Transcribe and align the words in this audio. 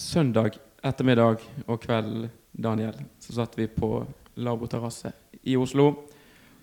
søndag 0.00 0.56
ettermiddag 0.82 1.42
og 1.68 1.80
kveld, 1.82 2.28
Daniel, 2.50 2.96
så 3.20 3.36
satt 3.36 3.58
vi 3.58 3.68
på 3.70 4.00
Labo 4.40 4.66
terrasse 4.70 5.12
i 5.46 5.56
Oslo 5.60 5.90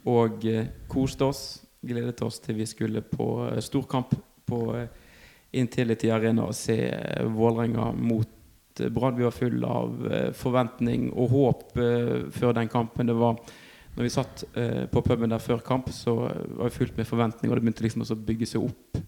og 0.10 0.46
eh, 0.50 0.68
koste 0.90 1.28
oss. 1.28 1.42
Gledet 1.86 2.22
oss 2.26 2.42
til 2.44 2.58
vi 2.58 2.66
skulle 2.68 3.04
på 3.06 3.28
eh, 3.52 3.62
storkamp 3.64 4.16
på 4.48 4.62
eh, 4.76 4.90
Intility 5.58 6.10
Arena 6.12 6.48
og 6.50 6.58
se 6.58 6.76
Vålerenga 7.24 7.92
mot 7.96 8.82
Brann. 8.92 9.16
Vi 9.18 9.26
var 9.26 9.34
full 9.34 9.64
av 9.66 9.94
forventning 10.38 11.08
og 11.14 11.32
håp 11.32 11.64
før 12.36 12.52
den 12.54 12.68
kampen. 12.70 13.08
Det 13.10 13.16
var 13.18 13.40
når 13.96 14.06
vi 14.06 14.14
satt 14.14 14.44
eh, 14.54 14.84
på 14.92 15.02
puben 15.02 15.32
der 15.32 15.42
før 15.42 15.64
kamp, 15.66 15.88
så 15.90 16.14
var 16.28 16.68
vi 16.68 16.76
fullt 16.76 16.98
med 17.00 17.08
forventning, 17.10 17.50
og 17.50 17.58
det 17.58 17.64
begynte 17.64 17.86
liksom 17.86 18.04
å 18.06 18.20
bygge 18.28 18.50
seg 18.52 18.68
opp 18.68 19.00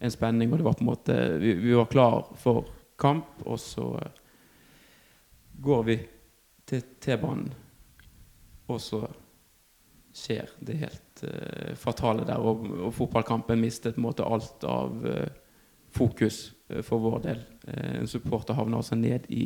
en 0.00 0.14
spenning. 0.14 0.48
Og 0.48 0.60
det 0.60 0.68
var 0.68 0.78
på 0.78 0.86
en 0.86 0.92
måte 0.92 1.16
Vi, 1.42 1.52
vi 1.60 1.74
var 1.76 1.90
klar 1.90 2.30
for 2.40 2.70
kamp, 3.00 3.42
og 3.46 3.58
så 3.60 3.86
eh, 4.00 4.20
går 5.60 5.82
vi 5.88 5.96
til 6.70 6.84
T-banen, 7.02 7.50
og 8.70 8.78
så 8.80 9.02
skjer 10.14 10.50
det 10.66 10.78
helt 10.80 11.22
uh, 11.22 11.74
fatale 11.78 12.24
der. 12.26 12.42
Og, 12.42 12.64
og 12.86 12.94
fotballkampen 12.94 13.60
mistet 13.62 13.94
på 13.94 14.00
en 14.00 14.06
måte 14.08 14.26
alt 14.26 14.64
av 14.66 15.04
uh, 15.06 15.26
fokus 15.94 16.40
uh, 16.70 16.80
for 16.86 17.02
vår 17.02 17.20
del. 17.26 17.44
En 17.70 18.08
supporter 18.10 18.56
havner 18.58 18.80
altså 18.80 18.96
ned 18.98 19.26
i 19.30 19.44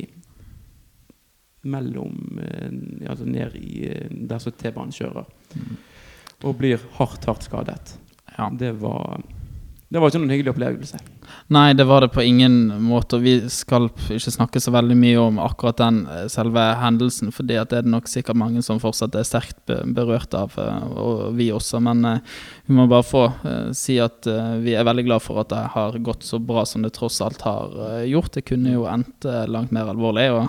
mellom 1.65 2.39
Altså 3.09 3.25
ned 3.25 3.55
i 3.57 3.89
der 4.29 4.41
som 4.41 4.53
T-banen 4.53 4.93
kjører. 4.93 5.27
Og 6.45 6.57
blir 6.57 6.81
hardt, 6.99 7.25
hardt 7.25 7.47
skadet. 7.47 7.95
Ja. 8.37 8.51
Det 8.53 8.75
var 8.81 9.21
Det 9.95 10.01
var 10.03 10.11
ikke 10.11 10.19
noen 10.25 10.33
hyggelig 10.35 10.51
opplevelse. 10.51 10.99
Nei, 11.55 11.69
det 11.79 11.85
var 11.87 12.03
det 12.03 12.09
på 12.11 12.23
ingen 12.27 12.55
måte. 12.83 13.21
Vi 13.23 13.37
skal 13.53 13.85
ikke 14.11 14.33
snakke 14.35 14.59
så 14.59 14.73
veldig 14.75 14.97
mye 14.99 15.21
om 15.23 15.37
akkurat 15.39 15.79
den 15.79 16.01
eh, 16.11 16.25
selve 16.33 16.65
hendelsen, 16.81 17.31
fordi 17.31 17.55
det 17.55 17.79
er 17.79 17.85
det 17.85 17.93
nok 17.93 18.09
sikkert 18.11 18.41
mange 18.41 18.59
som 18.67 18.81
fortsatt 18.83 19.15
er 19.15 19.29
sterkt 19.29 19.71
berørt 19.95 20.35
av, 20.35 20.57
eh, 20.59 20.89
og 20.99 21.37
vi 21.39 21.47
også. 21.55 21.79
Men 21.87 22.03
eh, 22.11 22.41
vi 22.67 22.75
må 22.75 22.89
bare 22.91 23.07
få 23.07 23.23
si 23.77 24.01
at 24.03 24.27
vi 24.65 24.75
er 24.75 24.87
veldig 24.89 25.05
glad 25.07 25.23
for 25.23 25.45
at 25.45 25.53
det 25.53 25.61
har 25.77 25.99
gått 26.03 26.27
så 26.27 26.41
bra 26.43 26.65
som 26.67 26.83
det 26.83 26.91
tross 26.97 27.21
alt 27.23 27.45
har 27.47 28.03
gjort. 28.09 28.33
Det 28.35 28.43
kunne 28.49 28.73
jo 28.75 28.89
endt 28.91 29.29
langt 29.47 29.71
mer 29.75 29.93
alvorlig. 29.93 30.27
og 30.35 30.49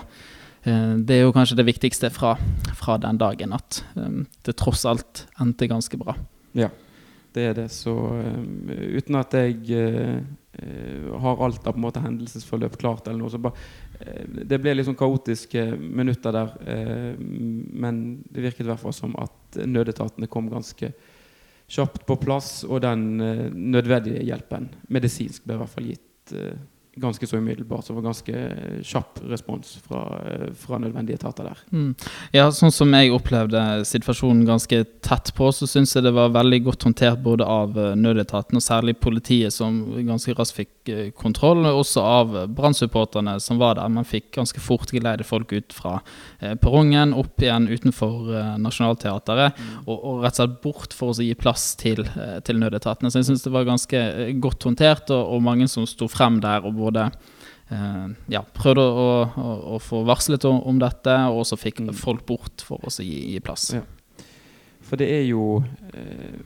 det 1.06 1.14
er 1.14 1.22
jo 1.22 1.34
kanskje 1.36 1.60
det 1.60 1.68
viktigste 1.68 2.10
fra, 2.10 2.32
fra 2.74 2.96
den 2.98 3.20
dagen, 3.20 3.52
at 3.54 3.84
det 3.94 4.56
tross 4.58 4.82
alt 4.88 5.22
endte 5.38 5.70
ganske 5.70 6.00
bra. 6.00 6.16
Ja, 6.58 6.72
det 7.36 7.44
er 7.44 7.56
det. 7.56 7.66
Så 7.72 7.92
um, 7.92 8.68
uten 8.70 9.18
at 9.20 9.34
jeg 9.36 9.58
eh, 9.76 11.10
har 11.20 11.42
alt 11.44 11.66
av 11.66 11.74
på 11.74 11.80
en 11.80 11.84
måte 11.84 12.02
hendelsesforløp 12.04 12.78
klart, 12.80 13.08
eller 13.08 13.20
noe, 13.20 13.32
så 13.32 13.40
bare 13.42 13.56
uh, 14.00 14.44
Det 14.48 14.60
ble 14.62 14.76
litt 14.76 14.88
sånn 14.88 14.98
kaotiske 14.98 15.66
minutter 15.76 16.36
der. 16.36 16.54
Uh, 16.64 17.12
men 17.20 18.00
det 18.30 18.46
virket 18.48 18.64
i 18.64 18.70
hvert 18.70 18.82
fall 18.82 18.96
som 18.96 19.16
at 19.20 19.60
nødetatene 19.64 20.30
kom 20.32 20.48
ganske 20.52 20.92
kjapt 21.66 22.06
på 22.06 22.14
plass, 22.22 22.60
og 22.64 22.78
den 22.84 23.18
nødvendige 23.18 24.22
hjelpen, 24.22 24.68
medisinsk, 24.94 25.42
ble 25.42 25.56
i 25.56 25.60
hvert 25.64 25.72
fall 25.72 25.88
gitt 25.90 26.34
ganske 26.96 27.26
så 27.26 27.36
umiddelbart. 27.36 27.84
Så 27.84 27.92
det 27.92 27.96
var 27.96 28.02
ganske 28.02 28.82
kjapp 28.82 29.20
respons 29.28 29.78
fra, 29.88 30.20
eh, 30.26 30.52
fra 30.56 30.78
nødvendige 30.78 31.14
etater 31.14 31.44
der. 31.44 31.58
Mm. 31.72 31.94
Ja, 32.32 32.48
sånn 32.50 32.72
som 32.72 32.92
jeg 32.96 33.12
opplevde 33.12 33.84
situasjonen 33.84 34.46
ganske 34.48 34.84
tett 35.04 35.32
på, 35.36 35.50
så 35.52 35.68
syns 35.68 35.92
jeg 35.94 36.06
det 36.06 36.14
var 36.16 36.32
veldig 36.32 36.62
godt 36.64 36.86
håndtert 36.88 37.22
både 37.22 37.44
av 37.44 37.76
eh, 37.78 37.92
nødetaten 38.00 38.56
og 38.56 38.64
særlig 38.64 38.96
politiet, 39.00 39.52
som 39.52 39.82
ganske 40.06 40.32
raskt 40.38 40.56
fikk 40.56 40.88
eh, 40.88 41.10
kontroll, 41.12 41.66
og 41.66 41.82
også 41.82 42.00
av 42.00 42.36
brannsupporterne 42.56 43.36
som 43.44 43.60
var 43.60 43.76
der. 43.76 43.92
Man 43.92 44.08
fikk 44.08 44.32
ganske 44.38 44.60
fort 44.60 44.90
geleide 44.94 45.24
folk 45.24 45.52
ut 45.52 45.76
fra 45.76 45.98
perrongen, 46.40 47.12
opp 47.16 47.42
igjen 47.42 47.68
utenfor 47.68 48.56
Nationaltheatret, 48.60 49.56
mm. 49.56 49.76
og, 49.86 49.96
og 49.96 50.24
rett 50.24 50.36
og 50.36 50.40
slett 50.40 50.58
bort 50.62 50.96
for 50.96 51.12
å 51.12 51.24
gi 51.24 51.34
plass 51.36 51.74
til, 51.76 52.04
til 52.46 52.60
nødetatene. 52.60 53.10
Så 53.10 53.20
jeg 53.20 53.30
syns 53.30 53.44
det 53.44 53.52
var 53.52 53.66
ganske 53.68 54.02
godt 54.40 54.68
håndtert, 54.68 55.10
og, 55.10 55.34
og 55.36 55.44
mange 55.44 55.68
som 55.68 55.86
sto 55.88 56.08
frem 56.10 56.40
der 56.44 56.64
og 56.64 56.85
både 56.86 57.08
eh, 57.74 58.06
ja, 58.32 58.42
prøvde 58.56 58.86
å, 58.86 59.06
å, 59.26 59.52
å 59.76 59.82
få 59.82 60.04
varslet 60.08 60.46
om, 60.48 60.62
om 60.70 60.80
dette, 60.82 61.18
og 61.30 61.42
også 61.44 61.58
fikk 61.60 61.82
Mm. 61.84 61.92
folk 61.98 62.24
bort 62.26 62.64
for 62.64 62.80
å 62.86 62.90
gi, 63.02 63.34
gi 63.34 63.40
plass. 63.44 63.68
Ja. 63.76 63.82
For 64.86 64.94
det 65.00 65.08
er 65.10 65.24
jo 65.26 65.58
eh, 65.92 66.36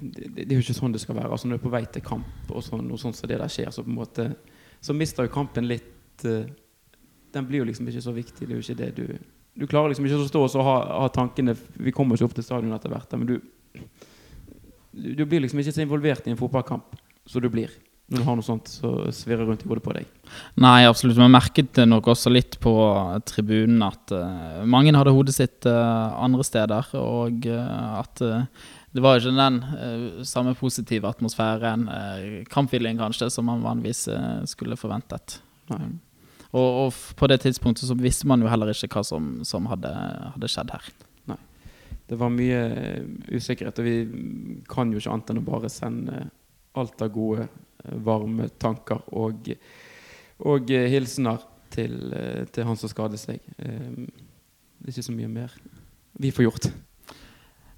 det, 0.00 0.28
det 0.34 0.46
er 0.48 0.54
jo 0.56 0.62
ikke 0.64 0.76
sånn 0.78 0.94
det 0.94 1.02
skal 1.02 1.18
være. 1.18 1.30
Altså 1.34 1.48
Når 1.48 1.58
du 1.58 1.60
er 1.60 1.66
på 1.66 1.72
vei 1.74 1.82
til 1.92 2.04
kamp, 2.04 2.48
og 2.48 2.62
sånn, 2.64 2.86
noe 2.88 2.96
sånt 3.00 3.16
som 3.18 3.28
det 3.28 3.36
der 3.42 3.52
skjer, 3.52 3.68
så 3.74 3.84
på 3.84 3.92
en 3.92 3.98
måte 3.98 4.30
Så 4.80 4.94
mister 4.96 5.26
jo 5.26 5.32
kampen 5.34 5.66
litt 5.68 6.24
eh, 6.24 6.46
Den 7.34 7.44
blir 7.48 7.60
jo 7.60 7.66
liksom 7.68 7.88
ikke 7.90 8.00
så 8.06 8.14
viktig. 8.16 8.46
Det 8.48 8.54
er 8.54 8.56
jo 8.56 8.64
ikke 8.64 8.78
det 8.78 8.90
du 8.96 9.18
Du 9.58 9.66
klarer 9.66 9.92
liksom 9.92 10.06
ikke 10.08 10.22
å 10.22 10.28
stå 10.30 10.44
og 10.46 10.64
ha, 10.64 10.76
ha 11.02 11.08
tankene 11.12 11.52
Vi 11.76 11.92
kommer 11.92 12.16
ikke 12.16 12.30
opp 12.30 12.38
til 12.38 12.46
stadion 12.46 12.72
etter 12.72 12.88
hvert, 12.94 13.12
men 13.20 13.26
du, 13.28 13.36
du 15.18 15.24
blir 15.26 15.42
liksom 15.44 15.60
ikke 15.60 15.74
så 15.76 15.84
involvert 15.84 16.26
i 16.26 16.32
en 16.32 16.40
fotballkamp 16.40 16.96
som 17.28 17.44
du 17.44 17.50
blir 17.52 17.68
når 18.08 18.22
du 18.22 18.24
har 18.24 18.38
noe 18.38 18.46
sånt 18.46 18.70
som 18.72 19.04
svirrer 19.12 19.44
rundt 19.44 19.64
i 19.64 19.68
hodet 19.68 19.84
på 19.84 19.92
deg. 19.92 20.08
Nei, 20.60 20.86
absolutt. 20.88 21.18
Vi 21.18 21.28
merket 21.28 21.74
det 21.76 21.84
nok 21.88 22.08
også 22.08 22.32
litt 22.32 22.56
på 22.62 22.72
tribunen 23.28 23.84
at 23.84 24.14
uh, 24.16 24.64
mange 24.64 24.94
hadde 24.96 25.12
hodet 25.12 25.36
sitt 25.36 25.68
uh, 25.68 26.16
andre 26.16 26.46
steder, 26.46 26.88
og 26.96 27.48
uh, 27.52 27.98
at 28.00 28.24
det 28.96 29.04
var 29.04 29.20
ikke 29.20 29.34
den 29.36 30.24
samme 30.24 30.54
positive 30.56 31.10
atmosfæren, 31.10 31.84
kampviljen 32.48 32.96
kanskje, 32.98 33.28
som 33.30 33.44
man 33.46 33.60
vanligvis 33.62 34.06
skulle 34.48 34.78
forventet. 34.80 35.36
Nei. 35.68 35.90
Og, 36.56 36.64
og 36.86 36.96
på 37.20 37.28
det 37.28 37.42
tidspunktet 37.44 37.84
så 37.84 37.96
visste 38.00 38.26
man 38.30 38.40
jo 38.40 38.48
heller 38.48 38.72
ikke 38.72 38.88
hva 38.96 39.04
som, 39.04 39.28
som 39.44 39.68
hadde, 39.68 39.92
hadde 40.32 40.48
skjedd 40.48 40.72
her. 40.72 40.88
Det 42.08 42.16
var 42.16 42.32
mye 42.32 42.60
usikkerhet, 43.28 43.78
og 43.82 43.84
vi 43.84 44.62
kan 44.72 44.88
jo 44.88 45.00
ikke 45.00 45.12
annet 45.12 45.32
enn 45.34 45.42
å 45.42 45.48
bare 45.50 45.68
sende 45.68 46.22
alt 46.78 47.04
av 47.04 47.12
gode, 47.12 47.44
varme 48.04 48.48
tanker 48.60 49.00
og, 49.12 49.48
og 50.44 50.70
eh, 50.70 50.88
hilsener 50.92 51.42
til, 51.70 51.96
eh, 52.12 52.44
til 52.52 52.66
han 52.68 52.76
som 52.80 52.90
skadet 52.90 53.20
seg. 53.22 53.40
Eh, 53.58 54.06
Det 54.78 54.92
er 54.92 54.94
ikke 54.94 55.08
så 55.08 55.14
mye 55.16 55.28
mer 55.28 55.54
vi 56.18 56.30
får 56.30 56.44
gjort. 56.46 56.68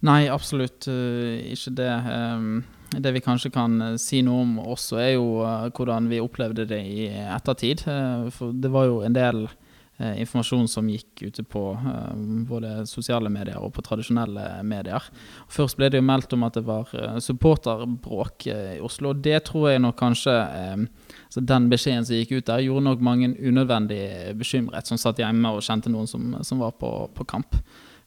Nei, 0.05 0.29
absolutt 0.33 0.87
eh, 0.89 1.53
ikke 1.53 1.73
det. 1.77 1.89
Ehm, 2.09 2.63
det 2.97 3.13
vi 3.13 3.21
kanskje 3.25 3.51
kan 3.53 3.81
eh, 3.85 3.97
si 4.01 4.23
noe 4.25 4.45
om 4.47 4.59
også, 4.63 4.97
er 5.01 5.11
jo 5.15 5.43
eh, 5.45 5.67
hvordan 5.77 6.09
vi 6.09 6.21
opplevde 6.21 6.65
det 6.69 6.81
i 6.89 7.09
ettertid. 7.09 7.85
Eh, 7.89 8.31
for 8.33 8.53
det 8.53 8.71
var 8.73 8.87
jo 8.89 9.03
en 9.05 9.17
del 9.17 9.43
eh, 9.45 9.59
informasjon 10.01 10.69
som 10.69 10.89
gikk 10.89 11.23
ute 11.27 11.43
på 11.45 11.63
eh, 11.77 12.15
både 12.49 12.87
sosiale 12.89 13.29
medier 13.33 13.59
og 13.61 13.75
på 13.77 13.85
tradisjonelle 13.85 14.63
medier. 14.67 15.05
Først 15.53 15.77
ble 15.77 15.91
det 15.93 16.01
jo 16.01 16.07
meldt 16.09 16.33
om 16.37 16.47
at 16.47 16.57
det 16.57 16.65
var 16.69 16.89
eh, 16.97 17.19
supporterbråk 17.21 18.47
eh, 18.47 18.73
i 18.79 18.81
Oslo. 18.81 19.13
og 19.13 19.21
Det 19.25 19.43
tror 19.51 19.71
jeg 19.71 19.85
nok 19.85 19.99
kanskje 20.01 20.37
eh, 20.41 20.89
så 21.31 21.41
Den 21.41 21.69
beskjeden 21.71 22.07
som 22.07 22.17
gikk 22.17 22.33
ut 22.39 22.49
der, 22.49 22.65
gjorde 22.65 22.87
nok 22.89 23.05
mange 23.07 23.29
unødvendig 23.39 24.35
bekymret, 24.41 24.89
som 24.89 24.99
satt 24.99 25.21
hjemme 25.23 25.53
og 25.55 25.63
kjente 25.63 25.93
noen 25.93 26.09
som, 26.11 26.33
som 26.43 26.59
var 26.59 26.73
på, 26.81 26.91
på 27.15 27.25
kamp. 27.25 27.55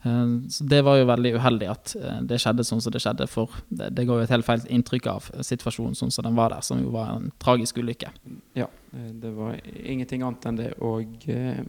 Eh, 0.03 0.49
Så 0.49 0.63
Det 0.63 0.81
var 0.83 0.97
jo 0.97 1.05
veldig 1.07 1.35
uheldig 1.37 1.69
at 1.71 1.93
eh, 1.95 2.17
det 2.27 2.41
skjedde 2.43 2.65
sånn 2.67 2.81
som 2.83 2.91
det 2.91 3.03
skjedde, 3.03 3.27
for 3.31 3.53
det, 3.69 3.93
det 3.95 4.07
ga 4.09 4.17
jo 4.17 4.25
et 4.25 4.33
helt 4.33 4.45
feil 4.47 4.65
inntrykk 4.67 5.07
av 5.07 5.29
situasjonen 5.39 5.95
sånn 5.95 6.11
som 6.11 6.25
den 6.27 6.35
var 6.35 6.51
der, 6.51 6.65
som 6.65 6.81
jo 6.83 6.91
var 6.91 7.15
en 7.15 7.31
tragisk 7.39 7.79
ulykke. 7.79 8.11
Ja, 8.59 8.67
eh, 8.93 9.13
det 9.23 9.31
var 9.37 9.55
ingenting 9.85 10.25
annet 10.25 10.49
enn 10.49 10.59
det. 10.59 10.73
Og 10.83 11.29
eh, 11.31 11.63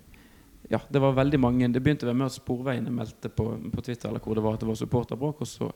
ja, 0.70 0.80
det 0.88 1.00
var 1.02 1.12
veldig 1.12 1.38
mange 1.40 1.68
Det 1.68 1.82
begynte 1.82 2.12
med 2.12 2.26
at 2.26 2.36
Sporveiene 2.38 2.92
meldte 2.92 3.28
på, 3.28 3.50
på 3.72 3.84
Twitter 3.84 4.08
eller 4.08 4.22
hvor 4.24 4.36
det 4.36 4.44
var 4.44 4.56
at 4.56 4.64
det 4.64 4.68
var 4.68 4.80
supporterbråk, 4.80 5.42
og 5.44 5.48
så 5.48 5.70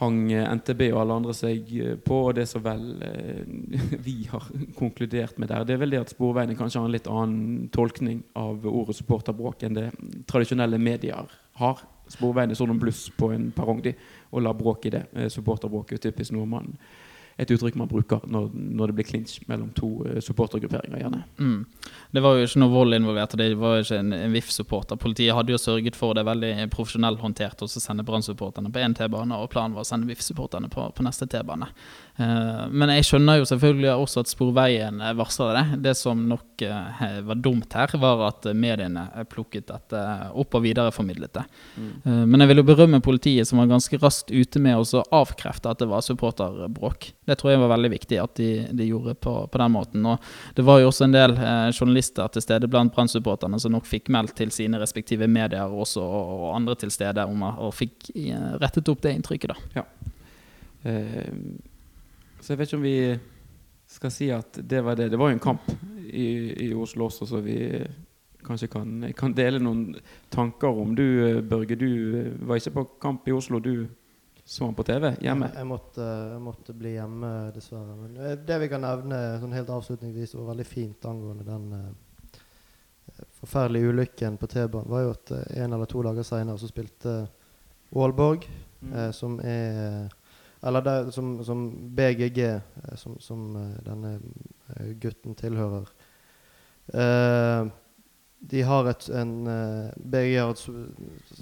hang 0.00 0.32
eh, 0.32 0.44
NTB 0.54 0.90
og 0.90 1.00
alle 1.00 1.16
andre 1.20 1.34
seg 1.36 1.70
eh, 1.80 1.96
på, 1.96 2.18
og 2.28 2.36
det 2.36 2.46
som 2.50 2.64
vel 2.64 2.84
eh, 3.06 3.42
vi 4.06 4.18
har 4.30 4.44
konkludert 4.76 5.38
med 5.40 5.50
der, 5.52 5.64
det 5.64 5.76
er 5.76 5.82
vel 5.82 5.94
det 5.94 6.02
at 6.04 6.12
Sporveiene 6.12 6.56
kanskje 6.58 6.82
har 6.82 6.88
en 6.90 6.96
litt 6.96 7.10
annen 7.10 7.68
tolkning 7.74 8.22
av 8.38 8.66
ordet 8.68 8.98
supporterbråk 9.00 9.66
enn 9.66 9.78
det 9.78 9.88
tradisjonelle 10.28 10.80
medier 10.82 11.32
har. 11.60 11.82
Sporveiene 12.12 12.54
så 12.54 12.68
noen 12.68 12.80
bluss 12.82 13.06
på 13.16 13.32
en 13.34 13.50
perrong 13.56 13.80
de, 13.82 13.96
og 14.30 14.44
la 14.44 14.52
bråk 14.54 14.86
i 14.86 14.94
det. 14.94 15.02
Supporterbråk 15.32 15.96
er 15.96 16.02
typisk 16.04 16.36
noe 16.36 16.46
man 16.50 16.76
et 17.36 17.50
uttrykk 17.52 17.76
man 17.76 17.88
bruker 17.90 18.22
når, 18.32 18.48
når 18.54 18.90
det 18.90 18.96
blir 18.96 19.08
clinch 19.10 19.40
mellom 19.50 19.68
to 19.76 19.90
eh, 20.08 20.20
supportergrupperinger, 20.24 21.02
gjerne. 21.02 21.22
Mm. 21.36 21.66
Det 22.16 22.22
var 22.24 22.38
jo 22.38 22.46
ikke 22.46 22.62
noe 22.62 22.72
vold 22.72 22.96
involvert, 22.96 23.36
og 23.36 23.42
det 23.42 23.48
var 23.60 23.76
jo 23.76 23.84
ikke 23.84 23.98
en, 24.00 24.14
en 24.16 24.36
VIF-supporter. 24.36 25.00
Politiet 25.00 25.36
hadde 25.36 25.52
jo 25.52 25.60
sørget 25.60 25.98
for 25.98 26.16
det 26.16 26.24
veldig 26.24 26.54
profesjonelt 26.72 27.20
håndtert, 27.20 27.60
å 27.60 27.68
sende 27.68 28.06
Brann-supporterne 28.08 28.72
på 28.72 28.80
én 28.80 28.96
T-bane, 28.96 29.36
og 29.36 29.52
planen 29.52 29.76
var 29.76 29.84
å 29.84 29.88
sende 29.88 30.08
VIF-supporterne 30.08 30.72
på, 30.72 30.88
på 30.96 31.04
neste 31.04 31.28
T-bane. 31.28 31.68
Eh, 32.16 32.62
men 32.70 32.92
jeg 32.94 33.06
skjønner 33.08 33.40
jo 33.40 33.48
selvfølgelig 33.48 33.92
også 33.92 34.24
at 34.24 34.32
Sporveien 34.32 35.02
varsla 35.18 35.50
det. 35.56 35.64
Det 35.88 35.94
som 35.98 36.22
nok 36.30 36.64
eh, 36.64 37.20
var 37.26 37.42
dumt 37.44 37.76
her, 37.76 37.92
var 38.00 38.26
at 38.30 38.48
eh, 38.48 38.56
mediene 38.56 39.06
eh, 39.14 39.26
plukket 39.28 39.68
dette 39.70 40.02
opp 40.32 40.56
og 40.56 40.64
videreformidlet 40.64 41.34
det. 41.36 41.44
Mm. 41.76 42.30
men 42.30 42.42
jeg 42.42 42.50
vil 42.50 42.60
jo 42.60 42.66
berømme 42.68 43.00
politiet, 43.04 43.48
som 43.48 43.60
var 43.60 43.68
ganske 43.70 43.98
raskt 44.00 44.30
ute 44.30 44.60
med 44.62 44.78
å 44.78 45.02
avkrefte 45.14 45.70
at 45.70 45.82
det 45.82 45.88
var 45.90 46.04
supporterbråk. 46.04 47.10
Det 47.26 47.36
tror 47.38 47.52
jeg 47.52 47.62
var 47.62 47.72
veldig 47.74 47.90
viktig 47.92 48.18
at 48.22 48.34
de, 48.38 48.50
de 48.70 48.88
gjorde 48.88 49.16
på, 49.18 49.34
på, 49.50 49.60
den 49.60 49.74
måten. 49.74 50.06
Og 50.06 50.56
det 50.56 50.64
var 50.66 50.80
jo 50.80 50.90
også 50.90 51.06
en 51.08 51.16
del 51.16 51.36
eh, 51.36 51.68
journalister 51.72 52.30
til 52.32 52.44
stede 52.44 52.70
blant 52.70 52.94
Brann-supporterne 52.94 53.60
som 53.60 53.74
nok 53.74 53.88
fikk 53.88 54.10
meldt 54.14 54.36
til 54.38 54.52
sine 54.54 54.80
respektive 54.80 55.28
medier 55.30 55.66
også, 55.66 56.02
og, 56.02 56.48
andre 56.54 56.76
til 56.78 56.92
stede 56.94 57.24
om, 57.26 57.42
og 57.50 57.74
fikk 57.76 58.10
eh, 58.14 58.52
rettet 58.62 58.88
opp 58.92 59.02
det 59.04 59.16
inntrykket. 59.18 59.52
da. 59.52 59.82
Ja. 59.82 60.12
Eh, 60.86 61.32
så 62.46 62.52
jeg 62.52 62.60
vet 62.60 62.70
ikke 62.70 62.78
om 62.78 62.84
vi 62.86 62.98
skal 63.90 64.12
si 64.14 64.28
at 64.30 64.60
det 64.62 64.78
var 64.86 64.94
det. 64.94 65.08
Det 65.10 65.18
var 65.18 65.32
jo 65.32 65.34
en 65.34 65.42
kamp 65.42 65.64
i, 66.06 66.28
i 66.68 66.74
Oslo 66.78 67.08
også, 67.08 67.26
så 67.26 67.40
vi 67.42 67.58
kanskje 68.46 68.68
kan, 68.70 69.08
kan, 69.18 69.34
dele 69.34 69.58
noen 69.58 69.96
tanker 70.30 70.70
om. 70.70 70.92
Du, 70.94 71.42
Børge, 71.42 71.74
du 71.74 71.88
var 72.46 72.60
ikke 72.60 72.76
på 72.76 72.84
kamp 73.02 73.26
i 73.26 73.34
Oslo. 73.34 73.58
Du 73.58 73.88
så 74.46 74.68
han 74.68 74.76
på 74.78 74.84
TV 74.86 75.08
hjemme? 75.26 75.48
Jeg, 75.48 75.58
jeg, 75.58 75.66
måtte, 75.66 76.04
jeg 76.06 76.42
måtte, 76.44 76.74
bli 76.78 76.92
hjemme, 76.94 77.30
dessverre. 77.50 77.96
Men 77.98 78.20
eh, 78.22 78.36
det 78.38 78.60
vi 78.62 78.68
kan 78.70 78.84
nevne 78.86 79.18
sånn 79.42 79.56
helt 79.58 79.72
avslutningsvis, 79.74 80.36
var 80.38 80.52
veldig 80.52 80.66
fint 80.70 81.08
angående 81.10 81.46
den 81.48 81.64
uh, 81.74 83.24
forferdelige 83.40 83.90
ulykken 83.90 84.36
på 84.38 84.46
T-banen, 84.54 84.92
var 84.92 85.02
jo 85.02 85.16
at 85.16 85.34
uh, 85.34 85.42
en 85.64 85.74
eller 85.74 85.90
to 85.90 86.04
dager 86.06 86.30
seinere 86.30 86.62
så 86.62 86.70
spilte 86.70 87.16
Aalborg, 87.90 88.46
mm. 88.86 88.94
uh, 88.94 89.10
som 89.18 89.34
er 89.42 90.14
Eller 90.66 90.82
det, 90.82 91.12
som, 91.14 91.44
som 91.44 91.66
BGG, 91.96 92.40
som, 92.98 93.18
som 93.22 93.42
denne 93.86 94.16
gutten 95.00 95.36
tilhører. 95.38 95.90
de 98.50 98.62
har 98.62 98.88
et 98.90 99.08
en, 99.10 99.32
BGG 99.96 100.38
har 100.38 100.50
et 100.50 100.64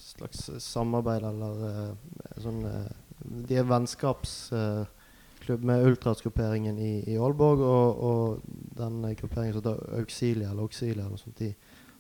slags 0.01 0.51
samarbeid 0.65 1.25
eller 1.29 1.97
sånn 2.41 2.63
De 3.49 3.59
er 3.61 3.69
vennskapsklubb 3.69 5.65
med 5.69 5.87
ultrasgrupperingen 5.89 6.79
i, 6.79 6.93
i 7.13 7.17
Aalborg 7.17 7.65
og, 7.65 8.05
og 8.11 8.43
den 8.77 9.01
grupperingen 9.17 9.57
som 9.57 9.63
heter 9.63 10.01
Auxilia, 10.01 10.51
eller 10.51 10.69
Auxilia, 10.69 11.07
eller 11.07 11.21
sånt, 11.21 11.39
de 11.41 11.55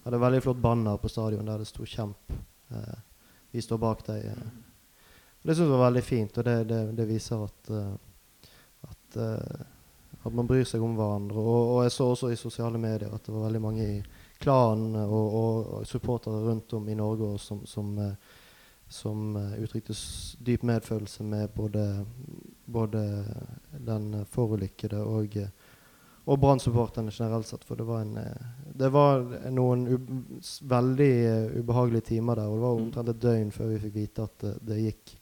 hadde 0.04 0.20
veldig 0.20 0.42
flott 0.44 0.60
banner 0.60 0.96
på 1.00 1.08
stadion 1.08 1.46
der 1.48 1.58
det 1.58 1.66
sto 1.66 1.84
'Kjemp'. 1.84 2.36
Eh, 2.70 2.96
vi 3.50 3.60
står 3.60 3.78
bak 3.78 4.06
deg. 4.06 4.26
Eh. 4.26 4.46
Det 5.44 5.52
syns 5.52 5.66
jeg 5.66 5.76
var 5.76 5.90
veldig 5.90 6.02
fint, 6.04 6.38
og 6.40 6.44
det, 6.46 6.52
det, 6.70 6.80
det 6.96 7.04
viser 7.04 7.42
at, 7.44 7.66
uh, 7.68 8.52
at, 8.88 9.16
uh, 9.20 9.64
at, 10.22 10.30
man 10.32 10.46
bryr 10.48 10.64
seg 10.64 10.80
om 10.80 10.94
hverandre. 10.96 11.36
Og, 11.36 11.72
og, 11.74 11.80
jeg 11.84 11.92
så 11.92 12.06
også 12.14 12.30
i 12.32 12.38
sosiale 12.40 12.80
medier 12.80 13.12
at 13.12 13.26
det 13.26 13.34
var 13.34 13.44
veldig 13.50 13.60
mange 13.60 13.84
i 13.84 13.98
klanen 14.40 14.96
og, 15.02 15.36
og, 15.42 15.84
supportere 15.84 16.40
rundt 16.46 16.72
om 16.78 16.88
i 16.88 16.96
Norge 16.96 17.34
som, 17.44 17.60
som 17.68 17.92
uh, 18.00 18.40
som 18.88 19.36
uttrykte 19.58 19.94
dyp 20.44 20.62
medfølelse 20.62 21.24
med 21.26 21.48
både, 21.56 22.04
både 22.64 23.00
den 23.72 24.20
forulykkede 24.30 25.00
og, 25.00 25.38
og 26.28 26.38
Brann-supporterne 26.38 27.10
generelt 27.10 27.48
sett. 27.48 27.64
For 27.64 27.80
det 27.80 27.86
var, 27.88 28.04
en, 28.04 28.20
det 28.76 28.90
var 28.92 29.24
noen 29.50 29.86
veldig 30.60 31.10
ubehagelige 31.56 32.10
timer 32.12 32.38
der. 32.38 32.52
Og 32.52 32.60
det 32.60 32.66
var 32.66 32.84
omtrent 32.84 33.12
et 33.14 33.24
døgn 33.24 33.50
før 33.56 33.72
vi 33.72 33.82
fikk 33.86 33.96
vite 33.96 34.28
at 34.28 34.44
det, 34.44 34.54
det 34.68 34.80
gikk 34.84 35.16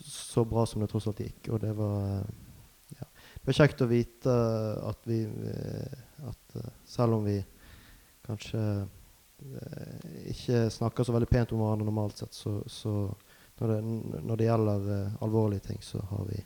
så 0.00 0.44
bra 0.48 0.66
som 0.66 0.82
det 0.82 0.90
tross 0.92 1.06
alt 1.10 1.22
gikk. 1.24 1.52
Og 1.54 1.60
det 1.62 1.72
var, 1.78 2.24
ja, 2.96 3.06
det 3.06 3.46
var 3.48 3.58
kjekt 3.60 3.84
å 3.84 3.90
vite 3.90 4.34
at 4.90 5.08
vi 5.08 5.22
at 6.24 6.58
selv 6.88 7.18
om 7.18 7.26
vi 7.26 7.38
kanskje 8.24 8.62
Eh, 9.52 10.30
ikke 10.30 10.70
snakker 10.70 11.04
så 11.04 11.12
veldig 11.12 11.28
pent 11.28 11.52
om 11.52 11.60
hverandre 11.60 11.88
normalt 11.88 12.18
sett, 12.18 12.34
så, 12.34 12.62
så 12.66 12.92
når, 13.60 13.68
det, 13.68 13.78
når, 14.22 14.36
det, 14.36 14.46
gjelder 14.48 14.86
alvorlige 15.24 15.66
ting, 15.68 15.82
så 15.82 16.00
har 16.10 16.28
vi 16.30 16.42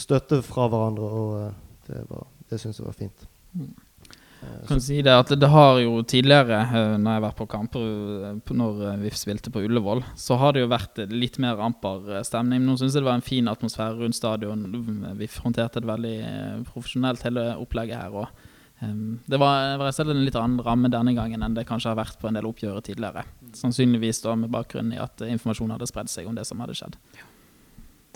støtte 0.00 0.38
fra 0.40 0.64
hverandre, 0.72 1.04
og 1.04 1.88
det, 1.88 1.98
var, 2.08 2.22
det 2.48 2.56
syns 2.60 2.78
jeg 2.80 2.86
var 2.86 2.96
fint. 2.96 3.26
Mm. 3.52 3.74
Kan 4.68 4.80
si 4.82 4.98
det 5.04 5.14
at 5.14 5.30
det 5.38 5.48
har 5.52 5.78
jo 5.82 6.00
tidligere, 6.06 6.62
når 6.96 7.10
jeg 7.10 7.20
har 7.20 7.24
vært 7.26 7.38
på 7.38 7.48
kamper 7.50 8.50
når 8.56 8.82
vi 9.02 9.12
spilte 9.16 9.52
på 9.54 9.62
Ullevål, 9.66 10.02
så 10.18 10.38
har 10.40 10.56
det 10.56 10.64
jo 10.64 10.72
vært 10.72 11.00
litt 11.12 11.38
mer 11.42 11.62
amper 11.62 12.20
stemning. 12.26 12.64
Nå 12.66 12.76
syns 12.80 12.96
jeg 12.96 13.04
det 13.04 13.10
var 13.10 13.20
en 13.20 13.26
fin 13.26 13.52
atmosfære 13.52 14.00
rundt 14.02 14.18
stadion. 14.18 14.66
Vi 15.18 15.30
håndterte 15.38 15.82
det 15.82 15.90
veldig 15.90 16.18
profesjonelt, 16.68 17.24
hele 17.26 17.50
opplegget 17.62 18.02
her. 18.02 18.20
og 18.24 18.52
Um, 18.80 19.20
det 19.24 19.38
var, 19.40 19.78
var 19.80 20.00
en 20.00 20.18
litt 20.20 20.36
annen 20.36 20.60
ramme 20.60 20.90
denne 20.92 21.14
gangen 21.16 21.40
enn 21.40 21.54
det 21.56 21.64
kanskje 21.68 21.94
har 21.94 21.96
vært 21.96 22.18
på 22.20 22.28
en 22.28 22.36
del 22.36 22.48
oppgjør 22.48 22.82
tidligere. 22.84 23.24
Sannsynligvis 23.56 24.20
da 24.24 24.34
med 24.36 24.52
bakgrunn 24.52 24.92
i 24.92 25.00
at 25.00 25.22
informasjon 25.24 25.72
hadde 25.72 25.88
spredd 25.88 26.12
seg 26.12 26.28
om 26.28 26.36
det 26.36 26.44
som 26.44 26.60
hadde 26.60 26.76
skjedd. 26.76 26.98
Ja. 27.16 27.30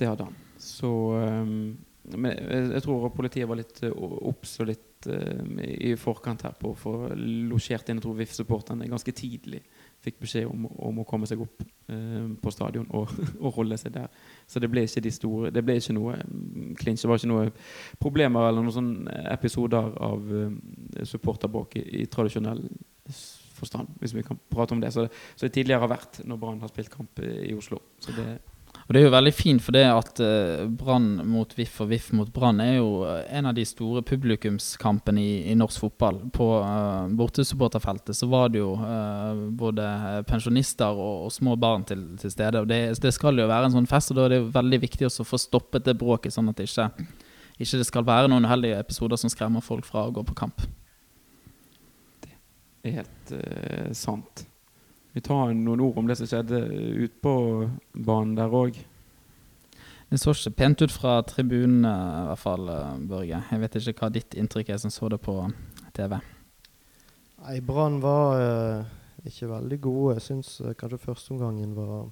Det 0.01 0.09
hadde 0.09 0.29
han. 0.29 0.37
Så 0.61 0.91
um, 1.17 1.79
Men 2.13 2.33
jeg, 2.35 2.69
jeg, 2.75 2.85
tror 2.85 3.09
politiet 3.15 3.49
var 3.49 3.61
litt 3.61 3.81
obs 3.89 4.59
og 4.61 4.71
litt 4.73 4.85
uh, 5.09 5.63
i 5.65 5.95
forkant 5.99 6.43
her 6.45 6.57
på 6.61 6.73
å 6.73 6.79
få 6.79 6.95
losjert 7.17 7.89
inn 7.89 8.01
jeg 8.01 8.05
tror 8.05 8.19
VIF-supporterne 8.19 8.91
ganske 8.91 9.15
tidlig 9.17 9.63
fikk 10.01 10.21
beskjed 10.23 10.49
om, 10.49 10.67
om, 10.71 11.01
å 11.03 11.07
komme 11.09 11.29
seg 11.29 11.43
opp 11.45 11.63
eh, 11.93 12.29
på 12.41 12.53
stadion 12.55 12.87
og, 12.97 13.11
og, 13.43 13.51
holde 13.59 13.77
seg 13.81 13.95
der. 13.97 14.09
Så 14.49 14.63
det 14.63 14.71
ble 14.73 14.87
ikke 14.87 15.03
de 15.05 15.13
store 15.13 15.51
Det 15.55 15.63
ble 15.65 15.77
ikke 15.81 15.97
noe 15.97 16.17
clinch. 16.81 17.03
Det 17.03 17.11
var 17.11 17.21
ikke 17.21 17.33
noe 17.33 17.51
problemer 18.01 18.49
eller 18.49 18.65
noen 18.65 18.77
sånne 18.77 19.19
episoder 19.35 19.93
av 20.01 20.33
uh, 20.33 21.05
supporterbråk 21.05 21.77
i, 21.81 21.85
i, 22.01 22.07
tradisjonell 22.11 22.65
forstand, 23.61 23.93
hvis 24.01 24.17
vi 24.17 24.25
kan 24.25 24.41
prate 24.49 24.77
om 24.77 24.81
det. 24.81 24.93
Så, 24.95 25.05
så 25.35 25.47
det 25.47 25.53
tidligere 25.59 25.85
har 25.85 25.93
vært 25.93 26.23
når 26.25 26.41
Brann 26.41 26.65
har 26.65 26.73
spilt 26.73 26.93
kamp 26.93 27.21
i 27.21 27.53
Oslo. 27.57 27.83
Så 28.01 28.17
det 28.17 28.39
og 28.91 28.95
Det 28.95 29.05
er 29.05 29.05
jo 29.07 29.13
veldig 29.15 29.31
fint, 29.31 29.63
for 29.63 29.77
det 29.77 29.85
at 29.87 30.19
uh, 30.19 30.65
Brann 30.67 31.21
mot 31.31 31.53
VIF 31.55 31.77
og 31.85 31.93
VIF 31.93 32.09
mot 32.19 32.33
Brann 32.35 32.59
er 32.59 32.73
jo 32.81 33.05
eh, 33.07 33.21
en 33.39 33.47
av 33.47 33.55
de 33.55 33.63
store 33.63 34.03
publikumskampene 34.03 35.23
i, 35.23 35.37
i 35.53 35.55
norsk 35.55 35.85
fotball. 35.85 36.19
På 36.35 36.49
uh, 36.59 37.07
bortesupporterfeltet 37.15 38.19
så 38.19 38.27
var 38.27 38.51
det 38.51 38.59
jo 38.59 38.73
uh, 38.75 39.45
både 39.55 39.87
pensjonister 40.27 40.91
og, 40.91 41.29
og, 41.29 41.31
små 41.31 41.55
barn 41.55 41.87
til, 41.87 42.03
til 42.19 42.35
stede. 42.35 42.65
og 42.65 42.67
det, 42.67 42.81
det, 42.99 43.15
skal 43.15 43.39
jo 43.39 43.47
være 43.47 43.71
en 43.71 43.79
sånn 43.79 43.87
fest, 43.87 44.11
og 44.11 44.19
da 44.19 44.27
er 44.27 44.35
det 44.35 44.43
jo 44.43 44.51
veldig 44.59 44.83
viktig 44.89 45.07
å 45.07 45.31
få 45.31 45.39
stoppet 45.39 45.87
det 45.87 45.95
bråket, 46.03 46.35
sånn 46.35 46.51
at 46.51 46.59
det 46.59 46.67
ikke, 46.67 46.91
ikke 47.63 47.85
det 47.85 47.91
skal 47.93 48.11
være 48.11 48.35
noen 48.35 48.51
uheldige 48.51 48.83
episoder 48.83 49.23
som 49.23 49.31
skremmer 49.31 49.63
folk 49.63 49.87
fra 49.87 50.09
å 50.09 50.15
gå 50.19 50.27
på 50.33 50.41
kamp. 50.43 50.67
Det 52.27 52.91
er 52.91 53.05
helt 53.05 53.37
sant. 53.95 54.50
Vi 55.15 55.23
tar 55.27 55.55
noen 55.55 55.83
ord 55.83 55.99
om 55.99 56.07
det 56.07 56.17
som 56.21 56.29
skjedde 56.31 56.61
ute 56.71 57.17
på 57.23 57.35
banen 57.95 58.37
der 58.39 58.53
òg. 58.55 58.79
Det 60.11 60.19
så 60.19 60.35
ikke 60.35 60.57
pent 60.59 60.83
ut 60.83 60.91
fra 60.91 61.21
tribunene, 61.23 61.91
i 61.91 62.29
hvert 62.29 62.43
fall, 62.43 62.69
eh, 62.69 62.95
Børge. 63.11 63.43
Jeg 63.51 63.61
vet 63.63 63.77
ikke 63.79 64.05
hva 64.05 64.11
ditt 64.11 64.35
inntrykk 64.35 64.73
er 64.75 64.79
som 64.83 64.91
så 64.91 65.09
det 65.09 65.21
på 65.23 65.35
TV. 65.95 66.19
Nei, 67.41 67.61
Brann 67.65 68.01
var 68.03 68.41
eh, 68.41 68.89
ikke 69.31 69.53
veldig 69.53 69.79
gode. 69.81 70.17
Jeg 70.19 70.27
syns 70.27 70.51
eh, 70.61 70.75
kanskje 70.75 70.99
førsteomgangen 71.05 71.77
var 71.79 72.11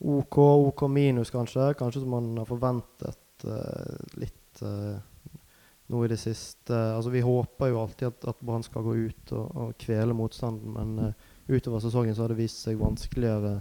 OK, 0.00 0.38
OK 0.38 0.88
minus, 0.88 1.30
kanskje. 1.30 1.74
Kanskje 1.78 2.02
som 2.02 2.16
man 2.16 2.32
har 2.40 2.48
forventet 2.48 3.44
eh, 3.44 4.08
litt 4.20 4.64
nå 5.86 6.04
i 6.04 6.08
det 6.08 6.18
siste. 6.20 6.74
Altså, 6.74 7.10
vi 7.10 7.20
håper 7.24 7.70
jo 7.70 7.80
alltid 7.82 8.08
at, 8.08 8.28
at 8.32 8.40
Brann 8.40 8.64
skal 8.64 8.84
gå 8.86 8.94
ut 9.08 9.32
og, 9.36 9.56
og 9.60 9.74
kvele 9.80 10.16
motstanden, 10.16 10.72
men 10.72 11.10
uh, 11.10 11.32
utover 11.48 11.82
sesongen 11.84 12.16
så 12.16 12.24
har 12.24 12.32
det 12.32 12.40
vist 12.40 12.62
seg 12.64 12.80
vanskeligere 12.80 13.58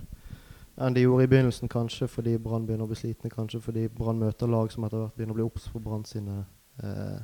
enn 0.82 0.96
de 0.96 1.04
gjorde 1.04 1.28
i 1.28 1.30
begynnelsen, 1.30 1.70
kanskje 1.70 2.08
fordi 2.10 2.32
Brann 2.42 2.64
begynner 2.66 2.88
å 2.88 2.90
bli 2.90 2.98
slitne, 2.98 3.30
kanskje 3.30 3.60
fordi 3.62 3.84
Brann 3.94 4.18
møter 4.18 4.50
lag 4.50 4.72
som 4.74 4.88
etter 4.88 5.04
hvert 5.04 5.20
begynner 5.20 5.36
å 5.36 5.38
bli 5.38 5.46
obs 5.46 5.68
på 5.70 5.82
Brann 5.84 6.06
sine 6.10 6.40
uh, 6.82 7.20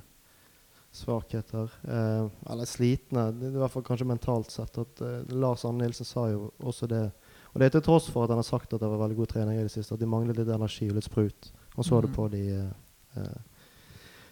svakheter. 0.94 1.72
Uh, 1.82 2.30
eller 2.46 2.70
slitne, 2.70 3.24
det 3.40 3.50
i 3.50 3.58
hvert 3.58 3.74
fall 3.74 3.88
kanskje 3.88 4.06
mentalt 4.12 4.54
sett. 4.54 4.78
at 4.78 5.02
Lars 5.34 5.66
Anne 5.66 5.82
Nilsen 5.82 6.06
sa 6.06 6.28
jo 6.30 6.52
også 6.62 6.92
det. 6.92 7.08
Og 7.50 7.58
det 7.58 7.72
er 7.72 7.74
til 7.80 7.88
tross 7.88 8.12
for 8.14 8.28
at 8.28 8.36
han 8.36 8.44
har 8.44 8.46
sagt 8.46 8.76
at 8.76 8.84
det 8.84 8.92
var 8.92 9.02
veldig 9.02 9.18
god 9.18 9.34
trening 9.34 9.58
i 9.58 9.66
det 9.66 9.74
siste, 9.74 9.98
at 9.98 10.04
de 10.04 10.12
manglet 10.12 10.38
litt 10.38 10.54
energi 10.54 10.92
og 10.92 11.00
litt 11.00 11.10
sprut. 11.10 11.50
Han 11.74 11.88
så 11.88 11.98
mm. 11.98 12.06
det 12.06 12.14
på 12.20 12.30
de 12.36 12.44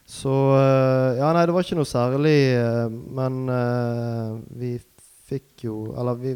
så 0.07 0.33
uh, 0.55 1.17
Ja, 1.19 1.33
nei, 1.35 1.43
det 1.43 1.53
var 1.55 1.65
ikke 1.65 1.75
noe 1.75 1.87
særlig, 1.87 2.37
uh, 2.55 2.87
men 2.87 3.41
uh, 3.51 4.37
vi 4.55 4.77
fikk 5.27 5.65
jo 5.67 5.91
Eller 5.99 6.21
vi 6.21 6.31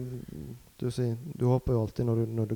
Du, 0.75 0.89
sier, 0.91 1.15
du 1.15 1.45
håper 1.47 1.77
jo 1.77 1.85
alltid 1.85 2.09
når 2.09 2.19
du, 2.19 2.33
når 2.35 2.49
du, 2.51 2.55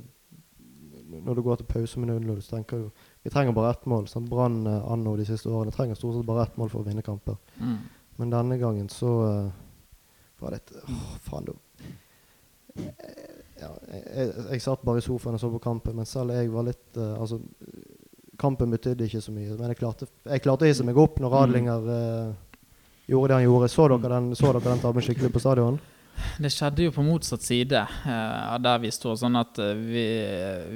når 1.16 1.38
du 1.38 1.44
går 1.46 1.62
til 1.62 1.70
pause 1.72 2.02
med 2.04 2.12
0-0, 2.12 2.42
så 2.44 2.58
tenker 2.58 2.84
du 2.84 3.06
Vi 3.24 3.32
trenger 3.32 3.56
bare 3.56 3.72
ett 3.74 3.86
mål. 3.88 4.10
Sånn, 4.12 4.28
Brann 4.30 4.66
anno 4.68 5.16
de 5.16 5.28
siste 5.30 5.50
årene 5.50 5.72
trenger 5.74 5.96
stort 5.98 6.18
sett 6.18 6.28
bare 6.28 6.44
ett 6.50 6.58
mål 6.60 6.74
for 6.74 6.84
å 6.84 6.86
vinne 6.86 7.06
kamper. 7.06 7.40
Mm. 7.58 7.78
Men 8.20 8.34
denne 8.34 8.58
gangen 8.60 8.90
så 8.92 9.14
var 10.42 10.52
det 10.52 10.60
et 10.60 10.76
Åh, 10.84 11.08
faen, 11.26 11.48
du 11.48 11.56
ja, 13.56 13.70
jeg, 13.88 14.02
jeg, 14.04 14.32
jeg, 14.52 14.62
satt 14.62 14.84
bare 14.84 15.00
i 15.00 15.06
sofaen 15.06 15.38
og 15.38 15.42
så 15.42 15.50
på 15.54 15.64
kampen, 15.64 15.96
men 15.96 16.10
selv 16.10 16.36
jeg 16.36 16.52
var 16.52 16.68
litt 16.68 17.00
Altså 17.00 17.40
kampen 18.46 18.72
betydde 18.78 19.10
ikke 19.10 19.24
så 19.26 19.34
mye. 19.34 19.58
Men 19.58 19.74
jeg 19.74 19.82
klarte, 19.82 20.08
jeg 20.30 20.46
klarte 20.46 20.68
å 20.68 20.70
hisse 20.70 20.86
meg 20.88 21.02
opp 21.02 21.20
når 21.22 21.34
Radlinger 21.34 21.90
uh, 21.90 22.62
gjorde 23.10 23.34
det 23.34 23.42
han 23.42 23.48
gjorde. 23.50 23.74
Så 23.74 23.90
dere 23.92 24.14
den, 24.16 24.32
så 24.38 24.54
dere 24.54 24.70
den 24.70 24.86
tabben 24.86 25.06
skikkelig 25.06 25.34
på 25.34 25.44
stadion? 25.44 25.82
det 26.40 26.52
skjedde 26.54 26.88
jo 26.88 26.94
på 26.96 27.04
motsatt 27.06 27.44
side 27.44 27.78
eh, 27.78 28.54
av 28.54 28.60
der 28.64 28.82
vi 28.84 28.92
står. 28.94 29.18
Sånn 29.20 29.38
at 29.40 29.60
eh, 29.62 29.76
vi, 29.76 30.06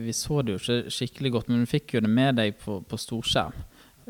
vi, 0.06 0.16
så 0.16 0.42
det 0.44 0.56
jo 0.56 0.62
ikke 0.62 0.94
skikkelig 0.96 1.34
godt, 1.36 1.52
men 1.52 1.64
vi 1.64 1.74
fikk 1.78 1.96
jo 1.96 2.04
det 2.06 2.12
med 2.12 2.40
deg 2.40 2.60
på, 2.62 2.80
på 2.88 3.00
storskjerm. 3.00 3.58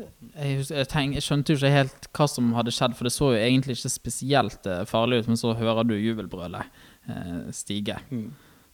Jeg, 0.00 0.62
jeg, 0.64 0.86
tenk, 0.88 1.18
jeg 1.18 1.26
skjønte 1.26 1.52
jo 1.52 1.60
ikke 1.60 1.72
helt 1.74 2.06
hva 2.16 2.26
som 2.30 2.52
hadde 2.56 2.72
skjedd, 2.72 2.94
for 2.96 3.06
det 3.06 3.14
så 3.14 3.32
jo 3.34 3.40
egentlig 3.40 3.76
ikke 3.78 3.92
spesielt 3.92 4.70
eh, 4.70 4.84
farlig 4.88 5.22
ut, 5.22 5.32
men 5.32 5.40
så 5.40 5.54
hører 5.58 5.86
du 5.88 5.96
jubelbrølet 5.98 6.80
eh, 7.10 7.50
stige. 7.56 7.98
Mm. 8.10 8.30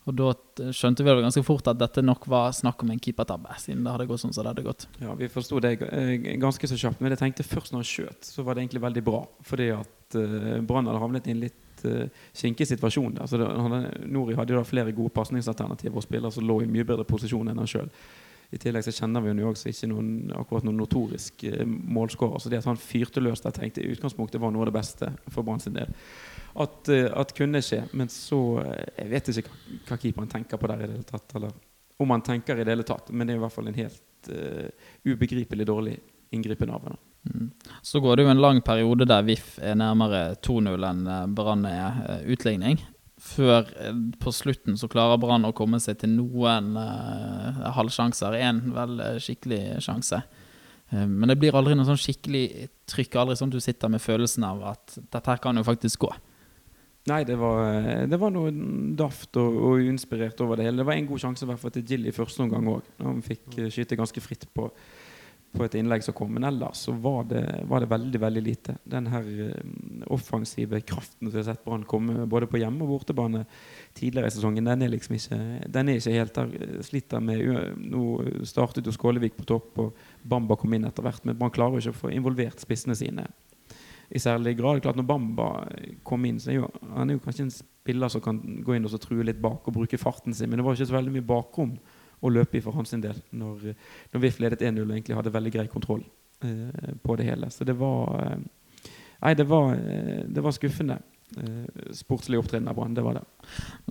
Og 0.07 0.15
da 0.15 0.71
skjønte 0.71 1.03
vi 1.03 1.15
ganske 1.19 1.43
fort 1.43 1.67
at 1.67 1.79
dette 1.81 2.03
nok 2.05 2.29
var 2.31 2.53
snakk 2.55 2.85
om 2.85 2.93
en 2.95 3.01
keepertabbe, 3.03 3.57
siden 3.59 3.83
det 3.83 3.91
hadde 3.91 4.07
gått 4.07 4.23
sånn 4.23 4.35
som 4.35 4.47
det 4.47 4.53
hadde 4.53 4.67
gått. 4.67 4.87
Ja, 5.03 5.17
vi 5.19 5.29
forsto 5.31 5.59
det 5.63 5.73
eh, 5.83 6.13
ganske 6.39 6.71
så 6.71 6.79
kjapt. 6.79 7.03
Men 7.03 7.15
jeg 7.15 7.23
tenkte 7.25 7.47
først 7.47 7.75
når 7.75 7.83
han 7.83 7.89
skjøt, 7.91 8.29
så 8.29 8.45
var 8.47 8.55
det 8.55 8.63
egentlig 8.63 8.85
veldig 8.85 9.03
bra. 9.07 9.25
Fordi 9.49 9.67
at 9.75 10.19
eh, 10.21 10.53
Brann 10.69 10.87
hadde 10.87 11.03
havnet 11.03 11.27
i 11.27 11.35
en 11.35 11.43
litt 11.43 11.83
uh, 11.91 12.07
kinkig 12.39 12.69
situasjon 12.71 13.19
der. 13.19 13.27
Så 13.27 13.41
det, 13.43 13.51
Nori 14.07 14.39
hadde 14.39 14.55
jo 14.55 14.63
da 14.63 14.69
flere 14.69 14.95
gode 14.95 15.11
pasningsalternativer 15.17 15.99
og 15.99 16.07
spillere 16.07 16.31
som 16.39 16.47
lå 16.47 16.61
i 16.63 16.71
mye 16.71 16.87
bedre 16.87 17.09
posisjon 17.09 17.51
enn 17.51 17.65
han 17.65 17.75
sjøl. 17.75 17.91
I 18.55 18.63
tillegg 18.63 18.87
så 18.87 18.95
kjenner 18.95 19.25
vi 19.25 19.35
jo 19.35 19.51
også 19.51 19.73
ikke 19.73 19.91
noen, 19.91 20.11
akkurat 20.39 20.69
noen 20.69 20.79
notorisk 20.79 21.43
målskårer. 21.67 22.39
Så 22.39 22.53
det 22.53 22.63
at 22.63 22.71
han 22.71 22.79
fyrte 22.79 23.19
løs 23.19 23.43
der, 23.43 23.59
tenkte 23.59 23.83
i 23.83 23.91
utgangspunktet 23.91 24.39
var 24.39 24.55
noe 24.55 24.63
av 24.63 24.71
det 24.71 24.79
beste 24.79 25.11
for 25.35 25.43
Brann 25.43 25.59
sin 25.59 25.75
del. 25.75 25.91
At, 26.57 26.89
eh, 26.89 27.09
at 27.13 27.35
kunne 27.37 27.61
skje. 27.65 27.83
Men 27.93 28.09
så 28.13 28.41
eh, 28.63 29.03
Jeg 29.03 29.11
vet 29.13 29.31
ikke 29.33 29.55
hva, 29.89 29.99
keeperen 29.99 30.31
tenker 30.33 30.61
på 30.61 30.71
der 30.71 30.85
i 30.85 30.89
det 30.89 30.95
hele 30.95 31.09
tatt. 31.09 31.37
Eller 31.37 31.53
om 32.01 32.13
han 32.13 32.25
tenker 32.25 32.57
i 32.59 32.65
det 32.65 32.73
hele 32.73 32.87
tatt. 32.87 33.13
Men 33.13 33.27
det 33.27 33.35
er 33.35 33.41
i 33.41 33.45
hvert 33.45 33.55
fall 33.55 33.69
en 33.71 33.77
helt 33.77 34.29
uh, 34.29 34.89
ubegripelig 35.09 35.65
dårlig 35.69 35.95
inngripen 36.35 36.73
av 36.73 36.85
henne. 36.85 36.99
Mm. 37.27 37.47
Så 37.83 38.01
går 38.05 38.17
det 38.19 38.27
jo 38.27 38.33
en 38.35 38.43
lang 38.43 38.61
periode 38.63 39.07
der 39.09 39.25
VIF 39.27 39.57
er 39.65 39.79
nærmere 39.79 40.37
2-0 40.45 40.85
enn 40.91 41.09
Brann 41.35 41.65
er 41.71 42.27
utligning. 42.29 42.83
Før 43.17 43.65
på 44.21 44.33
slutten 44.35 44.77
så 44.77 44.91
klarer 44.93 45.19
Brann 45.23 45.49
å 45.49 45.55
komme 45.57 45.81
seg 45.83 46.03
til 46.03 46.13
noen 46.19 46.77
halvsjanser. 47.79 48.37
Én 48.37 48.61
vel 48.77 49.01
skikkelig 49.25 49.81
sjanse. 49.87 50.21
Men 50.93 51.33
det 51.33 51.39
blir 51.41 51.57
aldri 51.57 51.75
noe 51.75 51.89
sånn 51.89 51.99
skikkelig 51.99 52.69
trykk. 52.93 53.17
Aldri 53.23 53.39
sånn 53.41 53.51
at 53.51 53.59
du 53.59 53.65
sitter 53.65 53.91
med 53.91 54.05
følelsen 54.05 54.47
av 54.47 54.63
at 54.75 54.99
dette 55.01 55.27
her 55.33 55.43
kan 55.43 55.59
jo 55.59 55.67
faktisk 55.67 56.05
gå. 56.05 56.13
Nei, 57.07 57.23
det 57.23 57.37
var, 57.39 58.07
det 58.11 58.19
var 58.19 58.33
noe 58.35 58.51
daft 58.99 59.37
og, 59.39 59.57
og 59.63 59.83
uinspirert 59.87 60.41
over 60.43 60.59
det 60.59 60.67
hele. 60.67 60.81
Det 60.81 60.89
var 60.89 60.99
en 60.99 61.07
god 61.07 61.23
sjanse 61.23 61.47
hvert 61.47 61.61
fall 61.63 61.75
til 61.77 61.85
Jill 61.87 62.09
i 62.11 62.15
første 62.15 62.43
omgang 62.43 62.67
òg. 62.73 62.89
Han 62.99 63.23
fikk 63.23 63.61
eh, 63.61 63.69
skyte 63.71 63.99
ganske 63.99 64.23
fritt 64.25 64.49
på, 64.51 64.67
på 65.55 65.63
et 65.63 65.77
innlegg 65.79 66.03
som 66.03 66.17
kom. 66.19 66.33
Men 66.35 66.49
ellers 66.49 66.83
så 66.89 66.97
var 67.05 67.29
det, 67.31 67.45
var 67.71 67.85
det 67.85 67.91
veldig 67.95 68.23
veldig 68.25 68.43
lite. 68.43 68.75
Den 68.83 69.07
her 69.13 69.31
eh, 69.47 69.71
offensive 70.11 70.83
kraften 70.83 71.29
som 71.29 71.37
vi 71.37 71.45
har 71.45 71.49
sett 71.53 71.63
Brann 71.63 71.87
komme 71.87 72.27
både 72.27 72.51
på 72.51 72.59
hjemme- 72.59 72.83
og 72.83 72.97
bortebane 72.97 73.45
tidligere 73.95 74.27
i 74.27 74.35
sesongen, 74.35 74.67
den 74.67 74.83
er 74.83 74.91
liksom 74.97 75.15
ikke, 75.21 75.41
den 75.79 75.95
er 75.95 76.03
ikke 76.03 76.19
helt 76.19 76.43
der. 76.43 76.77
Sliter 76.91 77.23
med 77.23 77.79
Nå 77.87 78.07
startet 78.51 78.91
jo 78.91 78.99
Skålevik 78.99 79.39
på 79.39 79.47
topp, 79.47 79.79
og 79.79 80.07
Bamba 80.27 80.59
kom 80.59 80.75
inn 80.75 80.91
etter 80.91 81.07
hvert. 81.07 81.23
Men 81.23 81.39
Brann 81.39 81.55
klarer 81.55 81.79
jo 81.79 81.87
ikke 81.87 82.01
å 82.01 82.05
få 82.09 82.17
involvert 82.19 82.67
spissene 82.67 82.99
sine 82.99 83.31
i 84.11 84.23
særlig 84.23 84.57
grad. 84.59 84.81
Klart 84.85 84.99
Når 84.99 85.09
Bamba 85.09 85.49
kom 86.07 86.25
inn, 86.29 86.41
så 86.41 86.53
er 86.53 86.61
jo, 86.61 86.71
han 86.95 87.11
er 87.11 87.19
jo 87.19 87.23
kanskje 87.25 87.47
en 87.47 87.55
spiller 87.55 88.13
som 88.13 88.23
kan 88.25 88.41
gå 88.65 88.77
inn 88.77 88.87
og 88.87 89.01
true 89.03 89.27
litt 89.27 89.41
bak 89.43 89.67
og 89.67 89.77
bruke 89.77 90.01
farten 90.01 90.35
sin, 90.35 90.51
men 90.51 90.61
det 90.61 90.67
var 90.67 90.77
ikke 90.77 90.91
så 90.91 90.99
veldig 90.99 91.15
mye 91.17 91.27
bakrom 91.27 91.77
å 92.21 92.33
løpe 92.33 92.59
i 92.59 92.65
for 92.65 92.77
hans 92.77 92.95
del 92.97 93.19
når, 93.37 93.73
når 94.13 94.23
VIF 94.23 94.39
ledet 94.41 94.65
1-0 94.65 94.85
og 94.85 94.95
egentlig 94.95 95.19
hadde 95.19 95.35
veldig 95.35 95.53
grei 95.53 95.67
kontroll 95.71 96.05
eh, 96.47 96.95
på 97.03 97.17
det 97.19 97.29
hele. 97.29 97.51
Så 97.53 97.67
det 97.69 97.77
var 97.79 98.15
eh, 98.23 98.39
Nei, 99.17 99.33
det 99.33 99.47
var, 99.49 99.71
eh, 99.73 100.25
det 100.29 100.43
var 100.45 100.53
skuffende. 100.53 100.99
Eh, 101.35 101.93
sportslig 101.93 102.39
opptreden 102.39 102.69
av 102.69 102.75
Brann, 102.75 102.95
det 102.95 103.03
var 103.03 103.15
det. 103.15 103.23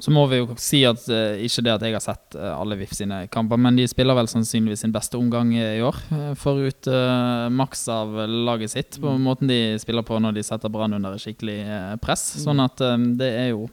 Så 0.01 0.11
må 0.11 0.23
vi 0.31 0.37
jo 0.39 0.53
si 0.57 0.79
at 0.87 1.03
eh, 1.11 1.41
ikke 1.43 1.65
det 1.65 1.73
at 1.73 1.83
jeg 1.83 1.95
har 1.97 2.03
sett 2.03 2.37
eh, 2.39 2.51
alle 2.55 2.77
VIF 2.79 2.93
sine 2.95 3.17
kamper, 3.31 3.59
men 3.59 3.75
de 3.75 3.83
spiller 3.91 4.15
vel 4.15 4.29
sannsynligvis 4.31 4.85
sin 4.85 4.93
beste 4.95 5.19
omgang 5.19 5.51
i 5.53 5.81
år. 5.83 5.99
Uh, 6.13 6.31
får 6.39 6.61
ut 6.63 6.87
eh, 6.87 7.47
maks 7.51 7.83
av 7.91 8.15
laget 8.31 8.71
sitt 8.71 8.99
på 9.03 9.17
måten 9.19 9.51
de 9.51 9.75
spiller 9.83 10.05
på 10.07 10.19
når 10.23 10.37
de 10.37 10.45
setter 10.47 10.71
Brann 10.71 10.95
under 10.95 11.19
skikkelig 11.19 11.59
press. 12.03 12.23
Sånn 12.45 12.63
at 12.63 12.79
um, 12.81 13.11
det 13.19 13.29
er 13.35 13.51
jo 13.51 13.67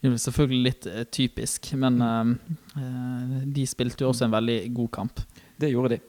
selvfølgelig 0.00 0.64
litt 0.64 0.88
typisk, 1.12 1.74
men 1.80 2.00
eh, 2.00 3.44
de 3.44 3.66
spilte 3.68 4.06
jo 4.06 4.14
også 4.14 4.30
en 4.30 4.38
veldig 4.38 4.58
god 4.80 4.92
kamp. 4.96 5.22
Det 5.60 5.70
gjorde 5.72 5.96
de. 5.96 6.00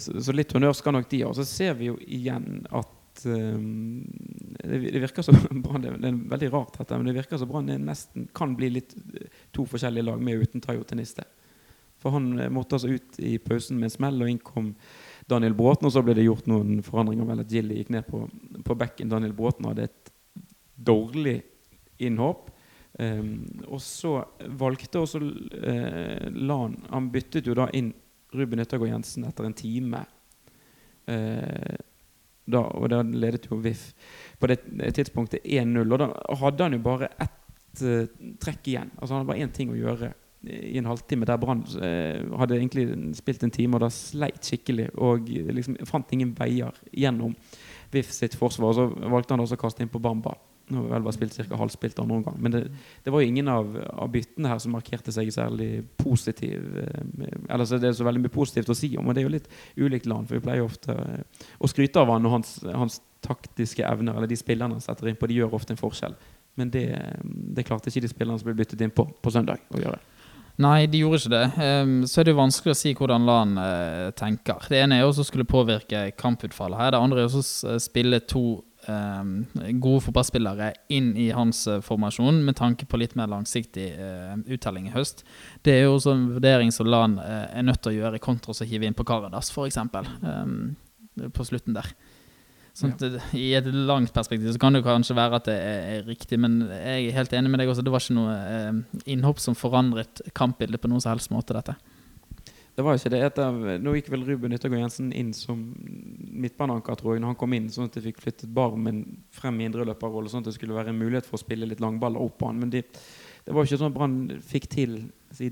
Så, 0.00 0.14
så 0.24 0.32
litt 0.32 0.52
honnør 0.56 0.72
skal 0.74 0.94
nok 0.96 1.10
de 1.10 1.18
ha. 1.26 1.32
Så 1.36 1.44
ser 1.44 1.74
vi 1.76 1.90
jo 1.90 1.98
igjen 2.00 2.62
at 2.74 2.95
eh, 3.26 3.56
det, 4.64 5.00
virker 5.00 5.22
så 5.22 5.32
Brann 5.64 5.84
det, 5.84 5.94
er 5.94 6.20
veldig 6.30 6.52
rart, 6.52 6.76
dette, 6.78 6.98
men 6.98 7.08
det 7.08 7.16
virker 7.16 7.40
så 7.40 7.48
Brann 7.48 7.70
det 7.70 7.78
nesten 7.82 8.28
kan 8.36 8.54
bli 8.58 8.70
litt 8.78 8.96
eh, 8.96 9.28
to 9.56 9.66
forskjellige 9.68 10.06
lag 10.08 10.22
med 10.22 10.38
og 10.38 10.46
uten 10.46 10.64
Tayo 10.64 10.84
Teniste. 10.88 11.24
For 12.02 12.16
han 12.16 12.32
eh, 12.38 12.52
måtte 12.52 12.76
altså 12.76 12.92
ut 12.92 13.20
i 13.22 13.36
pausen 13.42 13.80
med 13.80 13.90
en 13.90 13.96
smell, 13.96 14.20
og 14.22 14.32
inn 14.32 14.42
kom 14.42 14.72
Daniel 15.30 15.56
Bråten. 15.58 15.88
Og 15.88 15.94
så 15.94 16.04
ble 16.04 16.16
det 16.18 16.26
gjort 16.26 16.50
noen 16.50 16.82
forandringer. 16.86 17.28
Vel 17.28 17.44
at 17.44 17.52
Gilly 17.52 17.80
gikk 17.80 17.94
ned 17.96 18.08
på, 18.10 18.26
på 18.66 18.78
bekken. 18.78 19.12
Daniel 19.12 19.34
Bråten 19.36 19.68
hadde 19.70 19.88
et 19.88 20.12
dårlig 20.76 21.40
innhopp. 22.04 22.50
Um, 22.96 23.42
og 23.68 23.80
så 23.84 24.22
valgte 24.56 25.02
også 25.02 25.18
uh, 25.20 26.30
Lan 26.32 26.78
Han 26.88 27.10
byttet 27.12 27.44
jo 27.44 27.52
da 27.52 27.66
inn 27.76 27.90
Ruben 28.32 28.62
Yttergård 28.62 28.88
Jensen 28.88 29.26
etter 29.28 29.44
en 29.44 29.56
time. 29.56 30.00
Eh, 31.06 31.76
da, 32.46 32.62
og 32.62 32.90
da 32.92 33.02
ledet 33.02 33.48
jo 33.50 33.58
VIF 33.62 33.88
på 34.40 34.50
det 34.50 34.60
tidspunktet 34.94 35.44
1-0. 35.44 35.82
Og 35.82 35.98
da 36.02 36.10
hadde 36.42 36.68
han 36.68 36.76
jo 36.76 36.84
bare 36.84 37.10
ett 37.22 37.82
uh, 37.82 38.06
trekk 38.42 38.70
igjen. 38.72 38.92
Altså 38.96 39.14
Han 39.14 39.22
hadde 39.22 39.32
bare 39.32 39.44
én 39.46 39.54
ting 39.54 39.72
å 39.72 39.78
gjøre 39.78 40.12
i 40.46 40.76
en 40.78 40.86
halvtime 40.86 41.26
der 41.26 41.40
Brann 41.42 41.64
uh, 41.66 42.38
hadde 42.38 42.58
egentlig 42.60 42.86
spilt 43.18 43.42
en 43.42 43.54
time, 43.54 43.76
og 43.76 43.82
da 43.82 43.90
sleit 43.92 44.46
skikkelig. 44.46 44.92
Og 45.02 45.30
liksom 45.30 45.78
fant 45.88 46.12
ingen 46.14 46.34
veier 46.38 46.76
gjennom 46.92 47.34
VIF 47.94 48.12
sitt 48.14 48.36
forsvar. 48.38 48.76
Så 48.76 48.90
valgte 48.94 49.34
han 49.34 49.42
også 49.44 49.58
å 49.58 49.64
kaste 49.66 49.84
inn 49.84 49.92
på 49.92 50.02
Bamba. 50.02 50.36
Nå 50.68 50.80
har 50.80 50.86
vi 50.86 50.90
vel 50.96 51.04
bare 51.06 51.14
spilt 51.14 51.36
ca. 51.36 51.58
halvspilt 51.60 51.98
andre 52.02 52.16
omgang. 52.18 52.38
Men 52.42 52.54
det, 52.54 52.60
det 53.04 53.12
var 53.14 53.22
jo 53.22 53.30
ingen 53.30 53.48
av, 53.52 53.68
av 53.92 54.08
byttene 54.10 54.50
her 54.50 54.58
som 54.62 54.72
markerte 54.74 55.14
seg 55.14 55.30
særlig 55.34 55.84
positiv. 56.00 56.64
eh, 56.82 57.36
Eller 57.48 57.68
så 57.68 57.76
er 57.76 57.84
det 57.84 57.92
så 57.98 58.06
veldig 58.06 58.24
mye 58.24 58.34
positivt 58.34 58.72
å 58.74 58.78
si 58.78 58.90
om, 58.98 59.06
og 59.06 59.14
det 59.14 59.22
er 59.22 59.28
jo 59.28 59.34
litt 59.36 59.46
ulikt 59.78 60.08
land. 60.10 60.26
For 60.26 60.38
vi 60.40 60.44
pleier 60.48 60.64
jo 60.64 60.70
ofte 60.70 60.96
eh, 60.96 61.44
å 61.62 61.70
skryte 61.70 62.02
av 62.02 62.10
han 62.10 62.26
og 62.26 62.38
hans, 62.38 62.56
hans 62.66 62.98
taktiske 63.26 63.86
evner, 63.86 64.18
eller 64.18 64.30
de 64.30 64.38
spillerne 64.38 64.78
han 64.78 64.82
setter 64.82 65.12
inn 65.12 65.18
på. 65.20 65.30
De 65.30 65.38
gjør 65.38 65.54
ofte 65.58 65.74
en 65.76 65.80
forskjell. 65.80 66.18
Men 66.58 66.70
det, 66.72 66.88
det 67.22 67.66
klarte 67.68 67.92
ikke 67.92 68.02
de 68.06 68.10
spillerne 68.10 68.40
som 68.40 68.48
ble 68.48 68.58
byttet 68.58 68.82
inn 68.82 68.94
på 68.94 69.06
på 69.22 69.32
søndag, 69.34 69.62
å 69.70 69.82
gjøre. 69.82 70.02
Nei, 70.64 70.86
de 70.88 71.02
gjorde 71.02 71.18
ikke 71.20 71.32
det. 71.34 71.46
Ehm, 71.60 71.96
så 72.08 72.20
er 72.20 72.24
det 72.26 72.32
jo 72.32 72.38
vanskelig 72.38 72.72
å 72.72 72.78
si 72.80 72.94
hvordan 72.96 73.26
Lan 73.28 73.58
eh, 73.60 74.06
tenker. 74.16 74.62
Det 74.72 74.78
ene 74.80 74.96
er 74.96 75.02
jo 75.04 75.10
å 75.12 75.26
skulle 75.26 75.44
påvirke 75.44 76.06
kamputfallet 76.16 76.80
her. 76.80 76.94
Det 76.94 77.00
andre 77.02 77.20
er 77.20 77.28
også 77.28 77.74
å 77.74 77.82
spille 77.82 78.22
to 78.24 78.44
gode 78.86 80.02
fotballspillere 80.04 80.72
inn 80.94 81.12
i 81.18 81.28
hans 81.34 81.64
eh, 81.70 81.80
formasjon 81.84 82.42
med 82.46 82.56
tanke 82.58 82.86
på 82.86 83.00
litt 83.00 83.16
mer 83.18 83.30
langsiktig 83.32 83.86
eh, 83.92 84.34
uttelling 84.54 84.88
i 84.90 84.94
høst. 84.94 85.24
Det 85.66 85.74
er 85.74 85.86
jo 85.86 85.96
også 85.96 86.14
en 86.14 86.28
vurdering 86.36 86.72
som 86.74 86.88
Lan 86.90 87.18
eh, 87.22 87.46
er 87.58 87.66
nødt 87.66 87.82
til 87.82 87.94
å 87.94 87.96
gjøre, 88.00 88.22
kontra 88.22 88.54
å 88.54 88.68
hive 88.68 88.86
inn 88.88 88.96
på 88.96 89.06
Karadas, 89.06 89.50
f.eks. 89.50 89.80
Um, 90.22 90.76
på 91.34 91.48
slutten 91.48 91.76
der. 91.76 91.90
Sånn 92.76 92.92
det- 93.00 93.22
I 93.32 93.54
et 93.56 93.66
langt 93.66 94.12
perspektiv 94.12 94.52
så 94.52 94.60
kan 94.60 94.74
det 94.76 94.84
kanskje 94.84 95.16
være 95.16 95.38
at 95.40 95.44
det 95.48 95.56
er, 95.56 96.02
riktig, 96.04 96.38
men 96.38 96.60
jeg 96.68 97.08
er 97.08 97.16
helt 97.16 97.32
enig 97.32 97.50
med 97.50 97.60
deg 97.60 97.70
også. 97.72 97.84
Det 97.84 97.92
var 97.92 98.04
ikke 98.04 98.18
noe 98.18 98.34
eh, 98.36 99.02
innhopp 99.14 99.40
som 99.40 99.56
forandret 99.56 100.20
kampbildet 100.36 100.82
på 100.82 100.90
noen 100.92 101.00
som 101.00 101.14
helst 101.14 101.32
måte, 101.32 101.56
dette. 101.56 101.76
Det 102.76 102.84
var 102.84 102.98
ikke 102.98 103.10
det. 103.14 103.22
Etter, 103.24 103.60
nå 103.80 103.94
gikk 103.96 104.10
vel 104.12 104.24
Ruben 104.28 104.52
Yttergård 104.52 104.82
Jensen 104.82 105.08
inn 105.16 105.30
som 105.36 105.62
midtbaneanker, 106.36 106.98
tror 107.00 107.14
jeg, 107.14 107.22
når 107.24 107.32
han 107.32 107.38
kom 107.40 107.54
inn, 107.56 107.70
sånn 107.72 107.88
at 107.88 107.96
de 107.96 108.02
fikk 108.04 108.20
flyttet 108.20 108.52
Barmen 108.52 109.00
frem 109.32 109.62
i 109.62 109.68
indreløperrolle, 109.70 110.28
sånn 110.28 110.44
at 110.44 110.50
det 110.50 110.56
skulle 110.58 110.76
være 110.76 110.92
en 110.92 111.00
mulighet 111.00 111.24
for 111.24 111.38
å 111.38 111.44
spille 111.44 111.68
litt 111.70 111.80
langballer 111.80 112.20
opp 112.20 112.36
på 112.42 112.50
han. 112.50 112.60
Men 112.60 112.74
de, 112.74 112.82
det 113.46 113.54
var 113.54 113.64
jo 113.64 113.70
ikke 113.70 113.80
sånn 113.80 113.94
at 113.94 113.96
Brann 113.96 114.18
fikk 114.44 114.68
til 114.74 114.98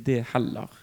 det 0.04 0.18
heller. 0.34 0.76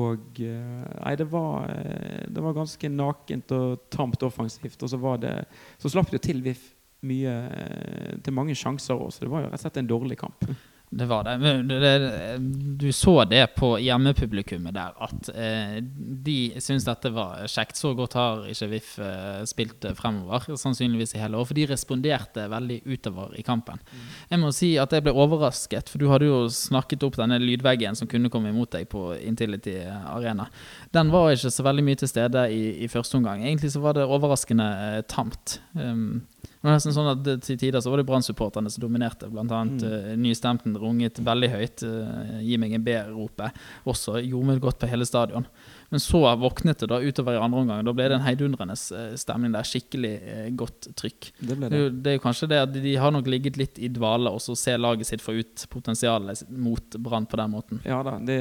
Og 0.00 0.40
eh, 0.42 0.86
Nei, 0.96 1.12
det 1.20 1.28
var, 1.30 1.68
eh, 1.70 2.24
det 2.32 2.42
var 2.42 2.56
ganske 2.56 2.90
nakent 2.90 3.52
og 3.54 3.84
tamt 3.92 4.24
offensivt. 4.26 4.80
Og 4.82 4.90
så 4.90 4.98
var 4.98 5.20
det 5.22 5.34
Så 5.78 5.92
slapp 5.92 6.10
det 6.10 6.18
jo 6.18 6.24
til 6.30 6.40
VIF 6.42 6.64
mye 7.06 7.34
eh, 7.52 8.16
til 8.24 8.34
mange 8.34 8.56
sjanser 8.56 8.96
òg, 8.96 9.12
så 9.12 9.22
det 9.22 9.30
var 9.30 9.44
jo 9.44 9.50
rett 9.52 9.60
og 9.60 9.62
slett 9.66 9.78
en 9.82 9.92
dårlig 9.92 10.16
kamp. 10.18 10.48
Det 10.96 11.06
var 11.06 11.24
det. 11.24 11.36
Det, 11.68 11.78
det. 11.80 12.38
Du 12.80 12.92
så 12.92 13.24
det 13.28 13.42
på 13.56 13.74
hjemmepublikummet 13.82 14.74
der, 14.76 14.94
at 15.04 15.28
eh, 15.34 15.78
de 16.26 16.36
syntes 16.56 16.86
dette 16.88 17.12
var 17.12 17.44
kjekt. 17.50 17.76
Så 17.76 17.92
godt 17.98 18.16
har 18.16 18.46
ikke 18.48 18.68
VIF 18.70 18.92
eh, 19.04 19.42
spilt 19.48 19.84
fremover, 19.98 20.46
sannsynligvis 20.56 21.16
i 21.16 21.20
hele 21.20 21.36
år. 21.36 21.48
For 21.50 21.58
de 21.58 21.66
responderte 21.68 22.46
veldig 22.52 22.80
utover 22.88 23.36
i 23.36 23.44
kampen. 23.46 23.82
Jeg 24.30 24.40
må 24.40 24.52
si 24.56 24.72
at 24.80 24.94
jeg 24.96 25.04
ble 25.04 25.14
overrasket, 25.16 25.92
for 25.92 26.00
du 26.00 26.08
hadde 26.12 26.30
jo 26.30 26.46
snakket 26.52 27.04
opp 27.06 27.20
denne 27.20 27.40
lydveggen 27.42 27.98
som 27.98 28.08
kunne 28.10 28.32
komme 28.32 28.54
imot 28.54 28.72
deg 28.78 28.88
på 28.92 29.10
Intility 29.20 29.76
Arena. 29.86 30.48
Den 30.96 31.12
var 31.12 31.34
ikke 31.34 31.52
så 31.52 31.66
veldig 31.66 31.84
mye 31.86 32.00
til 32.00 32.12
stede 32.12 32.48
i, 32.54 32.62
i 32.86 32.90
første 32.92 33.20
omgang. 33.20 33.44
Egentlig 33.44 33.74
så 33.74 33.84
var 33.84 33.98
det 33.98 34.08
overraskende 34.08 34.70
eh, 34.86 35.02
tamt. 35.12 35.58
Um, 35.76 36.22
Det 36.56 36.66
var 36.66 36.76
nesten 36.78 36.94
sånn 36.96 37.10
at 37.12 37.42
Til 37.44 37.58
tider 37.60 37.82
så 37.84 37.92
var 37.92 38.00
det 38.00 38.06
Brann-supporterne 38.08 38.70
som 38.72 38.82
dominerte. 38.82 39.28
Blant 39.30 39.52
annet 39.52 39.82
Mm. 39.82 39.92
uh, 39.92 40.16
Nystemten 40.16 40.76
runget 40.76 41.18
veldig 41.22 41.50
høyt. 41.52 41.82
Uh, 41.84 42.40
'Gi 42.42 42.56
meg 42.58 42.72
en 42.72 42.84
B'-ropet. 42.84 43.52
Også 43.86 44.18
gjorde 44.24 44.60
godt 44.60 44.78
på 44.80 44.88
hele 44.88 45.06
stadion. 45.06 45.46
Men 45.90 46.00
så 46.00 46.18
våknet 46.36 46.80
det 46.82 46.88
da 46.90 46.98
utover 46.98 47.36
i 47.36 47.40
andre 47.40 47.60
omgang. 47.60 47.84
Da 47.84 47.92
ble 47.94 48.08
det 48.08 48.16
en 48.16 48.24
heidundrende 48.24 48.74
eh, 48.74 49.14
stemning 49.14 49.52
der. 49.54 49.62
Skikkelig 49.62 50.14
uh, 50.22 50.48
godt 50.56 50.88
trykk. 50.98 51.30
Det 51.38 51.60
Det 51.60 51.70
det. 51.70 52.02
det 52.02 52.10
er 52.10 52.16
jo 52.18 52.24
kanskje 52.24 52.48
det 52.50 52.58
at 52.58 52.72
de 52.72 52.96
har 52.96 53.12
nok 53.14 53.26
ligget 53.26 53.56
litt 53.56 53.78
i 53.78 53.88
dvale, 53.88 54.30
og 54.30 54.40
så 54.42 54.56
ser 54.56 54.78
laget 54.82 55.06
sitt 55.06 55.22
få 55.22 55.36
ut 55.38 55.66
potensialet 55.70 56.42
mot 56.50 56.96
Brann 56.98 57.26
på 57.26 57.36
den 57.36 57.50
måten. 57.50 57.80
Ja 57.84 58.02
da, 58.02 58.18
det, 58.18 58.38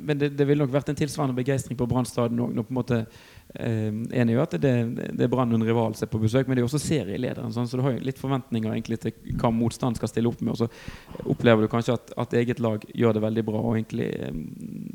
men 0.00 0.18
det, 0.18 0.46
ville 0.46 0.64
nok 0.64 0.72
vært 0.72 0.88
en 0.88 0.96
tilsvarende 0.98 1.36
begeistring 1.36 1.76
på 1.76 1.86
Brann 1.90 2.06
stadion 2.08 2.40
òg. 2.40 2.64
På 2.64 2.72
en 2.72 2.80
måte 2.80 2.98
eh, 3.04 3.33
enig 3.54 4.34
i 4.34 4.38
at 4.42 4.54
det, 4.58 4.72
det 5.14 5.26
er 5.26 5.30
Brann 5.30 5.54
en 5.54 5.62
rival 5.62 5.94
som 5.94 6.08
er 6.08 6.10
på 6.10 6.18
besøk, 6.18 6.48
men 6.48 6.56
det 6.56 6.62
er 6.62 6.64
jo 6.64 6.70
også 6.72 6.80
serielederen. 6.82 7.52
Sånn, 7.54 7.68
så 7.70 7.78
du 7.78 7.84
har 7.86 7.94
jo 7.94 8.02
litt 8.02 8.18
forventninger 8.18 8.72
egentlig 8.72 8.98
til 9.04 9.36
hva 9.38 9.52
motstand 9.54 9.98
skal 9.98 10.10
stille 10.10 10.30
opp 10.30 10.40
med. 10.42 10.56
Og 10.56 10.64
så 10.64 11.28
opplever 11.30 11.62
du 11.62 11.70
kanskje 11.70 11.94
at, 11.94 12.10
at 12.18 12.34
eget 12.40 12.62
lag 12.64 12.82
gjør 12.90 13.14
det 13.14 13.22
veldig 13.22 13.44
bra. 13.46 13.60
Og 13.62 13.78
egentlig, 13.78 14.08
eh, 14.18 14.34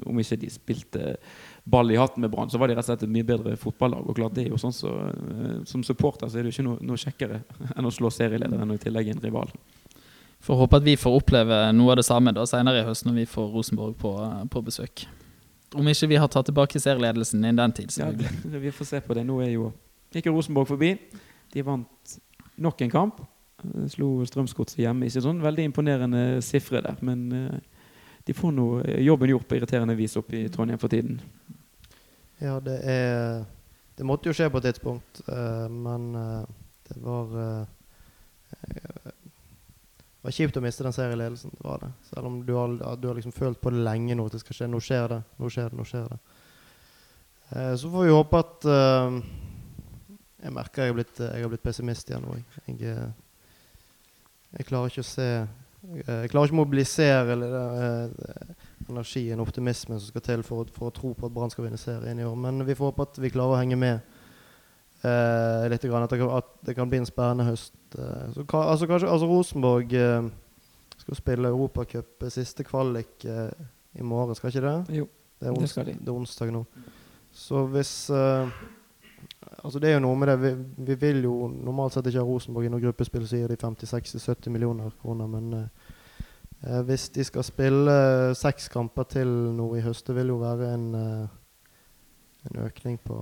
om 0.10 0.20
ikke 0.20 0.40
de 0.42 0.52
spilte 0.52 1.14
ball 1.70 1.94
i 1.94 2.00
hatten 2.00 2.26
med 2.26 2.34
Brann, 2.34 2.52
så 2.52 2.60
var 2.60 2.68
de 2.68 2.76
rett 2.76 2.84
og 2.84 2.92
slett 2.92 3.06
et 3.08 3.14
mye 3.16 3.28
bedre 3.28 3.56
fotballag. 3.60 4.10
Og 4.10 4.20
klart 4.20 4.36
det 4.36 4.48
er 4.48 4.52
jo 4.52 4.60
sånn 4.60 4.76
så, 4.76 4.92
eh, 5.08 5.62
Som 5.70 5.86
supporter 5.88 6.28
så 6.28 6.40
er 6.40 6.44
det 6.44 6.52
jo 6.52 6.58
ikke 6.58 6.68
noe, 6.68 6.84
noe 6.84 7.00
kjekkere 7.00 7.44
enn 7.78 7.88
å 7.88 7.94
slå 7.96 8.12
serielederen 8.12 8.76
og 8.76 8.76
i 8.82 8.84
tillegg 8.84 9.14
en 9.14 9.24
rival. 9.24 9.56
Får 10.44 10.56
håpe 10.56 10.80
at 10.80 10.84
vi 10.84 11.00
får 11.00 11.16
oppleve 11.22 11.64
noe 11.76 11.96
av 11.96 12.00
det 12.00 12.08
samme 12.08 12.36
da 12.36 12.46
senere 12.48 12.84
i 12.84 12.88
høst 12.88 13.08
når 13.08 13.22
vi 13.22 13.26
får 13.28 13.50
Rosenborg 13.56 13.98
på, 14.00 14.14
på 14.52 14.68
besøk. 14.68 15.08
Om 15.76 15.88
ikke 15.92 16.10
vi 16.10 16.18
har 16.18 16.30
tatt 16.32 16.48
tilbake 16.50 16.82
serieledelsen 16.82 17.44
innen 17.44 17.60
den 17.62 17.76
tid. 17.78 17.92
Ja, 17.92 18.10
selvfølgelig. 18.10 18.40
det, 18.54 18.62
vi 18.64 18.72
får 18.74 18.90
se 18.90 19.02
på 19.06 19.18
det. 19.18 19.26
Nå 19.28 19.42
er 19.46 19.52
jo 19.54 19.72
gikk 20.14 20.32
Rosenborg 20.32 20.70
forbi. 20.72 20.94
De 21.54 21.66
vant 21.66 22.16
nok 22.62 22.82
en 22.82 22.94
kamp. 22.94 23.22
Eh, 23.64 23.86
Slo 23.94 24.26
Strømsgodset 24.28 24.82
hjemme. 24.84 25.10
Ikke 25.10 25.24
sånn 25.26 25.44
veldig 25.44 25.70
imponerende 25.70 26.24
sifre 26.46 26.82
der, 26.86 26.98
men 27.06 27.28
eh, 27.36 27.86
de 28.28 28.36
får 28.36 28.56
nå 28.56 28.68
eh, 28.84 29.02
jobben 29.06 29.34
gjort 29.34 29.48
på 29.50 29.60
irriterende 29.60 29.98
vis 30.00 30.18
oppe 30.20 30.38
i 30.42 30.50
Trondheim 30.54 30.82
for 30.82 30.92
tiden. 30.92 31.22
Ja, 32.40 32.60
det 32.64 32.80
er 32.88 33.46
Det 34.00 34.06
måtte 34.08 34.30
jo 34.30 34.34
skje 34.34 34.46
på 34.48 34.62
et 34.62 34.64
tidspunkt, 34.64 35.18
men 35.28 36.14
det 36.88 36.96
var 37.04 37.34
Det 40.20 40.28
var 40.28 40.36
kjipt 40.36 40.58
å 40.60 40.62
miste 40.64 40.84
den 40.84 40.92
serieledelsen. 40.92 41.54
Det 41.56 41.64
var 41.64 41.80
det. 41.80 41.90
Selv 42.10 42.28
om 42.28 42.42
du 42.44 42.52
har, 42.52 42.74
du 43.00 43.06
har 43.08 43.16
liksom 43.16 43.32
følt 43.32 43.62
på 43.64 43.72
det 43.72 43.86
lenge 43.86 44.18
nå 44.20 44.26
at 44.28 44.34
det 44.36 44.42
skal 44.42 44.58
skje. 44.58 44.68
Nå 44.68 44.82
skjer 44.84 45.06
det, 45.14 45.20
nå 45.40 45.52
skjer 45.54 45.70
det, 45.72 45.80
nå 45.80 45.86
skjer 45.88 46.10
det. 46.12 46.18
Eh, 47.50 47.72
så 47.80 47.92
får 47.94 48.04
vi 48.04 48.12
håpe 48.12 48.42
at 48.44 48.68
eh, 48.68 49.16
Jeg 50.44 50.54
merker 50.56 50.84
jeg 50.84 50.92
har 50.92 50.98
blitt, 51.00 51.22
jeg 51.24 51.46
har 51.46 51.54
blitt 51.54 51.64
pessimist 51.64 52.12
igjen 52.12 52.28
nå. 52.28 52.36
jeg. 52.36 52.68
Jeg, 52.68 52.98
eh, 53.00 54.68
klarer 54.68 54.92
ikke 54.92 55.06
å 55.06 55.08
se 55.08 55.30
eh, 55.40 55.48
Jeg 56.04 56.34
klarer 56.34 56.52
ikke 56.52 56.58
å 56.58 56.62
mobilisere 56.66 57.38
eller, 57.38 57.56
eh, 57.88 58.54
energien, 58.90 59.40
optimismen 59.40 60.02
som 60.02 60.12
skal 60.12 60.28
til 60.28 60.44
for, 60.44 60.68
for 60.76 60.92
å 60.92 60.96
tro 61.00 61.14
på 61.16 61.30
at 61.30 61.36
Brann 61.36 61.52
skal 61.54 61.70
vinne 61.70 61.80
serien 61.80 62.20
i 62.20 62.28
år. 62.28 62.36
Men 62.36 62.66
vi 62.68 62.76
får 62.76 62.92
håpe 62.92 63.08
at 63.08 63.24
vi 63.24 63.32
klarer 63.32 63.56
å 63.56 63.62
henge 63.64 63.80
med 63.80 64.19
eh, 65.04 65.68
litt. 65.72 65.86
Grann, 65.90 66.04
at, 66.04 66.10
det 66.14 66.20
kan, 66.20 66.30
at 66.38 66.50
det 66.66 66.76
kan 66.76 66.90
bli 66.92 67.00
en 67.02 67.06
spennende 67.10 67.46
høst. 67.50 67.74
Eh, 67.98 68.26
så, 68.36 68.44
ka- 68.48 68.66
altså, 68.72 68.88
kanskje, 68.90 69.10
altså 69.10 69.28
Rosenborg 69.30 69.94
eh, 69.94 70.30
skal 71.00 71.16
spille 71.20 71.48
Europacup, 71.54 72.28
siste 72.30 72.64
kvalik 72.68 73.26
i 73.26 74.04
morgen, 74.06 74.36
skal 74.36 74.52
ikke 74.52 74.66
det? 74.68 74.98
Jo, 75.00 75.08
Det 75.40 75.48
er, 75.48 75.54
det 75.56 75.70
skal 75.72 75.86
de. 75.88 75.94
det 76.00 76.08
er 76.12 76.18
onsdag 76.20 76.52
nå. 76.52 76.66
Så 77.32 77.66
hvis 77.72 78.10
Altså 79.64 79.80
Det 79.80 79.90
er 79.90 79.94
jo 79.98 80.02
noe 80.04 80.16
med 80.20 80.28
det. 80.30 80.36
Vi, 80.42 80.50
vi 80.86 80.96
vil 80.96 81.24
jo 81.26 81.48
normalt 81.52 81.94
sett 81.96 82.08
ikke 82.08 82.20
ha 82.22 82.28
Rosenborg 82.28 82.66
i 82.68 82.70
noe 82.72 82.80
gruppespill 82.84 83.26
sier 83.28 83.48
de 83.52 83.56
50-60-70 83.60 84.50
millioner 84.54 84.92
kroner, 85.02 85.28
men 85.28 85.70
hvis 86.86 87.06
de 87.16 87.24
skal 87.24 87.44
spille 87.48 87.94
seks 88.36 88.68
kamper 88.72 89.04
til 89.08 89.28
nå 89.56 89.70
i 89.80 89.82
høst, 89.84 90.08
det 90.08 90.16
vil 90.20 90.32
jo 90.34 90.38
være 90.42 90.74
en, 90.76 90.86
en 92.50 92.60
økning 92.66 92.98
på 93.04 93.18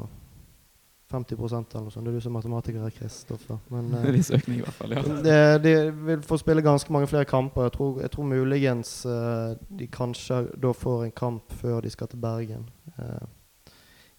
50 1.11 1.33
eller 1.33 1.83
noe 1.85 1.91
sånt. 1.91 2.05
Det 2.05 2.11
er 2.11 2.17
du 2.17 2.23
som 2.23 2.33
matematiker 2.35 2.89
Kristoffer. 2.97 3.59
Men 3.71 3.93
En 3.93 4.05
eh, 4.07 4.13
viss 4.15 4.31
økning, 4.31 4.59
i 4.59 4.65
hvert 4.65 4.75
fall. 4.75 4.95
ja. 4.95 5.03
de, 5.27 5.37
de 5.63 5.75
vil 6.09 6.23
få 6.27 6.37
spille 6.37 6.61
ganske 6.61 6.93
mange 6.93 7.07
flere 7.07 7.25
kamper. 7.25 7.69
Jeg 7.69 7.75
tror, 7.77 8.01
jeg 8.01 8.11
tror 8.11 8.27
muligens 8.27 9.05
uh, 9.05 9.55
de 9.79 9.87
kanskje 9.87 10.41
da 10.63 10.73
får 10.75 11.05
en 11.05 11.15
kamp 11.15 11.53
før 11.61 11.81
de 11.81 11.89
skal 11.89 12.11
til 12.11 12.19
Bergen. 12.19 12.67
Uh, 12.99 13.27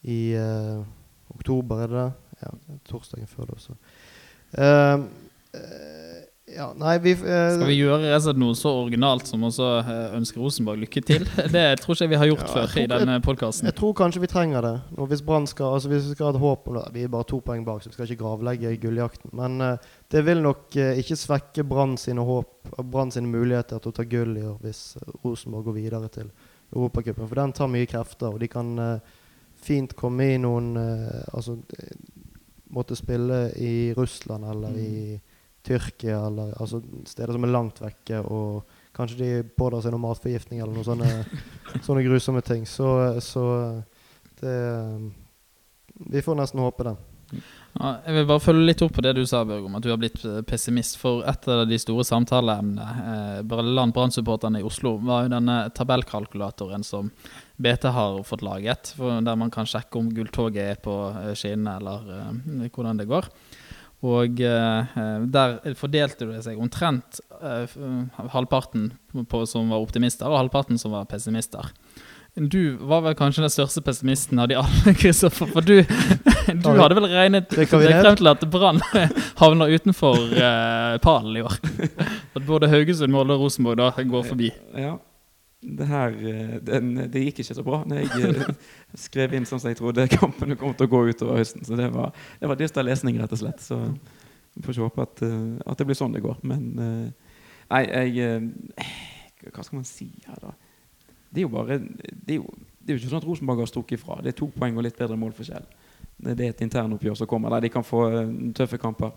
I 0.02 0.20
uh, 0.36 0.84
oktober, 1.34 1.82
er 1.82 1.86
det 1.86 1.96
det? 1.96 2.12
Ja, 2.42 2.52
torsdagen 2.88 3.26
før 3.26 3.44
det 3.44 3.58
også. 3.58 3.74
Uh, 4.58 5.04
ja, 6.56 6.68
nei, 6.76 6.98
vi 6.98 7.12
uh, 7.14 7.20
Skal 7.54 7.68
vi 7.68 7.76
gjøre 7.76 8.32
noe 8.38 8.56
så 8.56 8.72
originalt 8.82 9.28
som 9.28 9.44
å 9.46 9.50
eh, 9.50 9.90
ønske 10.16 10.40
Rosenborg 10.40 10.80
lykke 10.84 11.02
til? 11.04 11.26
Det 11.54 11.64
tror 11.82 11.94
ikke 11.94 12.06
jeg 12.06 12.12
vi 12.12 12.20
har 12.20 12.30
gjort 12.30 12.44
Ja, 12.44 12.50
før 12.54 12.66
tror 12.72 12.82
i 12.82 12.90
denne 12.92 13.16
podkasten. 13.24 13.68
Jeg 13.70 13.76
tror 13.78 13.94
kanskje 13.98 14.22
vi 14.22 14.30
trenger 14.32 14.64
det. 14.64 14.74
Og 14.96 15.11
hvis 15.11 15.22
Brann 15.24 15.48
skal 15.50 15.76
altså 15.76 15.92
Hvis 15.92 16.08
vi 16.08 16.16
skal 16.16 16.30
ha 16.30 16.34
et 16.34 16.42
håp 16.42 16.68
om 16.70 16.78
det 16.78 16.84
Vi 16.96 17.04
er 17.06 17.12
bare 17.12 17.28
to 17.28 17.40
poeng 17.44 17.64
bak, 17.66 17.82
så 17.82 17.92
vi 17.92 17.96
skal 17.96 18.08
ikke 18.08 18.22
gravlegge 18.24 18.74
gulljakten. 18.82 19.32
Men 19.38 19.61
uh, 19.64 19.94
det 20.12 20.24
vil 20.26 20.42
nok 20.44 20.76
ikke 20.78 21.18
svekke 21.20 21.66
Brann 21.68 21.96
sine 22.00 22.24
håp 22.24 22.72
Brann 22.78 23.12
sine 23.14 23.30
muligheter 23.30 23.80
til 23.82 23.92
å 23.92 23.96
ta 23.96 24.06
gull 24.08 24.37
i 24.38 24.44
år 24.48 24.58
hvis 24.64 24.82
Rosenborg 25.24 25.70
går 25.70 25.78
videre 25.78 26.12
til 26.12 26.30
Europacupen. 26.74 27.26
For 27.26 27.40
den 27.40 27.56
tar 27.56 27.72
mye 27.72 27.88
krefter, 27.88 28.32
og 28.32 28.40
de 28.42 28.48
kan 28.52 28.74
fint 29.58 29.94
komme 29.98 30.32
i 30.34 30.40
noen 30.40 30.74
Altså 31.32 31.56
måtte 32.68 32.96
spille 32.96 33.48
i 33.56 33.94
Russland 33.96 34.44
eller 34.44 34.76
i 34.76 35.16
Tyrkia 35.68 36.22
eller 36.26 36.54
altså 36.57 36.81
steder 37.09 37.37
som 37.37 37.44
er 37.46 37.54
langt 37.54 37.83
vekke, 37.83 38.22
og 38.24 38.78
kanskje 38.96 39.20
de 39.20 39.31
pådrar 39.59 39.85
seg 39.85 39.94
noe 39.94 40.07
matforgiftning 40.07 40.62
eller 40.62 40.74
noen 40.74 40.88
sånne, 40.88 41.12
sånne 41.87 42.07
grusomme 42.07 42.42
ting. 42.46 42.66
Så, 42.66 42.88
så 43.24 43.44
det 44.40 44.59
Vi 46.09 46.22
får 46.22 46.37
nesten 46.38 46.62
håpe 46.62 46.87
det. 46.87 46.96
Ja, 47.78 47.90
jeg 48.07 48.14
vil 48.16 48.26
bare 48.26 48.42
følge 48.42 48.64
litt 48.64 48.83
opp 48.83 48.94
på 48.96 49.02
det 49.04 49.12
du 49.18 49.20
sa, 49.28 49.42
Børg, 49.46 49.66
om 49.68 49.76
at 49.78 49.85
du 49.85 49.90
har 49.92 49.98
blitt 50.00 50.22
eh, 50.26 50.40
pessimist. 50.48 50.96
For 50.98 51.22
et 51.28 51.44
av 51.52 51.66
de 51.68 51.78
store 51.78 52.07
samtaleemnene 52.09 52.87
eh, 53.12 53.40
blant 53.46 53.94
Brann-supporterne 53.94 54.62
i 54.62 54.66
Oslo 54.66 54.96
var 55.04 55.26
jo 55.26 55.35
denne 55.37 55.59
tabellkalkulatoren 55.76 56.87
som 56.87 57.12
BT 57.61 57.90
har 57.94 58.22
fått 58.26 58.42
laget, 58.46 58.94
for 58.98 59.20
der 59.24 59.38
man 59.38 59.52
kan 59.54 59.68
sjekke 59.68 60.00
om 60.00 60.11
gulltoget 60.14 60.62
er 60.64 60.83
på 60.83 60.96
eh, 61.12 61.35
skinnene, 61.38 61.76
eller 61.78 62.72
hvordan 62.72 63.02
det 63.02 63.11
går. 63.11 63.28
Og 64.06 64.40
eh, 64.46 64.98
der 65.26 65.56
fordelte 65.78 66.28
det 66.28 66.44
seg 66.44 66.61
omtrent 66.62 67.18
eh, 67.42 67.78
halvparten 68.34 68.92
på, 69.26 69.42
som 69.50 69.72
var 69.74 69.82
optimister, 69.82 70.30
og 70.30 70.44
halvparten 70.44 70.78
som 70.78 70.94
var 70.94 71.08
pessimister. 71.11 71.72
Du 72.38 72.76
var 72.87 73.02
vel 73.02 73.16
kanskje 73.18 73.42
den 73.42 73.50
største 73.50 73.82
pessimisten 73.82 74.38
av 74.38 74.46
de 74.50 74.58
alle, 74.61 74.94
Kristoffer. 75.00 75.50
For 75.50 75.64
du, 75.64 75.80
du 76.62 76.68
hadde 76.78 76.98
vel 77.00 77.08
regnet 77.11 77.50
frem 77.66 78.14
til 78.20 78.30
at 78.30 78.46
Brann 78.52 78.78
havner 79.42 79.74
utenfor 79.74 80.20
eh, 80.38 80.94
pallen 81.02 81.40
i 81.40 81.42
år. 81.42 81.58
At 82.38 82.44
både 82.46 82.70
Haugesund, 82.70 83.11
Molde 83.14 83.34
og 83.34 83.48
Rosenborg 83.48 83.80
da 83.82 83.90
går 83.98 84.30
forbi. 84.30 84.52
Ja. 84.78 84.94
Det 85.60 85.86
her 85.86 86.08
eh, 86.08 86.54
den, 86.62 86.92
Det 87.10 87.24
gikk 87.24 87.40
ikke 87.42 87.56
så 87.56 87.64
bra 87.66 87.80
når 87.88 88.04
jeg 88.04 88.28
eh, 88.28 88.50
skrev 89.06 89.34
inn 89.34 89.46
sånn 89.48 89.58
som 89.58 89.72
jeg 89.72 89.80
trodde 89.80 90.06
kampene 90.12 90.54
kom 90.58 90.74
til 90.78 90.86
å 90.86 90.92
gå 90.92 91.00
utover 91.10 91.40
høsten. 91.40 91.66
Så 91.66 91.78
det 91.78 91.88
var, 91.94 92.14
det 92.38 92.50
var 92.50 92.60
dyster 92.60 92.86
lesning, 92.86 93.18
rett 93.18 93.34
og 93.34 93.40
slett. 93.42 93.64
Så 93.64 93.80
vi 94.54 94.62
får 94.62 94.76
ikke 94.76 94.86
håpe 94.86 95.06
at, 95.08 95.24
eh, 95.26 95.58
at 95.66 95.80
det 95.80 95.88
blir 95.88 95.98
sånn 95.98 96.14
det 96.14 96.22
går. 96.22 96.38
Men 96.46 96.70
nei, 96.78 97.82
jeg 97.82 98.30
Hva 99.50 99.64
skal 99.64 99.80
man 99.80 99.88
si 99.88 100.12
her, 100.28 100.38
da? 100.42 100.54
Det 101.28 101.42
er 101.42 101.44
jo 101.44 101.52
bare 101.52 101.76
Det 101.82 102.32
er 102.32 102.38
jo, 102.38 102.46
det 102.78 102.92
er 102.92 102.96
jo 102.96 103.02
ikke 103.02 103.10
sånn 103.10 103.20
at 103.20 103.26
Rosenborg 103.28 103.64
har 103.64 103.70
strukket 103.70 103.98
ifra. 103.98 104.22
Det 104.22 104.32
er 104.32 104.38
to 104.38 104.48
poeng 104.54 104.78
og 104.78 104.86
litt 104.86 104.98
bedre 104.98 105.18
målforskjell. 105.18 105.66
Det 106.18 106.34
er 106.38 106.52
et 106.54 106.62
internoppgjør 106.64 107.18
som 107.18 107.28
kommer 107.30 107.52
der 107.54 107.66
de 107.66 107.70
kan 107.70 107.84
få 107.86 108.06
tøffe 108.56 108.78
kamper. 108.78 109.10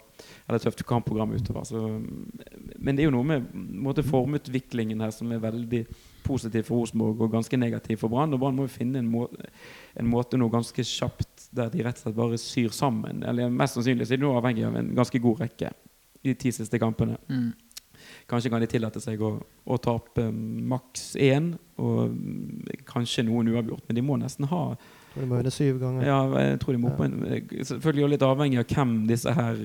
Eller 0.49 0.61
tøft 0.61 0.81
kampprogram 0.89 1.37
utover. 1.37 1.63
Så, 1.69 1.85
men 2.77 2.97
det 2.97 3.05
er 3.05 3.11
jo 3.11 3.13
noe 3.15 3.29
med 3.29 3.45
måte, 3.53 4.03
formutviklingen 4.05 5.05
her 5.05 5.13
som 5.15 5.31
er 5.31 5.41
veldig 5.41 5.85
positiv 6.23 6.67
for 6.67 6.81
Rosenborg 6.81 7.21
og 7.25 7.31
ganske 7.33 7.57
negativ 7.59 7.97
for 8.01 8.09
Brann. 8.13 8.33
Og 8.33 8.39
Brann 8.41 8.55
må 8.57 8.67
jo 8.67 8.73
finne 8.73 8.99
en, 9.01 9.09
må, 9.11 9.25
en 9.99 10.09
måte 10.11 10.37
nå 10.39 10.49
ganske 10.53 10.85
kjapt 10.85 11.49
der 11.55 11.69
de 11.73 11.83
rett 11.83 11.97
og 11.99 12.05
slett 12.05 12.15
bare 12.19 12.37
syr 12.41 12.69
sammen. 12.75 13.23
Eller 13.27 13.49
mest 13.51 13.75
sannsynlig 13.77 14.07
så 14.07 14.15
er 14.15 14.21
de 14.21 14.25
nå 14.27 14.35
avhengig 14.37 14.65
av 14.67 14.77
en 14.79 14.93
ganske 14.97 15.19
god 15.23 15.43
rekke 15.45 15.73
de 16.21 16.33
ti 16.37 16.51
siste 16.53 16.79
kampene. 16.81 17.17
Mm. 17.29 17.51
Kanskje 18.29 18.49
kan 18.49 18.61
de 18.63 18.67
tillate 18.69 19.01
seg 19.03 19.21
å, 19.21 19.33
å 19.65 19.77
tape 19.81 20.23
maks 20.31 21.11
én, 21.21 21.51
og 21.81 22.15
kanskje 22.89 23.25
noen 23.27 23.49
uavgjort. 23.53 23.83
Men 23.87 23.97
de 23.97 24.03
må 24.05 24.17
nesten 24.21 24.47
ha 24.49 24.61
De 25.15 25.25
må 25.27 25.37
vinne 25.41 25.51
syv 25.53 25.79
ganger. 25.81 26.05
ja, 26.07 26.19
jeg 26.47 26.59
tror 26.61 26.77
de 26.77 26.81
må 26.81 26.89
Ja. 26.93 26.95
på 26.97 27.05
en, 27.05 27.17
Selvfølgelig 27.67 28.13
litt 28.15 28.25
avhengig 28.25 28.59
av 28.61 28.65
hvem 28.71 28.95
disse 29.09 29.33
her 29.35 29.61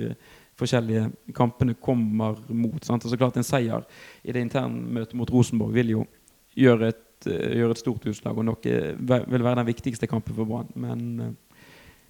forskjellige 0.57 1.11
kampene 1.37 1.75
kommer 1.81 2.39
mot. 2.49 2.83
Sant? 2.85 3.05
så 3.05 3.17
klart 3.21 3.37
En 3.37 3.45
seier 3.45 3.85
i 4.25 4.33
det 4.33 4.41
interne 4.41 4.73
møtet 4.99 5.15
mot 5.15 5.31
Rosenborg 5.31 5.73
vil 5.77 5.91
jo 5.91 6.07
gjøre 6.57 6.91
et, 6.93 7.29
gjør 7.29 7.73
et 7.75 7.81
stort 7.81 8.09
utslag, 8.11 8.39
og 8.39 8.47
nok 8.47 8.67
eh, 8.71 8.93
vil 8.97 9.45
være 9.45 9.61
den 9.61 9.69
viktigste 9.69 10.09
kampen 10.11 10.37
for 10.37 10.49
Brann. 10.49 10.73
Men 10.75 11.07
eh, 11.21 11.63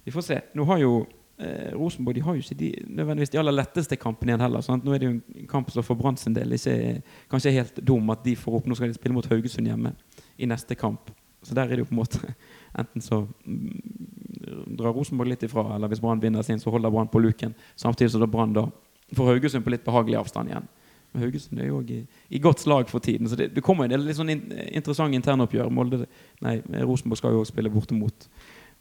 vi 0.07 0.13
får 0.15 0.25
se. 0.27 0.39
Nå 0.55 0.65
har 0.69 0.81
jo 0.81 0.93
eh, 1.39 1.73
Rosenborg 1.75 2.15
de 2.15 2.23
har 2.25 2.37
jo 2.37 2.43
ikke 2.43 2.59
de, 2.59 2.71
nødvendigvis 2.87 3.33
de 3.33 3.41
aller 3.41 3.55
letteste 3.55 3.99
kampene 3.99 4.33
igjen 4.33 4.45
heller. 4.45 4.65
Sant? 4.65 4.85
Nå 4.85 4.95
er 4.95 5.03
det 5.03 5.09
jo 5.09 5.15
en 5.17 5.47
kamp 5.51 5.71
som 5.73 5.85
for 5.85 5.99
Brann 5.99 6.19
sin 6.19 6.35
del 6.35 6.55
ikke 6.57 6.73
er, 6.73 6.99
kanskje 7.31 7.51
er 7.51 7.61
helt 7.61 7.81
dum 7.83 8.11
at 8.13 8.25
de 8.25 8.35
får 8.39 8.59
opp. 8.59 8.67
Nå 8.67 8.77
skal 8.79 8.91
de 8.91 8.99
spille 8.99 9.17
mot 9.17 9.31
Haugesund 9.31 9.69
hjemme 9.69 9.93
i 10.37 10.49
neste 10.49 10.77
kamp. 10.79 11.11
Så 11.45 11.55
der 11.55 11.67
er 11.67 11.77
det 11.77 11.85
jo 11.85 11.89
på 11.91 11.95
en 11.95 12.01
måte 12.01 12.33
Enten 12.81 13.01
så 13.01 13.23
mm, 13.45 14.73
drar 14.77 14.93
Rosenborg 14.93 15.31
litt 15.31 15.43
ifra, 15.47 15.63
eller 15.75 15.89
hvis 15.89 16.01
Brann 16.03 16.21
vinner 16.21 16.45
sin, 16.45 16.59
så 16.61 16.69
holder 16.73 16.91
Brann 16.93 17.09
på 17.09 17.21
luken. 17.23 17.55
Samtidig 17.75 18.11
som 18.13 18.25
Brann 18.29 18.53
da 18.53 18.67
får 19.15 19.31
Haugesund 19.31 19.65
på 19.65 19.71
litt 19.73 19.85
behagelig 19.85 20.19
avstand 20.19 20.51
igjen. 20.51 20.67
Haugesund 21.17 21.61
er 21.61 21.69
jo 21.69 21.79
òg 21.79 21.91
i, 21.93 22.01
i, 22.29 22.39
godt 22.43 22.61
slag 22.63 22.89
for 22.91 23.03
tiden. 23.03 23.29
Så 23.29 23.37
det, 23.39 23.49
det 23.55 23.63
kommer 23.65 23.87
en 23.87 23.93
del 23.95 24.05
litt 24.05 24.19
sånn 24.19 24.31
in, 24.33 24.43
interessante 24.75 25.17
internoppgjør. 25.17 25.71
Molde, 25.73 26.03
nei, 26.45 26.59
Rosenborg 26.83 27.21
skal 27.21 27.35
jo 27.35 27.43
også 27.43 27.55
spille 27.55 27.73
borte 27.73 27.97
mot 27.97 28.29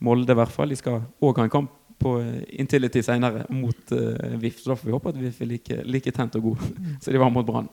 Molde, 0.05 0.35
i 0.35 0.37
hvert 0.37 0.53
fall. 0.53 0.73
De 0.73 0.79
skal 0.79 1.01
òg 1.25 1.41
ha 1.41 1.47
en 1.47 1.53
kamp 1.53 1.73
på 2.03 2.19
eh, 2.21 2.43
Intility 2.61 3.01
senere 3.05 3.47
mot 3.57 3.93
uh, 3.97 4.37
VIF. 4.37 4.61
Så 4.61 4.73
da 4.73 4.79
får 4.79 4.91
vi 4.91 4.97
håpe 4.97 5.13
at 5.15 5.21
VIF 5.21 5.41
er 5.41 5.53
like, 5.55 5.83
like 5.89 6.13
tent 6.13 6.37
og 6.37 6.51
god 6.51 6.65
så 7.03 7.15
de 7.15 7.23
var 7.23 7.33
mot 7.33 7.47
Brann. 7.49 7.71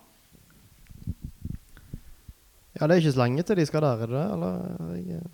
Ja, 2.73 2.87
det 2.87 2.95
er 2.95 3.01
ikke 3.03 3.13
så 3.13 3.21
lenge 3.25 3.43
til 3.45 3.59
de 3.59 3.65
skal 3.69 3.83
der, 3.85 4.05
er 4.05 4.09
det 4.09 4.17
det? 4.17 4.27
Eller 4.33 4.93
jeg 4.97 5.25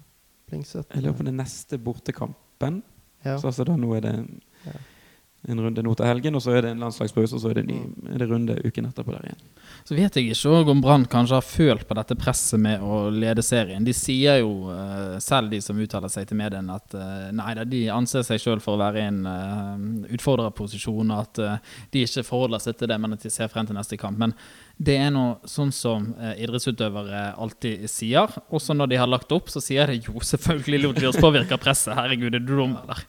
plingsete? 0.50 0.90
Jeg 0.96 1.06
lurer 1.06 1.20
på 1.22 1.28
den 1.30 1.38
neste 1.40 1.78
bortekampen. 1.80 2.82
Ja. 3.24 3.38
Så 3.38 3.52
altså 3.52 3.68
da 3.68 3.76
nå 3.80 3.94
er 3.96 4.08
det 4.08 4.16
ja 4.66 4.80
en 5.48 5.60
runde 5.64 5.84
nå 5.84 5.94
til 5.96 6.08
helgen, 6.10 6.36
og 6.36 6.44
så 6.44 6.52
er 6.58 6.66
det 6.66 6.74
en 6.74 6.82
landslagspause, 6.84 7.38
og 7.38 7.42
så 7.42 7.52
er 7.52 7.62
det, 7.62 7.70
ny, 7.70 7.78
mm. 7.88 8.08
er 8.12 8.20
det 8.20 8.28
runde 8.28 8.56
uken 8.60 8.90
etterpå 8.90 9.14
der 9.14 9.30
igjen. 9.30 9.46
Så 9.88 9.96
vet 9.96 10.18
jeg 10.20 10.34
ikke 10.34 10.74
om 10.74 10.82
Brann 10.84 11.06
kanskje 11.10 11.38
har 11.38 11.46
følt 11.46 11.86
på 11.88 11.96
dette 11.96 12.18
presset 12.20 12.60
med 12.60 12.84
å 12.84 13.06
lede 13.14 13.44
serien. 13.46 13.86
De 13.88 13.96
sier 13.96 14.42
jo, 14.42 14.68
uh, 14.68 15.16
selv 15.24 15.54
de 15.54 15.62
som 15.64 15.80
uttaler 15.80 16.12
seg 16.12 16.28
til 16.28 16.40
mediene, 16.42 16.76
at 16.76 16.98
uh, 16.98 17.30
nei 17.36 17.54
da, 17.56 17.64
de 17.64 17.86
anser 17.94 18.26
seg 18.28 18.44
selv 18.44 18.66
for 18.66 18.76
å 18.76 18.82
være 18.84 19.00
i 19.00 19.08
en 19.08 19.22
uh, 19.24 20.12
utfordrerposisjon, 20.18 21.16
og 21.16 21.24
at 21.24 21.64
de 21.94 22.04
ikke 22.04 22.26
forholder 22.28 22.66
seg 22.66 22.76
til 22.82 22.92
det, 22.92 23.00
men 23.00 23.16
at 23.16 23.24
de 23.24 23.32
ser 23.32 23.52
frem 23.52 23.70
til 23.70 23.80
neste 23.80 23.98
kamp. 24.02 24.20
Men 24.20 24.36
det 24.76 25.00
er 25.00 25.10
noe 25.16 25.40
sånn 25.48 25.72
som 25.76 26.12
idrettsutøvere 26.40 27.34
alltid 27.40 27.88
sier. 27.92 28.32
Også 28.52 28.76
når 28.76 28.92
de 28.92 29.00
har 29.00 29.10
lagt 29.12 29.32
opp, 29.36 29.52
så 29.52 29.64
sier 29.64 29.92
de 29.92 30.00
jo 30.04 30.20
selvfølgelig 30.24 30.84
lot 30.84 31.02
vi 31.02 31.10
oss 31.10 31.20
påvirke 31.20 31.56
av 31.56 31.64
presset. 31.64 31.96
Herregud, 31.98 32.36
er 32.36 32.44
du 32.44 32.56
dum, 32.56 32.78
eller? 32.84 33.04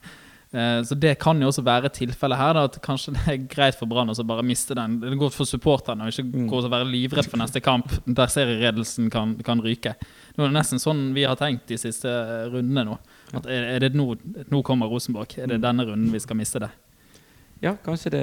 Eh, 0.51 0.83
så 0.83 0.95
det 0.95 1.13
kan 1.15 1.39
jo 1.39 1.47
også 1.47 1.63
være 1.63 1.89
tilfellet 1.95 2.39
her. 2.39 2.57
Da, 2.57 2.65
at 2.67 2.77
kanskje 2.83 3.13
det 3.15 3.23
er 3.31 3.39
greit 3.53 3.77
for 3.79 3.89
Brann 3.91 4.11
å 4.11 4.27
bare 4.27 4.43
miste 4.45 4.75
den. 4.77 4.99
Det 4.99 5.07
er 5.07 5.17
godt 5.19 5.37
for 5.37 5.47
supporterne 5.47 6.07
å 6.07 6.11
ikke 6.11 6.27
mm. 6.27 6.49
gå 6.51 6.59
og 6.59 6.69
være 6.73 6.89
livredd 6.91 7.29
for 7.31 7.39
neste 7.39 7.63
kamp 7.63 7.91
der 8.05 8.31
serieredelsen 8.31 9.09
kan, 9.13 9.37
kan 9.47 9.63
ryke. 9.63 9.95
Det 10.35 10.43
er 10.43 10.55
nesten 10.55 10.81
sånn 10.81 11.09
vi 11.15 11.25
har 11.27 11.39
tenkt 11.39 11.71
de 11.71 11.79
siste 11.79 12.11
rundene 12.51 12.85
nå. 12.89 12.99
At 13.31 13.47
er, 13.47 13.69
er 13.77 13.85
det 13.85 13.93
nå, 13.95 14.13
nå 14.51 14.63
kommer 14.67 14.91
Rosenborg? 14.91 15.37
Er 15.39 15.53
det 15.53 15.61
mm. 15.61 15.67
denne 15.69 15.87
runden 15.87 16.11
vi 16.11 16.23
skal 16.23 16.39
miste 16.39 16.63
det? 16.65 16.71
Ja, 17.61 17.75
kanskje 17.77 18.09
det, 18.15 18.21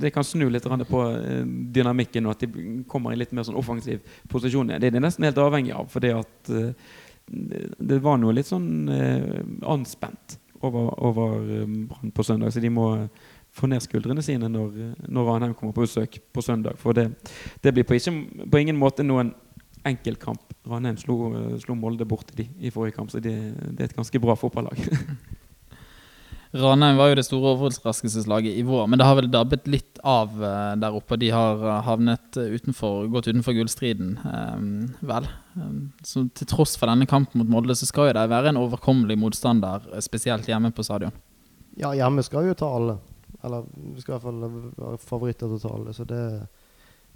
det 0.00 0.10
kan 0.14 0.24
snu 0.24 0.46
litt 0.48 0.64
på 0.64 1.00
eh, 1.12 1.42
dynamikken, 1.76 2.24
og 2.24 2.34
at 2.34 2.46
de 2.46 2.68
kommer 2.88 3.12
i 3.12 3.18
litt 3.20 3.34
mer 3.36 3.44
sånn 3.44 3.58
offensiv 3.60 4.00
posisjon. 4.32 4.72
Det 4.80 4.88
er 4.88 4.94
de 4.96 5.02
nesten 5.04 5.28
helt 5.28 5.38
avhengig 5.38 5.74
av, 5.76 5.90
fordi 5.92 6.14
at 6.16 6.52
eh, 6.56 6.94
det 7.28 7.98
var 8.02 8.16
noe 8.18 8.32
litt 8.34 8.48
sånn 8.48 8.88
anspent 9.70 10.40
over, 10.64 10.90
over 11.02 11.36
um, 11.62 11.76
Brann 11.90 12.12
på 12.14 12.24
søndag. 12.26 12.52
Så 12.52 12.60
de 12.60 12.70
må 12.72 12.88
uh, 12.96 13.30
få 13.52 13.68
ned 13.70 13.82
skuldrene 13.84 14.24
sine 14.24 14.48
når, 14.48 14.78
når 15.08 15.28
Ranheim 15.28 15.54
kommer 15.58 15.74
på 15.76 15.86
besøk 15.86 16.18
på 16.32 16.44
søndag. 16.44 16.78
For 16.80 16.96
det, 16.96 17.10
det 17.64 17.74
blir 17.74 17.86
på, 17.88 17.98
ikke, 17.98 18.14
på, 18.46 18.62
ingen 18.62 18.80
måte 18.80 19.06
noen 19.06 19.34
enkel 19.88 20.16
kamp. 20.20 20.54
Ranheim 20.68 20.98
slo, 21.00 21.18
uh, 21.34 21.54
slo 21.62 21.76
Molde 21.78 22.08
bort 22.08 22.32
i, 22.38 22.48
i 22.60 22.74
forrige 22.74 22.96
kamp, 22.98 23.10
så 23.12 23.20
det, 23.20 23.36
det 23.76 23.80
er 23.80 23.90
et 23.90 23.98
ganske 23.98 24.22
bra 24.22 24.38
fotballag. 24.38 24.82
Ranheim 26.52 26.98
var 26.98 27.08
jo 27.08 27.16
det 27.16 27.24
store 27.24 27.54
overraskelseslaget 27.54 28.58
i 28.60 28.64
vår, 28.68 28.84
men 28.90 29.00
det 29.00 29.06
har 29.08 29.16
vel 29.16 29.30
dabbet 29.32 29.68
litt 29.72 30.00
av 30.04 30.34
uh, 30.36 30.74
der 30.76 30.98
oppe. 30.98 31.16
De 31.16 31.30
har 31.32 31.62
uh, 31.64 31.78
havnet 31.86 32.36
utenfor, 32.36 33.06
gått 33.12 33.30
utenfor 33.30 33.56
gullstriden, 33.56 34.18
vel. 35.00 35.28
Så 36.04 36.26
til 36.36 36.50
tross 36.50 36.74
for 36.76 36.92
denne 36.92 37.08
kampen 37.08 37.40
mot 37.40 37.48
Molde, 37.48 37.76
så 37.78 37.88
skal 37.88 38.10
jo 38.10 38.16
de 38.18 38.26
være 38.28 38.52
en 38.52 38.60
overkommelig 38.60 39.16
motstander, 39.20 39.88
spesielt 40.04 40.48
hjemme 40.50 40.74
på 40.76 40.84
stadion. 40.84 41.16
Ja, 41.80 41.94
hjemme 41.96 42.24
skal 42.26 42.50
jo 42.50 42.58
ta 42.58 42.68
alle. 42.68 42.98
Eller 43.42 43.64
vi 43.72 44.02
skal 44.02 44.12
i 44.12 44.18
hvert 44.18 44.26
fall 44.26 44.42
være 44.76 44.98
favoritter 45.02 45.48
til 45.48 45.56
å 45.56 45.62
ta 45.62 45.72
alle. 45.76 45.94
Så 45.96 46.06
det, 46.08 46.20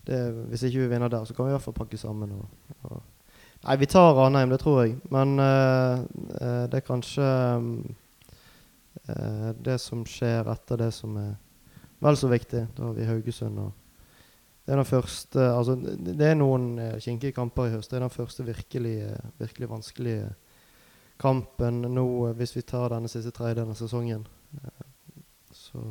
det, 0.08 0.22
hvis 0.50 0.64
ikke 0.66 0.86
vi 0.86 0.88
vinner 0.94 1.12
der, 1.12 1.26
så 1.28 1.36
kan 1.36 1.46
vi 1.46 1.52
i 1.52 1.56
hvert 1.56 1.66
fall 1.66 1.76
pakke 1.76 2.00
sammen. 2.00 2.32
Og, 2.40 2.80
og 2.88 3.04
Nei, 3.66 3.76
vi 3.80 3.88
tar 3.90 4.14
Ranheim, 4.14 4.50
det 4.52 4.60
tror 4.62 4.82
jeg. 4.84 4.96
Men 5.10 5.38
uh, 5.40 6.02
det 6.70 6.80
er 6.80 6.86
kanskje 6.86 7.24
um, 7.58 7.70
eh, 9.08 9.50
det 9.58 9.78
som 9.82 10.04
skjer 10.08 10.48
etter 10.52 10.80
det 10.84 10.92
som 10.94 11.16
er 11.20 11.34
vel 12.04 12.16
så 12.16 12.28
viktig. 12.28 12.66
Da 12.76 12.88
har 12.88 12.96
vi 12.96 13.08
Haugesund. 13.08 13.58
og 13.58 13.72
det 14.66 14.74
er 14.74 14.80
den 14.80 14.88
første 14.88 15.42
altså 15.54 15.76
Det 15.78 16.26
er 16.26 16.34
noen 16.34 16.72
eh, 16.82 16.98
kinkige 17.02 17.36
kamper 17.36 17.68
i 17.68 17.76
høst. 17.76 17.92
Det 17.92 18.00
er 18.00 18.06
den 18.08 18.10
første 18.10 18.44
virkelig, 18.44 18.96
virkelig 19.38 19.70
vanskelige 19.70 20.32
kampen 21.22 21.84
nå, 21.86 22.06
eh, 22.26 22.34
hvis 22.34 22.56
vi 22.56 22.64
tar 22.66 22.90
denne 22.90 23.10
siste 23.10 23.30
tredjedelen 23.30 23.70
av 23.70 23.78
sesongen. 23.78 24.26
Eh, 24.58 24.84
så 25.54 25.82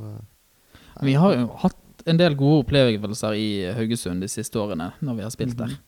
Vi 1.02 1.14
har 1.14 1.38
jo 1.38 1.48
hatt 1.64 2.04
en 2.06 2.20
del 2.20 2.36
gode 2.36 2.66
opplevelser 2.66 3.34
i 3.40 3.50
Haugesund 3.74 4.22
de 4.22 4.30
siste 4.30 4.60
årene 4.60 4.92
når 5.00 5.16
vi 5.16 5.24
har 5.24 5.34
spilt 5.34 5.58
der. 5.58 5.72
Ja, 5.72 5.84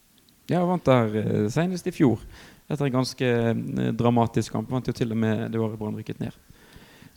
Ja, 0.47 0.61
vant 0.63 0.85
der 0.87 1.49
senest 1.51 1.89
i 1.89 1.91
fjor. 1.91 2.21
Etter 2.71 2.87
en 2.87 2.93
ganske 2.93 3.31
dramatisk 3.99 4.53
kamp. 4.53 4.71
Vant 4.71 4.87
jo 4.87 4.93
til 4.95 5.11
og 5.11 5.19
med 5.19 5.51
det 5.51 5.59
året 5.59 5.75
Brann 5.75 5.97
rykket 5.99 6.21
ned. 6.23 6.31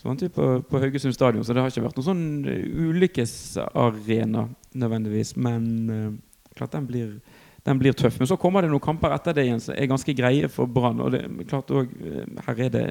Så 0.01 0.09
vant 0.09 0.23
vi 0.23 0.31
på, 0.33 0.45
på 0.65 0.81
Haugesund 0.81 1.13
stadion, 1.13 1.45
så 1.45 1.53
det 1.53 1.61
har 1.61 1.69
ikke 1.69 1.83
vært 1.85 1.99
noen 1.99 2.07
sånn 2.07 2.23
eh, 2.49 2.63
ulykkesarena 2.89 4.47
nødvendigvis. 4.81 5.35
Men 5.37 5.67
uh, 5.93 6.07
klart 6.57 6.73
den 6.73 6.87
blir, 6.89 7.11
den 7.69 7.83
blir, 7.83 7.93
tøff. 7.93 8.17
Men 8.17 8.31
så 8.31 8.39
kommer 8.41 8.65
det 8.65 8.71
noen 8.73 8.81
kamper 8.81 9.13
etter 9.13 9.37
det 9.37 9.45
igjen 9.45 9.61
som 9.61 9.77
er 9.77 9.91
ganske 9.91 10.15
greie 10.17 10.49
for 10.49 10.73
Brann. 10.73 11.03
Og 11.05 11.13
det, 11.13 11.21
klart 11.51 11.69
også, 11.69 12.01
uh, 12.01 12.41
her 12.47 12.65
er 12.65 12.73
det 12.79 12.87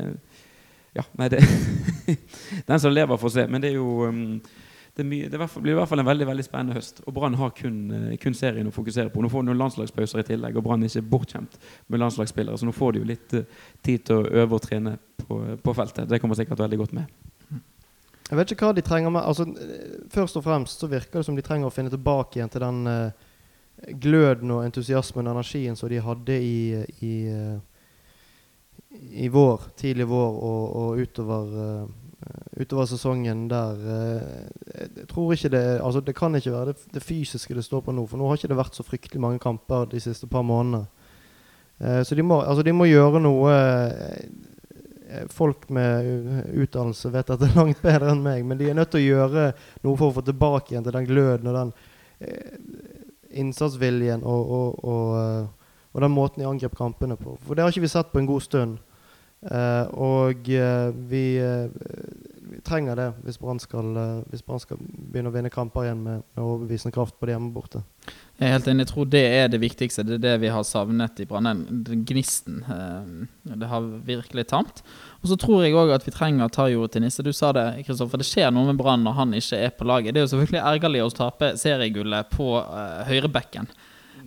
Ja, 0.97 1.07
nei, 1.17 1.31
det 1.33 1.41
Den 2.69 2.81
som 2.81 2.93
lever, 2.93 3.17
får 3.17 3.33
se. 3.39 3.47
Men 3.49 3.65
det 3.65 3.73
er 3.73 3.79
jo 3.79 4.13
det, 4.99 5.05
mye, 5.07 5.29
det, 5.31 5.39
blir 5.55 5.71
i 5.71 5.77
hvert 5.77 5.89
fall 5.89 6.01
en 6.01 6.07
veldig 6.09 6.27
veldig 6.27 6.43
spennende 6.43 6.75
høst. 6.75 6.99
Og 7.07 7.13
Brann 7.15 7.37
har 7.39 7.53
kun, 7.55 7.77
eh, 7.95 8.17
kun, 8.19 8.35
serien 8.35 8.67
å 8.67 8.75
fokusere 8.75 9.11
på. 9.13 9.21
Nå 9.23 9.31
får 9.31 9.45
de 9.45 9.49
noen 9.49 9.61
landslagspauser 9.61 10.21
i 10.21 10.27
tillegg, 10.27 10.57
og 10.59 10.65
Brann 10.65 10.83
er 10.83 10.91
ikke 10.91 11.07
bortskjemt 11.13 11.55
med 11.87 12.03
landslagsspillere. 12.03 12.59
Så 12.59 12.67
nå 12.67 12.75
får 12.75 12.93
de 12.93 13.01
jo 13.01 13.07
litt 13.07 13.35
uh, 13.39 13.63
tid 13.85 14.03
til 14.09 14.19
å 14.19 14.43
øve 14.43 14.59
og 14.59 14.63
trene 14.65 14.97
på, 15.21 15.39
på, 15.63 15.75
feltet. 15.77 16.09
Det 16.11 16.19
kommer 16.19 16.35
sikkert 16.39 16.65
veldig 16.65 16.81
godt 16.83 16.97
med. 16.99 17.15
Jeg 18.29 18.37
vet 18.37 18.53
ikke 18.53 18.67
hva 18.67 18.75
de 18.77 18.83
trenger 18.85 19.09
med 19.09 19.25
altså, 19.25 19.47
Først 20.13 20.37
og 20.37 20.43
fremst 20.45 20.83
så 20.83 20.89
virker 20.91 21.17
det 21.17 21.25
som 21.25 21.37
de 21.37 21.45
trenger 21.45 21.65
å 21.65 21.73
finne 21.73 21.89
tilbake 21.89 22.37
igjen 22.37 22.51
til 22.51 22.65
den 22.65 22.83
uh, 22.85 23.29
gløden 24.03 24.51
og 24.53 24.65
entusiasmen 24.67 25.31
og 25.31 25.39
energien 25.39 25.79
som 25.79 25.89
de 25.89 26.03
hadde 26.03 26.37
i, 26.43 26.59
i, 27.07 27.15
uh, 27.31 27.57
i 29.23 29.31
vår, 29.31 29.71
tidlig 29.79 30.05
vår 30.11 30.43
og, 30.51 30.77
og 30.83 31.07
utover 31.07 31.57
Eh, 31.63 31.87
utover 32.59 32.85
sesongen 32.85 33.47
der 33.47 33.79
eh, 33.79 34.87
Jeg 34.97 35.07
tror 35.07 35.33
ikke 35.33 35.49
det 35.49 35.63
Altså 35.79 36.01
det 36.01 36.15
kan 36.15 36.35
ikke 36.35 36.51
være 36.51 36.65
det, 36.65 36.77
det, 36.93 37.03
fysiske 37.03 37.55
det 37.55 37.63
står 37.63 37.81
på 37.81 37.91
nå, 37.95 38.05
for 38.05 38.19
nå 38.19 38.27
har 38.27 38.39
ikke 38.39 38.51
det 38.51 38.59
vært 38.59 38.75
så 38.75 38.83
fryktelig 38.83 39.21
mange 39.21 39.39
kamper 39.39 39.87
de 39.91 39.99
siste 40.03 40.27
par 40.27 40.43
månedene. 40.43 40.87
Eh, 41.79 42.03
så 42.03 42.15
de 42.15 42.23
må, 42.23 42.41
altså 42.41 42.63
de 42.63 42.75
må 42.75 42.89
gjøre 42.89 43.23
noe 43.23 43.55
Folk 45.33 45.71
med 45.73 46.05
utdannelse 46.53 47.09
vet 47.09 47.31
at 47.33 47.39
det 47.41 47.47
er 47.47 47.55
langt 47.57 47.79
bedre 47.81 48.11
enn 48.11 48.19
meg, 48.21 48.43
men 48.45 48.59
de 48.59 48.67
er 48.69 48.75
nødt 48.77 48.91
til 48.93 49.01
å 49.01 49.07
gjøre 49.07 49.45
noe 49.81 49.97
for 49.97 50.11
å 50.11 50.15
få 50.19 50.21
tilbake 50.21 50.75
igjen 50.75 50.83
til 50.85 50.93
den 50.93 51.07
gløden 51.09 51.49
og 51.49 51.55
den 51.55 51.71
innsatsviljen 53.41 54.21
og, 54.21 54.51
og, 54.53 54.85
og, 54.85 55.47
og 55.95 56.05
den 56.05 56.13
måten 56.13 56.43
de 56.43 56.45
angrep 56.51 56.77
kampene 56.77 57.17
på. 57.17 57.39
For 57.41 57.57
det 57.57 57.65
har 57.65 57.73
ikke 57.73 57.87
vi 57.87 57.89
sett 57.89 58.13
på 58.13 58.21
en 58.21 58.29
god 58.29 58.45
stund. 58.45 58.77
Uh, 59.39 59.87
og 59.95 60.49
uh, 60.51 60.89
vi, 61.07 61.39
uh, 61.39 61.71
vi, 62.51 62.57
trenger 62.67 62.97
det 62.99 63.05
hvis 63.23 63.37
Brann 63.39 63.61
skal, 63.63 63.93
skal, 64.35 64.81
begynne 64.81 65.31
å 65.31 65.31
vinne 65.31 65.51
kamper 65.53 65.85
igjen 65.85 66.01
med, 66.03 66.25
med 66.35 66.43
overbevisende 66.43 66.91
kraft 66.91 67.15
på 67.15 67.29
det 67.29 67.37
hjemme 67.37 67.53
borte. 67.55 67.79
Jeg 68.35 68.49
er 68.49 68.53
helt 68.57 68.67
enig. 68.67 68.83
Jeg 68.83 68.91
tror 68.91 69.07
det 69.13 69.23
er 69.37 69.47
det 69.53 69.61
viktigste. 69.63 70.03
Det 70.03 70.17
er 70.17 70.25
det 70.25 70.33
vi 70.43 70.51
har 70.51 70.65
savnet 70.67 71.23
i 71.23 71.27
Brann. 71.29 71.63
Gnisten. 72.09 72.61
Det 73.47 73.71
har 73.71 73.87
virkelig 74.07 74.45
tamt. 74.51 74.83
Og 75.21 75.31
så 75.31 75.39
tror 75.39 75.63
jeg 75.63 75.75
òg 75.75 75.91
at 75.95 76.07
vi 76.07 76.13
trenger 76.15 76.51
Tayo 76.51 76.87
nisse 76.99 77.23
Du 77.23 77.31
sa 77.35 77.51
det, 77.55 77.65
Kristoffer. 77.87 78.19
Det 78.19 78.27
skjer 78.27 78.51
noe 78.55 78.71
med 78.71 78.79
Brann 78.79 79.03
når 79.07 79.17
han 79.19 79.35
ikke 79.39 79.59
er 79.59 79.75
på 79.75 79.87
laget. 79.87 80.15
Det 80.15 80.21
er 80.23 80.27
jo 80.27 80.33
selvfølgelig 80.33 80.63
ergerlig 80.71 81.03
å 81.03 81.11
tape 81.15 81.51
seriegullet 81.59 82.31
på 82.31 82.53
høyrebekken. 83.11 83.71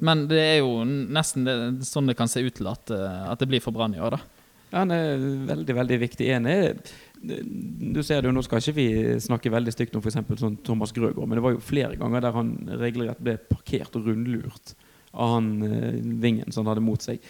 Men 0.05 0.29
det 0.29 0.45
er 0.45 0.61
jo 0.61 0.85
nesten 0.85 1.49
det, 1.49 1.57
sånn 1.89 2.09
det 2.09 2.17
kan 2.21 2.33
se 2.33 2.45
ut 2.45 2.55
til 2.61 2.69
at, 2.69 2.93
at 2.93 3.41
det 3.41 3.49
blir 3.49 3.65
for 3.65 3.77
Brann 3.77 3.97
i 3.97 4.01
år, 4.01 4.17
da. 4.17 4.42
Han 4.73 4.95
er 4.95 5.23
veldig 5.49 5.77
veldig 5.77 5.99
viktig. 6.01 6.29
En 6.33 6.49
er, 6.49 6.75
du 7.23 8.01
ser 8.03 8.23
det 8.23 8.31
jo, 8.31 8.35
Nå 8.35 8.43
skal 8.47 8.63
ikke 8.63 8.77
vi 8.79 8.89
snakke 9.23 9.53
veldig 9.53 9.75
stygt 9.75 9.97
om 9.99 10.03
f.eks. 10.05 10.19
Sånn 10.41 10.59
Thomas 10.65 10.95
Grøgaard, 10.97 11.29
men 11.29 11.39
det 11.39 11.45
var 11.45 11.57
jo 11.57 11.65
flere 11.65 11.99
ganger 12.01 12.25
der 12.25 12.37
han 12.37 12.55
regelrett 12.81 13.21
ble 13.23 13.37
parkert 13.51 13.99
og 14.01 14.09
rundlurt 14.09 14.75
av 15.13 15.35
han 15.35 15.51
uh, 15.61 15.91
vingen 16.23 16.49
som 16.49 16.65
han 16.65 16.73
hadde 16.73 16.87
mot 16.87 17.05
seg. 17.05 17.21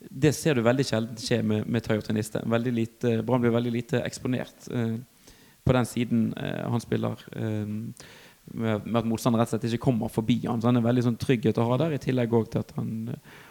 Det 0.00 0.32
ser 0.36 0.56
du 0.56 0.64
veldig 0.64 0.84
sjelden 0.86 1.20
skje 1.20 1.40
med, 1.44 1.66
med 1.68 1.84
Toyota 1.84 2.14
Brann 3.26 3.42
blir 3.42 3.52
veldig 3.52 3.72
lite 3.72 4.00
eksponert. 4.04 4.68
eh, 4.72 4.96
på 5.64 5.72
den 5.76 5.86
siden 5.86 6.34
eh, 6.36 6.70
han 6.70 6.80
spiller. 6.80 7.20
Eh, 7.36 7.66
med, 8.50 8.86
med 8.86 8.96
at 8.96 9.06
motstanderen 9.06 9.44
rett 9.44 9.52
og 9.52 9.60
slett 9.60 9.68
ikke 9.68 9.84
kommer 9.84 10.08
forbi 10.10 10.40
han. 10.46 10.60
Så 10.60 10.70
han 10.70 10.80
er 10.80 10.86
veldig 10.86 11.04
sånn 11.06 11.20
trygghet 11.20 11.60
å 11.60 11.68
ha 11.68 11.76
der, 11.78 11.94
i 11.94 12.02
tillegg 12.02 12.32
også 12.34 12.54
til 12.54 12.64
at 12.64 12.72
han, 12.78 12.94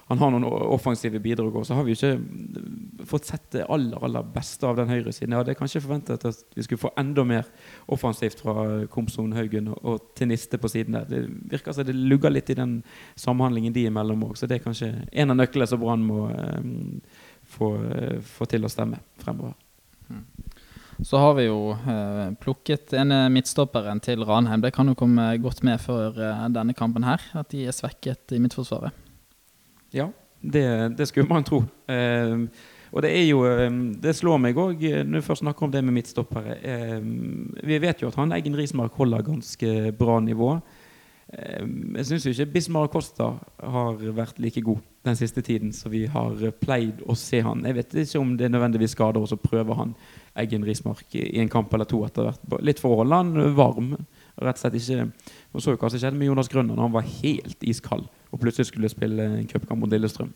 han 0.09 0.17
har 0.17 0.31
noen 0.33 0.45
offensive 0.73 1.19
bidrag 1.21 1.53
òg. 1.53 1.65
Så 1.67 1.75
har 1.77 1.85
vi 1.85 1.93
ikke 1.93 2.15
mm, 2.17 3.05
fått 3.09 3.29
sett 3.29 3.45
det 3.53 3.67
aller 3.69 4.01
aller 4.05 4.25
beste 4.33 4.65
av 4.65 4.79
den 4.79 4.89
høyresiden. 4.89 5.35
Jeg 5.35 5.43
hadde 5.43 5.57
kanskje 5.59 5.83
forventet 5.83 6.25
at 6.25 6.41
vi 6.57 6.65
skulle 6.65 6.81
få 6.81 6.93
enda 6.97 7.25
mer 7.29 7.45
offensivt 7.93 8.41
fra 8.41 8.87
Komson, 8.89 9.35
Haugen 9.37 9.69
og, 9.75 9.79
og 9.85 10.09
til 10.17 10.31
Niste 10.31 10.57
på 10.57 10.71
siden 10.71 10.97
der. 10.97 11.05
Det 11.11 11.23
virker 11.53 11.77
som 11.77 11.85
det 11.85 11.93
lugger 11.93 12.33
litt 12.33 12.49
i 12.49 12.57
den 12.57 12.79
samhandlingen 13.21 13.75
de 13.75 13.85
imellom 13.89 14.25
òg, 14.31 14.37
så 14.39 14.49
det 14.49 14.57
er 14.57 14.65
kanskje 14.65 14.91
en 15.13 15.35
av 15.35 15.37
nøklene 15.37 15.69
som 15.69 15.81
Brann 15.83 16.05
må 16.05 16.25
um, 16.33 16.73
få, 17.45 17.75
uh, 17.77 18.17
få 18.25 18.49
til 18.49 18.65
å 18.65 18.71
stemme 18.73 19.01
fremover. 19.21 19.53
Så 21.05 21.19
har 21.21 21.37
vi 21.37 21.45
jo 21.45 21.71
eh, 21.71 22.31
plukket 22.43 22.91
en 22.99 23.13
midtstopper 23.31 23.85
til 24.03 24.25
Ranheim. 24.27 24.59
Det 24.59 24.73
kan 24.75 24.89
jo 24.91 24.97
komme 24.99 25.29
godt 25.39 25.61
med 25.63 25.79
før 25.79 26.17
eh, 26.19 26.41
denne 26.51 26.75
kampen 26.75 27.05
her, 27.07 27.23
at 27.39 27.53
de 27.53 27.63
er 27.69 27.75
svekket 27.75 28.35
i 28.35 28.41
midtforsvaret. 28.43 28.91
Ja, 29.95 30.09
det, 30.41 30.65
det 30.97 31.07
skulle 31.09 31.29
man 31.29 31.47
tro. 31.47 31.63
Eh, 31.89 32.45
og 32.89 33.05
det 33.05 33.11
er 33.13 33.25
jo 33.27 33.43
eh, 33.45 33.69
Det 34.01 34.15
slår 34.17 34.41
meg 34.41 34.57
òg, 34.57 34.83
når 35.05 35.21
vi 35.21 35.25
først 35.25 35.43
snakker 35.43 35.67
om 35.67 35.73
det 35.73 35.83
med 35.85 35.95
midtstoppere 35.99 36.57
eh, 36.57 36.99
Vi 37.65 37.81
vet 37.81 38.01
jo 38.01 38.09
at 38.09 38.17
han 38.19 38.33
Eggen 38.35 38.57
Rismark 38.57 38.95
holder 38.97 39.25
ganske 39.25 39.91
bra 39.97 40.19
nivå. 40.23 40.55
Eh, 41.29 41.65
jeg 41.99 42.07
syns 42.09 42.25
jo 42.25 42.33
ikke 42.33 42.53
Bismar 42.55 42.89
Costa 42.89 43.33
har 43.61 43.99
vært 44.17 44.39
like 44.41 44.63
god 44.65 44.81
den 45.05 45.15
siste 45.15 45.43
tiden 45.45 45.71
som 45.73 45.93
vi 45.93 46.05
har 46.09 46.41
pleid 46.61 47.03
å 47.05 47.15
se 47.17 47.43
han. 47.45 47.61
Jeg 47.65 47.77
vet 47.77 47.93
ikke 48.03 48.21
om 48.23 48.33
det 48.39 48.49
nødvendigvis 48.51 48.97
skader, 48.97 49.21
og 49.21 49.29
så 49.31 49.37
prøver 49.39 49.77
han 49.77 49.93
Eggen 50.39 50.65
Rismark 50.67 51.15
i 51.15 51.39
en 51.39 51.51
kamp 51.51 51.73
eller 51.73 51.87
to 51.89 52.01
etter 52.07 52.27
hvert. 52.27 52.57
Litt 52.65 52.81
for 52.81 52.95
å 52.95 53.03
holde 53.03 53.21
han 53.21 53.53
varm. 53.57 53.93
Rett 54.39 54.59
og 54.59 54.63
slett 54.63 54.79
ikke 54.79 55.09
Og 55.53 55.63
så 55.63 55.73
jo 55.73 55.81
hva 55.81 55.91
som 55.91 56.01
skjedde 56.01 56.19
med 56.19 56.29
Jonas 56.29 56.51
Grønner 56.51 56.77
når 56.77 56.87
han 56.87 56.95
var 56.95 57.11
helt 57.19 57.67
iskald 57.67 58.07
og 58.29 58.41
plutselig 58.41 58.69
skulle 58.69 58.89
spille 58.91 59.25
en 59.25 59.47
cupkamp 59.49 59.81
mot 59.81 59.91
Lillestrøm. 59.91 60.33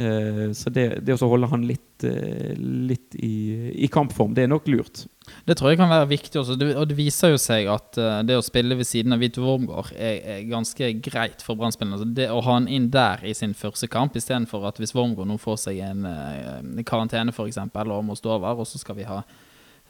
Uh, 0.00 0.52
så 0.54 0.70
det, 0.70 1.00
det 1.02 1.16
å 1.16 1.28
holde 1.32 1.48
han 1.50 1.64
litt, 1.66 2.04
uh, 2.04 2.52
litt 2.86 3.16
i, 3.18 3.72
i 3.86 3.88
kampform, 3.90 4.36
det 4.36 4.44
er 4.44 4.52
nok 4.52 4.68
lurt. 4.70 5.02
Det 5.48 5.56
tror 5.58 5.72
jeg 5.72 5.80
kan 5.80 5.90
være 5.90 6.10
viktig 6.12 6.38
også. 6.40 6.54
Det, 6.60 6.68
og 6.78 6.86
det 6.90 6.98
viser 6.98 7.32
jo 7.32 7.40
seg 7.40 7.66
at 7.72 7.98
uh, 7.98 8.20
det 8.26 8.36
å 8.38 8.44
spille 8.44 8.76
ved 8.78 8.86
siden 8.86 9.16
av 9.16 9.24
Vito 9.24 9.42
Wormgård 9.42 9.90
er, 9.96 10.20
er 10.36 10.46
ganske 10.50 10.92
greit 11.02 11.42
for 11.44 11.58
Brann-spillerne. 11.58 11.98
Altså 11.98 12.16
det 12.20 12.28
å 12.30 12.42
ha 12.44 12.58
han 12.58 12.68
inn 12.70 12.90
der 12.92 13.24
i 13.26 13.34
sin 13.36 13.56
første 13.56 13.88
kamp, 13.90 14.18
istedenfor 14.20 14.68
at 14.68 14.78
hvis 14.78 14.94
Wormgård 14.94 15.32
nå 15.32 15.40
får 15.40 15.62
seg 15.64 15.82
en, 15.88 16.06
en 16.06 16.84
karantene 16.86 17.34
f.eks., 17.34 17.58
og 17.64 18.04
må 18.06 18.18
stå 18.18 18.36
over, 18.36 18.62
og 18.62 18.68
så 18.68 18.78
skal 18.78 19.00
vi 19.00 19.08
ha 19.08 19.24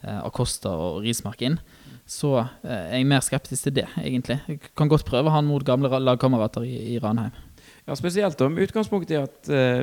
Acosta 0.03 0.69
og 0.73 1.01
Rismark 1.05 1.41
inn, 1.45 1.59
så 2.07 2.33
eh, 2.41 2.71
er 2.71 2.97
jeg 2.97 3.07
mer 3.07 3.21
skeptisk 3.23 3.67
til 3.69 3.75
det, 3.81 3.87
egentlig. 4.01 4.39
Jeg 4.49 4.59
kan 4.75 4.89
godt 4.91 5.05
prøve 5.07 5.31
han 5.31 5.45
mot 5.47 5.63
gamle 5.67 5.91
ra- 5.91 6.01
lagkamerater 6.01 6.65
i, 6.67 6.75
i 6.95 6.99
Ranheim. 6.99 7.31
Ja, 7.87 7.95
Spesielt 7.97 8.37
da, 8.37 8.45
med 8.49 8.67
utgangspunkt 8.67 9.09
i 9.09 9.15
at 9.17 9.47
eh, 9.49 9.81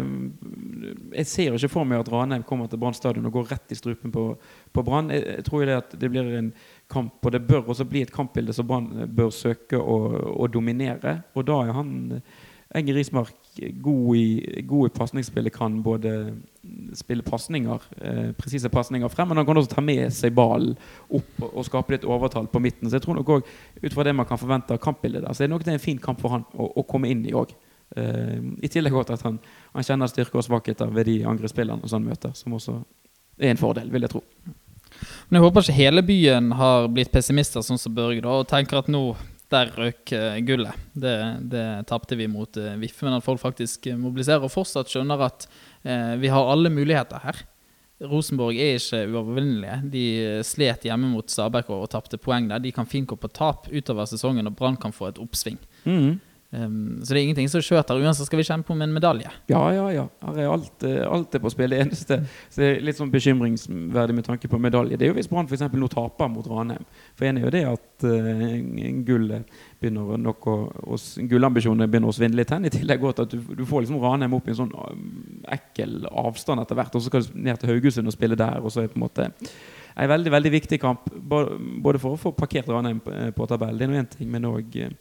Jeg 1.18 1.26
ser 1.26 1.56
ikke 1.56 1.70
for 1.72 1.86
meg 1.88 1.98
at 2.04 2.10
Ranheim 2.12 2.44
kommer 2.46 2.68
til 2.70 2.78
Brann 2.78 2.94
stadion 2.94 3.26
og 3.26 3.32
går 3.34 3.48
rett 3.52 3.72
i 3.74 3.78
strupen 3.78 4.12
på, 4.14 4.26
på 4.74 4.84
Brann. 4.86 5.10
Jeg, 5.14 5.24
jeg 5.40 5.46
tror 5.48 5.64
det 5.66 5.78
at 5.80 5.96
det 5.98 6.10
blir 6.12 6.28
en 6.38 6.52
kamp, 6.90 7.18
og 7.26 7.34
det 7.34 7.42
bør 7.48 7.72
også 7.74 7.86
bli 7.90 8.04
et 8.06 8.12
kampbilde 8.14 8.54
som 8.54 8.68
Brann 8.70 9.06
bør 9.18 9.32
søke 9.34 9.80
å, 9.80 9.98
å 10.38 10.46
dominere. 10.52 11.18
Og 11.34 11.46
da 11.50 11.58
er 11.66 11.74
han 11.78 11.92
Enge 12.78 12.94
Rismark 12.94 13.32
god 13.82 14.16
i, 14.16 14.62
god 14.66 14.88
i 14.88 14.94
pasningsspillet, 14.94 15.52
kan 15.54 15.82
både 15.82 16.12
spille 16.94 17.22
pasninger, 17.22 17.82
eh, 18.00 18.30
presise 18.38 18.68
pasninger 18.68 19.08
frem, 19.08 19.28
men 19.28 19.40
han 19.40 19.46
kan 19.46 19.56
også 19.56 19.74
ta 19.74 19.84
med 19.84 20.12
seg 20.14 20.34
ballen 20.36 20.76
opp 21.08 21.46
og, 21.46 21.64
skape 21.66 21.94
litt 21.94 22.06
overtall 22.08 22.48
på 22.50 22.60
midten. 22.62 22.88
Så 22.88 22.98
jeg 22.98 23.06
tror 23.06 23.18
nok 23.18 23.32
også, 23.38 23.56
ut 23.82 23.94
fra 23.94 24.04
det 24.06 24.14
man 24.16 24.28
kan 24.28 24.40
forvente 24.40 24.74
av 24.74 24.82
kampbildet 24.82 25.24
der, 25.24 25.32
så 25.32 25.44
er 25.44 25.48
det 25.48 25.54
nok 25.54 25.64
det 25.64 25.74
er 25.74 25.80
en 25.80 25.86
fin 25.86 26.02
kamp 26.02 26.20
for 26.22 26.36
han 26.36 26.46
å, 26.54 26.70
å 26.80 26.86
komme 26.88 27.10
inn 27.12 27.24
i 27.26 27.34
òg. 27.36 27.54
Eh, 27.96 28.38
I 28.62 28.70
tillegg 28.72 28.96
til 29.08 29.16
at 29.16 29.26
han, 29.26 29.40
han 29.74 29.86
kjenner 29.86 30.10
styrke 30.10 30.40
og 30.40 30.46
svakheter 30.46 30.92
ved 30.92 31.08
de 31.08 31.18
angrepsspillerne 31.28 31.88
som 31.88 32.02
han 32.02 32.10
møter, 32.12 32.34
som 32.36 32.56
også 32.58 32.78
er 33.38 33.52
en 33.52 33.60
fordel, 33.60 33.90
vil 33.92 34.06
jeg 34.06 34.16
tro. 34.16 34.24
Men 35.28 35.38
jeg 35.38 35.46
håper 35.46 35.64
ikke 35.64 35.78
hele 35.78 36.02
byen 36.02 36.52
har 36.58 36.88
blitt 36.92 37.12
pessimister, 37.12 37.64
sånn 37.64 37.80
som 37.80 37.94
Børge, 37.94 38.22
da, 38.24 38.40
og 38.40 38.48
tenker 38.50 38.80
at 38.80 38.88
nå 38.92 39.12
der 39.52 39.70
røk 39.76 40.12
eh, 40.12 40.38
gullet. 40.44 40.88
Det, 40.92 41.14
det 41.52 41.66
tapte 41.88 42.16
vi 42.18 42.28
mot 42.30 42.56
uh, 42.60 42.74
VIF. 42.80 42.98
Men 43.06 43.18
at 43.18 43.24
folk 43.24 43.40
faktisk 43.40 43.88
eh, 43.88 43.98
mobiliserer 43.98 44.44
og 44.44 44.52
fortsatt 44.52 44.90
skjønner 44.92 45.24
at 45.28 45.46
eh, 45.82 46.16
vi 46.20 46.32
har 46.32 46.50
alle 46.52 46.72
muligheter 46.72 47.22
her. 47.24 47.40
Rosenborg 47.98 48.58
er 48.62 48.76
ikke 48.78 49.00
uovervinnelige. 49.08 49.78
De 49.90 50.04
eh, 50.22 50.42
slet 50.46 50.84
hjemme 50.86 51.10
mot 51.14 51.32
Stabæk 51.32 51.72
og 51.74 51.88
tapte 51.94 52.20
poeng 52.20 52.50
der. 52.50 52.62
De 52.62 52.72
kan 52.74 52.86
fint 52.86 53.08
gå 53.10 53.18
på 53.18 53.30
tap 53.32 53.70
utover 53.72 54.06
sesongen, 54.10 54.50
og 54.50 54.56
Brann 54.58 54.78
kan 54.80 54.94
få 54.94 55.10
et 55.10 55.22
oppsving. 55.22 55.58
Um, 56.50 57.00
så 57.04 57.12
det 57.12 57.20
er 57.20 57.26
ingenting 57.26 57.48
som 57.52 57.60
skjøter. 57.60 57.98
Uansett 58.00 58.24
skal 58.24 58.40
vi 58.40 58.46
kjempe 58.48 58.72
om 58.72 58.80
en 58.80 58.92
medalje. 58.94 59.28
Ja, 59.50 59.60
ja, 59.74 59.84
ja. 59.92 60.04
Her 60.24 60.38
er 60.40 60.52
alt, 60.54 60.84
eh, 60.88 61.02
alt 61.04 61.34
er 61.36 61.42
på 61.44 61.50
spill. 61.52 61.74
Det 61.74 61.80
eneste 61.84 62.16
så 62.24 62.62
det 62.62 62.68
er 62.70 62.86
litt 62.86 62.96
sånn 62.96 63.10
bekymringsverdig 63.12 64.16
med 64.16 64.24
tanke 64.24 64.48
på 64.48 64.60
medalje, 64.60 64.96
det 64.96 65.04
er 65.04 65.12
jo 65.12 65.18
hvis 65.18 65.28
Brann 65.28 65.44
f.eks. 65.44 65.66
nå 65.68 65.90
taper 65.92 66.30
mot 66.32 66.46
Ranheim. 66.48 66.86
For 67.18 67.28
en 67.28 67.40
er 67.40 67.44
jo 67.44 67.52
det 67.52 67.64
at 67.68 68.06
uh, 68.08 68.54
gullet 69.04 69.58
begynner 69.78 70.22
nok 70.24 70.48
å, 70.48 70.56
gullambisjonene 71.28 71.90
begynner 71.90 72.14
å 72.14 72.16
svindle 72.16 72.40
litt 72.40 72.54
hen. 72.54 72.64
I 72.64 72.72
tillegg 72.72 73.02
godt 73.02 73.20
at 73.26 73.34
du, 73.34 73.42
du 73.58 73.66
får 73.68 73.84
liksom 73.84 74.00
Ranheim 74.00 74.38
opp 74.38 74.48
i 74.48 74.54
en 74.54 74.60
sånn 74.62 74.72
um, 74.72 75.04
ekkel 75.52 76.08
avstand 76.08 76.64
etter 76.64 76.80
hvert, 76.80 76.96
og 76.96 77.04
så 77.04 77.12
skal 77.12 77.28
du 77.28 77.36
ned 77.44 77.60
til 77.60 77.74
Haugesund 77.74 78.08
og 78.08 78.16
spille 78.16 78.40
der, 78.40 78.62
og 78.62 78.72
så 78.72 78.82
er 78.82 78.88
det 78.88 78.94
på 78.96 79.02
en 79.02 79.04
måte 79.04 79.28
en 79.98 80.10
veldig 80.14 80.32
veldig 80.32 80.54
viktig 80.54 80.80
kamp. 80.80 81.12
Både 81.12 82.00
for 82.00 82.14
å 82.14 82.22
få 82.24 82.32
parkert 82.32 82.72
Ranheim 82.72 83.04
på, 83.04 83.46
tabellen, 83.50 83.78
det 83.78 83.84
er 83.84 83.92
nå 83.92 84.00
én 84.00 84.10
ting, 84.16 84.32
men 84.32 84.48
òg 84.48 84.80
eh, 84.80 84.96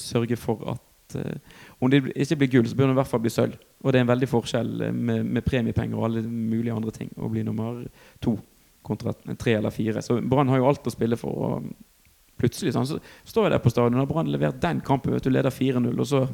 sørge 0.00 0.36
for 0.40 0.62
at 0.72 1.16
eh, 1.18 1.58
om 1.78 1.90
det 1.90 2.02
ikke 2.14 2.36
blir 2.36 2.52
gull, 2.54 2.68
så 2.68 2.76
bør 2.76 2.90
det 2.90 2.96
i 2.96 3.00
hvert 3.00 3.10
fall 3.10 3.24
bli 3.24 3.32
sølv. 3.32 3.58
Og 3.80 3.92
det 3.92 4.00
er 4.00 4.06
en 4.06 4.12
veldig 4.12 4.28
forskjell 4.30 4.86
eh, 4.86 4.94
med, 4.94 5.26
med 5.26 5.46
premiepenger 5.46 5.98
og 5.98 6.08
alle 6.08 6.24
mulige 6.26 6.74
andre 6.74 6.94
ting 6.94 7.12
å 7.16 7.30
bli 7.32 7.44
nummer 7.46 7.82
to 8.22 8.36
kontra 8.86 9.14
tre 9.38 9.58
eller 9.58 9.74
fire. 9.74 10.02
Så 10.02 10.20
Brann 10.20 10.48
har 10.48 10.60
jo 10.60 10.68
alt 10.70 10.86
å 10.86 10.94
spille 10.94 11.18
for. 11.20 11.36
Og 11.46 12.40
plutselig 12.40 12.72
sånn, 12.74 12.88
så 12.88 12.98
står 13.28 13.48
jeg 13.48 13.54
der 13.56 13.62
på 13.64 13.72
stadion 13.72 14.00
og 14.00 14.08
Brann 14.10 14.32
levert 14.32 14.60
den 14.62 14.80
kampen. 14.84 15.14
vet 15.14 15.26
du, 15.26 15.30
Leder 15.32 15.52
4-0, 15.52 15.92
og 15.92 16.08
så 16.08 16.24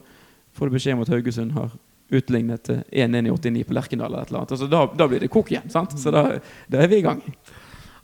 får 0.57 0.69
du 0.69 0.77
beskjed 0.77 0.97
om 0.97 1.05
at 1.05 1.13
Haugesund 1.13 1.57
har 1.57 1.75
utlignet 2.15 2.71
1-1 2.71 3.27
i 3.27 3.31
89 3.35 3.65
på 3.67 3.75
Lerkendal. 3.75 4.13
eller 4.13 4.23
et 4.23 4.29
eller 4.31 4.45
annet. 4.45 4.53
Altså, 4.55 4.69
da, 4.71 4.85
da 4.95 5.09
blir 5.11 5.21
det 5.25 5.33
kok 5.35 5.51
igjen. 5.51 5.71
sant? 5.71 5.99
Så 5.99 6.15
da, 6.15 6.39
da 6.71 6.85
er 6.85 6.93
vi 6.93 7.01
i 7.01 7.07
gang. 7.07 7.23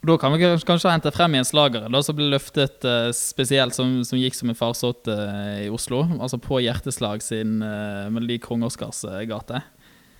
Da 0.03 0.17
kan 0.19 0.33
vi 0.33 0.39
kanskje- 0.43 0.91
hente 0.91 1.11
frem 1.15 1.35
igjen 1.37 1.45
slagere 1.47 1.87
da, 1.91 2.01
som 2.03 2.15
ble 2.17 2.25
løftet 2.33 2.83
uh, 2.83 3.07
spesielt, 3.15 3.71
som, 3.75 4.01
som 4.03 4.19
gikk 4.19 4.35
som 4.35 4.49
en 4.51 4.57
farsott 4.59 5.07
uh, 5.07 5.61
i 5.63 5.69
Oslo. 5.71 6.01
Altså 6.19 6.37
på 6.43 6.59
Hjerteslag 6.59 7.23
sin 7.23 7.61
uh, 7.63 8.09
Melodi 8.11 8.35
Kong 8.43 8.65
Oscars 8.67 9.03
eh, 9.07 9.21
gate. 9.29 9.61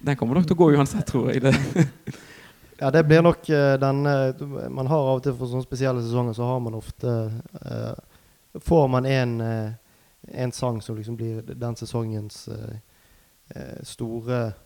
Den 0.04 0.16
kommer 0.20 0.40
nok 0.40 0.48
til 0.48 0.56
å 0.56 0.62
gå 0.62 0.70
uansett, 0.78 1.08
tror 1.12 1.32
jeg. 1.34 1.44
Det. 1.44 1.54
Ja, 2.84 2.90
det 2.92 3.04
blir 3.08 3.22
nok 3.24 3.46
eh, 3.54 3.76
den 3.80 4.00
eh, 4.10 4.42
Man 4.74 4.88
har 4.90 5.06
av 5.06 5.20
og 5.20 5.24
til 5.24 5.36
for 5.38 5.48
sånne 5.48 5.64
spesielle 5.64 6.02
sesonger, 6.04 6.34
så 6.36 6.48
har 6.50 6.58
man 6.60 6.74
ofte 6.76 7.12
eh, 7.62 7.94
Får 8.60 8.88
man 8.92 9.06
en, 9.08 9.36
eh, 9.46 9.70
en 10.44 10.52
sang 10.52 10.82
som 10.84 10.98
liksom 10.98 11.16
blir 11.20 11.46
den 11.48 11.78
sesongens 11.80 12.48
eh, 12.52 12.74
eh, 13.56 13.78
store 13.88 14.40
eh, 14.50 14.58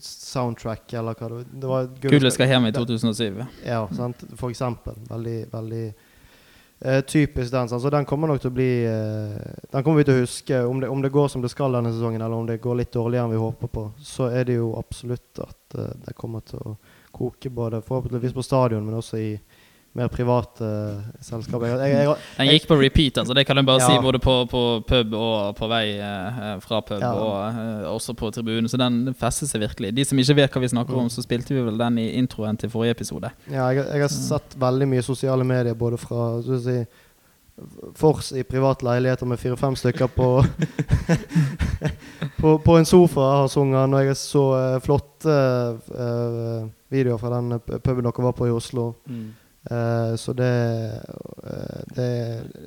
soundtrack, 0.00 0.92
eller 0.92 1.14
hva 1.14 1.28
det 1.28 1.34
var. 1.34 1.44
det 1.52 1.66
var 1.66 1.88
Gullet 2.00 2.34
skal 2.34 2.48
hjem 2.48 2.66
i 2.66 2.72
2007. 2.72 3.44
Ja, 3.66 3.88
sant? 3.96 4.24
for 4.36 4.50
eksempel. 4.50 4.98
Veldig, 5.08 5.38
veldig 5.52 5.84
eh, 6.80 7.00
typisk 7.00 7.52
den. 7.52 7.68
Så 7.68 7.90
den 7.90 8.04
kommer 8.04 8.28
nok 8.28 8.42
til 8.42 8.52
å 8.52 8.56
bli 8.56 8.70
eh, 8.84 9.54
Den 9.70 9.84
kommer 9.84 10.02
vi 10.02 10.08
til 10.08 10.18
å 10.18 10.24
huske. 10.24 10.60
Om 10.64 10.82
det, 10.84 10.90
om 10.92 11.02
det 11.02 11.12
går 11.14 11.28
som 11.32 11.44
det 11.44 11.52
skal 11.52 11.76
denne 11.76 11.92
sesongen, 11.94 12.22
eller 12.22 12.36
om 12.36 12.48
det 12.48 12.60
går 12.64 12.82
litt 12.82 12.92
dårligere 12.92 13.28
enn 13.28 13.36
vi 13.36 13.42
håper 13.44 13.72
på, 13.78 13.88
så 14.00 14.28
er 14.30 14.48
det 14.48 14.58
jo 14.60 14.74
absolutt 14.80 15.44
at 15.46 15.78
eh, 15.78 15.94
det 16.06 16.18
kommer 16.20 16.44
til 16.44 16.60
å 16.60 16.76
koke 17.14 17.50
både 17.50 17.82
forhåpentligvis 17.86 18.34
på 18.34 18.42
stadion, 18.42 18.84
men 18.84 18.98
også 18.98 19.20
i 19.22 19.34
mer 19.94 20.08
private 20.10 20.66
eh, 20.66 21.02
selskaper. 21.22 21.68
Jeg, 21.70 21.92
jeg, 21.92 22.06
jeg, 22.08 22.16
Den 22.38 22.48
gikk 22.50 22.66
på 22.70 22.78
repeat, 22.80 23.20
altså 23.22 23.36
det 23.38 23.44
kan 23.46 23.60
jeg 23.60 23.66
bare 23.68 23.82
Ja. 23.84 23.92
si, 23.92 24.02
både 24.02 24.18
på, 24.22 24.34
på 24.50 24.62
pub 24.88 25.14
og 25.14 25.54
på 25.58 25.68
vei 25.70 25.84
eh, 26.02 26.58
fra 26.64 26.80
pub, 26.82 26.98
Ja. 27.00 27.12
og 27.14 27.60
eh, 27.60 27.86
også 27.92 28.16
på 28.18 28.30
tribunen. 28.34 28.68
Så 28.68 28.80
den 28.80 29.14
festet 29.14 29.52
seg 29.52 29.62
virkelig. 29.62 29.94
De 29.94 30.04
som 30.04 30.18
ikke 30.18 30.36
vet 30.40 30.52
hva 30.58 30.64
vi 30.64 30.72
snakker 30.74 30.98
om, 30.98 31.08
så 31.12 31.22
spilte 31.22 31.54
vi 31.54 31.62
vel 31.62 31.78
den 31.78 31.98
i 32.02 32.08
introen 32.18 32.58
til 32.58 32.72
forrige 32.74 32.98
episode. 32.98 33.30
Ja, 33.46 33.70
jeg, 33.70 33.86
jeg 33.86 34.06
har 34.06 34.12
sett 34.12 34.58
veldig 34.58 34.90
mye 34.90 35.06
sosiale 35.06 35.46
medier, 35.46 35.78
både 35.78 36.00
fra 36.02 36.40
så 36.42 36.58
å 36.58 36.62
si, 36.66 36.78
Fors 37.94 38.32
i 38.34 38.42
private 38.42 38.82
leiligheter 38.82 39.28
med 39.30 39.38
fire-fem 39.38 39.76
stykker 39.78 40.08
på, 40.10 40.26
på 42.40 42.58
På 42.64 42.76
en 42.78 42.84
sofa 42.88 43.20
har 43.20 43.48
sunget 43.48 43.78
han, 43.78 43.94
og 43.94 44.08
jeg 44.08 44.16
så 44.18 44.42
eh, 44.58 44.80
flotte 44.82 45.36
uh, 45.94 46.66
videoer 46.90 47.20
fra 47.22 47.30
den 47.36 47.60
puben 47.62 48.02
dere 48.04 48.26
var 48.26 48.34
på 48.34 48.48
i 48.50 48.54
Oslo. 48.54 48.88
Eh, 49.70 50.16
så 50.20 50.34
det, 50.36 50.50
uh, 51.40 51.82
det, 51.96 52.08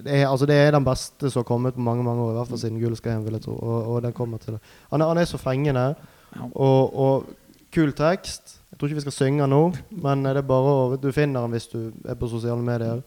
det, 0.04 0.14
er, 0.16 0.24
altså 0.26 0.48
det 0.50 0.56
er 0.58 0.72
den 0.74 0.86
beste 0.86 1.30
som 1.30 1.44
har 1.44 1.50
kommet 1.50 1.76
på 1.76 1.84
mange 1.86 2.04
mange 2.04 2.24
år, 2.24 2.32
i 2.32 2.38
hvert 2.40 2.50
fall 2.50 2.62
siden 2.62 2.80
Gullet 2.82 2.98
skal 2.98 3.14
hjem, 3.14 3.26
vil 3.28 3.38
jeg 3.38 3.46
tro. 3.46 3.58
Og, 3.58 3.92
og 3.94 4.00
den 4.06 4.16
kommer 4.18 4.42
til 4.42 4.58
det. 4.58 4.62
Han, 4.92 5.06
han 5.06 5.22
er 5.22 5.30
så 5.30 5.38
fengende, 5.38 5.92
og, 6.54 6.98
og 6.98 7.30
kul 7.74 7.94
tekst. 7.94 8.58
Jeg 8.72 8.80
tror 8.80 8.90
ikke 8.90 9.00
vi 9.02 9.06
skal 9.06 9.18
synge 9.20 9.48
nå, 9.50 9.62
men 9.92 10.26
eh, 10.26 10.34
det 10.34 10.42
er 10.42 10.50
bare 10.50 10.74
å, 10.74 10.98
du 11.02 11.12
finner 11.14 11.46
den 11.46 11.54
hvis 11.54 11.70
du 11.72 11.80
er 12.08 12.18
på 12.18 12.30
sosiale 12.34 12.66
medier. 12.66 13.06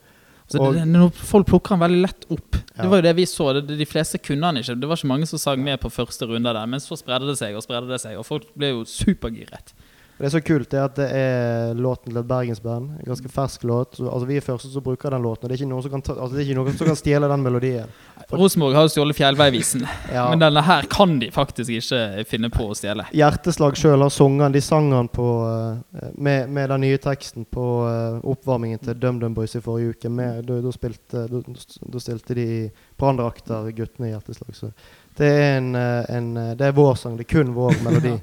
Så 0.50 0.58
Og- 0.58 1.14
folk 1.14 1.46
plukker 1.46 1.76
den 1.76 1.82
veldig 1.84 2.00
lett 2.02 2.24
opp. 2.30 2.56
Ja. 2.56 2.82
Det 2.82 2.90
var 2.90 2.98
jo 2.98 3.06
det 3.06 3.16
vi 3.16 3.26
så. 3.26 3.52
Det, 3.54 3.76
de 3.78 3.86
fleste 3.86 4.18
kunne 4.18 4.46
han 4.46 4.58
ikke. 4.58 4.74
Det 4.74 4.88
var 4.88 4.98
ikke 4.98 5.10
mange 5.10 5.26
som 5.30 5.38
sang 5.38 5.62
med 5.62 5.78
på 5.78 5.90
første 5.90 6.26
runde 6.26 6.54
der. 6.54 6.66
Men 6.66 6.82
så 6.82 6.98
spredde 6.98 7.28
det 7.28 7.36
seg 7.38 7.54
og 7.54 7.62
spredde 7.62 7.86
det 7.90 8.00
seg, 8.02 8.16
og 8.18 8.26
folk 8.26 8.48
ble 8.58 8.72
jo 8.72 8.82
supergiret. 8.84 9.74
Det 10.20 10.26
er 10.28 10.32
så 10.34 10.40
kult 10.44 10.68
det 10.68 10.80
at 10.84 10.98
det 10.98 11.04
er 11.16 11.78
låten 11.80 12.10
til 12.10 12.18
et 12.20 12.26
bergensband. 12.28 12.90
En 13.00 13.06
ganske 13.08 13.28
fersk 13.32 13.62
låt. 13.64 13.94
Så, 13.96 14.04
altså 14.04 14.26
Vi 14.28 14.36
er 14.36 14.44
første 14.44 14.68
som 14.68 14.84
bruker 14.84 15.14
den 15.14 15.22
låten, 15.24 15.46
og 15.46 15.48
det 15.48 15.56
er 15.56 15.62
ikke 15.62 15.70
noen 15.70 15.84
som 15.86 15.94
kan, 15.94 16.02
ta, 16.04 16.12
altså, 16.12 16.36
det 16.36 16.42
er 16.42 16.48
ikke 16.50 16.56
noen 16.58 16.76
som 16.76 16.90
kan 16.90 16.98
stjele 17.00 17.30
den 17.30 17.46
melodien. 17.46 17.94
Rosenborg 18.40 18.76
har 18.76 18.84
jo 18.84 18.92
stjålet 18.92 19.16
Fjellveivisen, 19.16 19.86
Ja. 20.12 20.26
men 20.28 20.42
denne 20.42 20.60
her 20.66 20.84
kan 20.92 21.16
de 21.22 21.30
faktisk 21.32 21.72
ikke 21.72 22.26
finne 22.28 22.50
på 22.52 22.68
å 22.68 22.76
stjele. 22.76 23.06
Hjerteslag 23.16 23.80
sjøl 23.80 24.04
har 24.04 24.12
sunget. 24.12 24.52
De 24.52 24.62
sang 24.64 24.90
den 24.92 25.08
på, 25.08 25.28
eh, 25.48 26.12
med, 26.20 26.52
med 26.52 26.68
den 26.74 26.84
nye 26.84 27.00
teksten 27.00 27.48
på 27.48 27.66
eh, 27.88 28.20
oppvarmingen 28.34 28.84
til 28.84 29.00
DumDum 29.00 29.32
Boys 29.38 29.56
i 29.56 29.64
forrige 29.64 29.96
uke. 29.96 30.12
Da, 30.44 30.60
da, 30.68 32.04
stilte 32.04 32.36
de 32.36 32.46
branndrakter, 33.00 33.72
guttene 33.72 34.10
i 34.10 34.12
Hjerteslag. 34.12 34.52
Så 34.52 34.68
det 35.16 35.32
er, 35.32 35.56
en, 35.56 35.72
eh, 35.74 36.04
en, 36.12 36.30
eh, 36.36 36.52
det 36.60 36.68
er 36.68 36.76
vår 36.76 36.94
sang. 37.00 37.16
Det 37.16 37.24
er 37.24 37.32
kun 37.38 37.56
vår 37.56 37.80
melodi. 37.88 38.18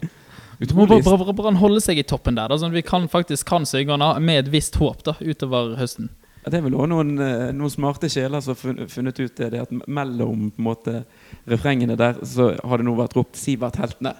Må 0.57 0.87
bare, 0.89 1.03
bare, 1.05 1.33
bare 1.37 1.57
holde 1.61 1.81
seg 1.85 1.99
i 2.01 2.05
toppen 2.07 2.37
der, 2.37 2.49
da, 2.49 2.57
sånn 2.57 2.71
at 2.73 2.79
vi 2.79 2.85
kan 2.85 3.05
faktisk 3.11 3.45
kan 3.49 3.67
synge 3.69 3.93
den 3.93 4.25
med 4.25 4.41
et 4.41 4.49
visst 4.49 4.79
håp 4.81 5.03
da, 5.05 5.13
utover 5.21 5.75
høsten. 5.77 6.09
Ja, 6.41 6.49
Det 6.49 6.57
er 6.57 6.65
vel 6.65 6.77
også 6.79 6.89
noen, 6.89 7.11
eh, 7.21 7.49
noen 7.53 7.73
smarte 7.73 8.09
sjeler 8.09 8.41
som 8.41 8.55
har 8.55 8.87
funnet, 8.89 9.19
ut 9.19 9.35
det, 9.37 9.51
det 9.53 9.61
at 9.67 9.73
mellom 9.85 10.49
på 10.55 10.65
måte, 10.65 11.03
refrengene 11.45 11.97
der 11.99 12.17
så 12.25 12.55
har 12.57 12.81
det 12.81 12.87
nå 12.87 12.95
vært 12.97 13.17
ropt 13.19 13.35
'Sivert 13.37 13.77
heltene'. 13.77 14.15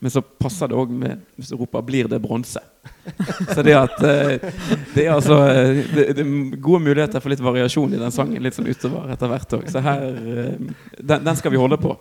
Men 0.00 0.10
så 0.10 0.22
passer 0.22 0.70
det 0.70 0.78
òg 0.80 0.88
med 0.88 1.20
hvis 1.36 1.52
Europa 1.52 1.82
'Blir 1.82 2.08
det 2.08 2.22
bronse'? 2.22 2.62
Så 3.54 3.62
det 3.62 3.74
at 3.76 4.00
eh, 4.00 4.38
Det 4.94 5.04
er 5.04 5.12
altså 5.12 5.36
eh, 5.44 5.84
det, 5.94 6.16
det 6.16 6.24
er 6.24 6.56
gode 6.56 6.80
muligheter 6.80 7.20
for 7.20 7.28
litt 7.28 7.42
variasjon 7.42 7.92
i 7.92 8.00
den 8.00 8.10
sangen 8.14 8.40
litt 8.42 8.56
sånn 8.56 8.70
utover 8.70 9.12
etter 9.12 9.28
hvert 9.28 9.52
òg. 9.58 9.68
Så 9.68 9.82
her 9.84 10.00
den, 10.96 11.24
den 11.24 11.36
skal 11.36 11.52
vi 11.52 11.60
holde 11.60 11.76
på. 11.76 11.98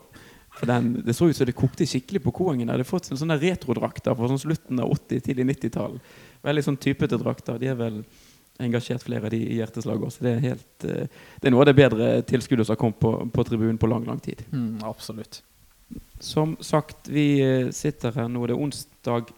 Den, 0.68 1.04
Det 1.06 1.14
så 1.16 1.30
ut 1.30 1.38
som 1.38 1.46
det 1.48 1.56
kokte 1.56 1.86
skikkelig 1.88 2.22
på 2.24 2.32
Koengen. 2.36 2.68
De 2.68 2.74
hadde 2.74 2.88
fått 2.88 3.06
sånne, 3.12 3.38
retrodrakter 3.40 4.16
på 4.16 4.28
sånn 4.28 4.42
slutten 4.42 4.80
av 4.84 4.92
80-, 4.92 5.22
tidlig 5.28 5.46
90-tall. 5.54 6.00
Veldig 6.44 6.64
sånn 6.66 6.78
typete 6.78 7.20
drakter. 7.22 7.60
De 7.62 7.70
er 7.72 7.78
vel 7.80 8.02
engasjert 8.60 9.04
flere 9.06 9.30
av 9.30 9.32
de 9.32 9.40
i 9.40 9.60
hjerteslaget 9.60 10.08
også. 10.10 10.24
Det 10.26 10.32
er, 10.34 10.42
helt, 10.44 10.84
eh, 10.84 11.08
det 11.40 11.48
er 11.48 11.54
noe 11.56 11.64
av 11.64 11.70
det 11.70 11.78
bedre 11.80 12.10
tilskuddet 12.28 12.68
som 12.68 12.76
har 12.76 12.82
kommet 12.82 13.00
på, 13.00 13.14
på 13.32 13.46
tribunen 13.48 13.80
på 13.80 13.88
lang, 13.88 14.04
lang 14.10 14.20
tid. 14.20 14.44
Mm, 14.52 14.82
absolutt. 14.84 15.42
Som 16.20 16.58
sagt, 16.60 17.08
vi 17.08 17.40
eh, 17.40 17.70
sitter 17.72 18.12
her 18.20 18.28
nå. 18.28 18.44
Det 18.50 18.58
er 18.58 18.64
onsdag 18.66 19.32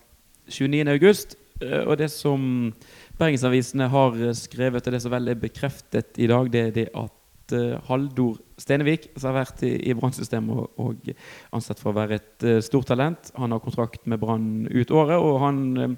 29. 0.49 0.87
august. 0.95 1.37
eh, 1.61 1.83
Og 1.85 1.97
det 2.01 2.09
som 2.11 2.73
Bergensavisene 3.21 3.85
har 3.93 4.17
skrevet, 4.33 4.87
og 4.87 4.93
det 4.95 5.01
som 5.03 5.13
vel 5.13 5.29
er 5.29 5.37
bekreftet 5.37 6.17
i 6.17 6.25
dag, 6.31 6.49
det 6.49 6.61
er 6.65 6.71
det 6.79 6.87
at 6.97 7.13
eh, 7.55 7.77
Haldor 7.87 8.39
Stenevik, 8.59 9.09
som 9.15 9.31
har 9.31 9.41
vært 9.41 9.63
i, 9.65 9.71
i 9.89 9.95
Brann-systemet 9.97 10.57
og, 10.57 10.79
og 10.81 11.11
ansett 11.55 11.81
for 11.81 11.91
å 11.91 11.97
være 11.97 12.19
et 12.19 12.45
uh, 12.47 12.57
stort 12.63 12.89
talent, 12.91 13.31
han 13.37 13.55
har 13.55 13.63
kontrakt 13.63 14.05
med 14.09 14.21
Brann 14.21 14.67
ut 14.69 14.93
året, 14.93 15.17
og 15.17 15.39
han 15.43 15.61
eh, 15.77 15.95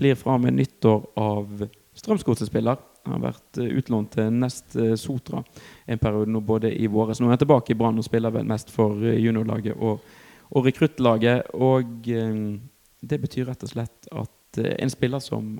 blir 0.00 0.18
fra 0.18 0.38
med 0.40 0.56
nyttår 0.58 1.08
av 1.20 1.64
Strømsgodset-spiller. 1.94 2.80
Han 3.04 3.18
har 3.18 3.24
vært 3.28 3.60
utlånt 3.60 4.14
til 4.16 4.30
Nest 4.32 4.72
Sotra 4.98 5.42
en 5.86 6.00
periode 6.00 6.32
nå 6.32 6.40
både 6.42 6.70
i 6.72 6.88
våres. 6.90 7.20
Nå 7.20 7.28
er 7.28 7.36
han 7.36 7.42
tilbake 7.42 7.74
i 7.74 7.78
Brann 7.78 8.00
og 8.00 8.06
spiller 8.06 8.32
vel 8.34 8.48
mest 8.48 8.72
for 8.72 8.96
juniorlaget 8.98 9.76
og, 9.76 10.00
og 10.48 10.66
rekruttlaget. 10.66 11.52
Og 11.52 12.08
det 12.08 13.20
betyr 13.20 13.50
rett 13.50 13.66
og 13.68 13.70
slett 13.74 14.08
at 14.08 14.58
en 14.64 14.90
spiller 14.90 15.20
som 15.22 15.52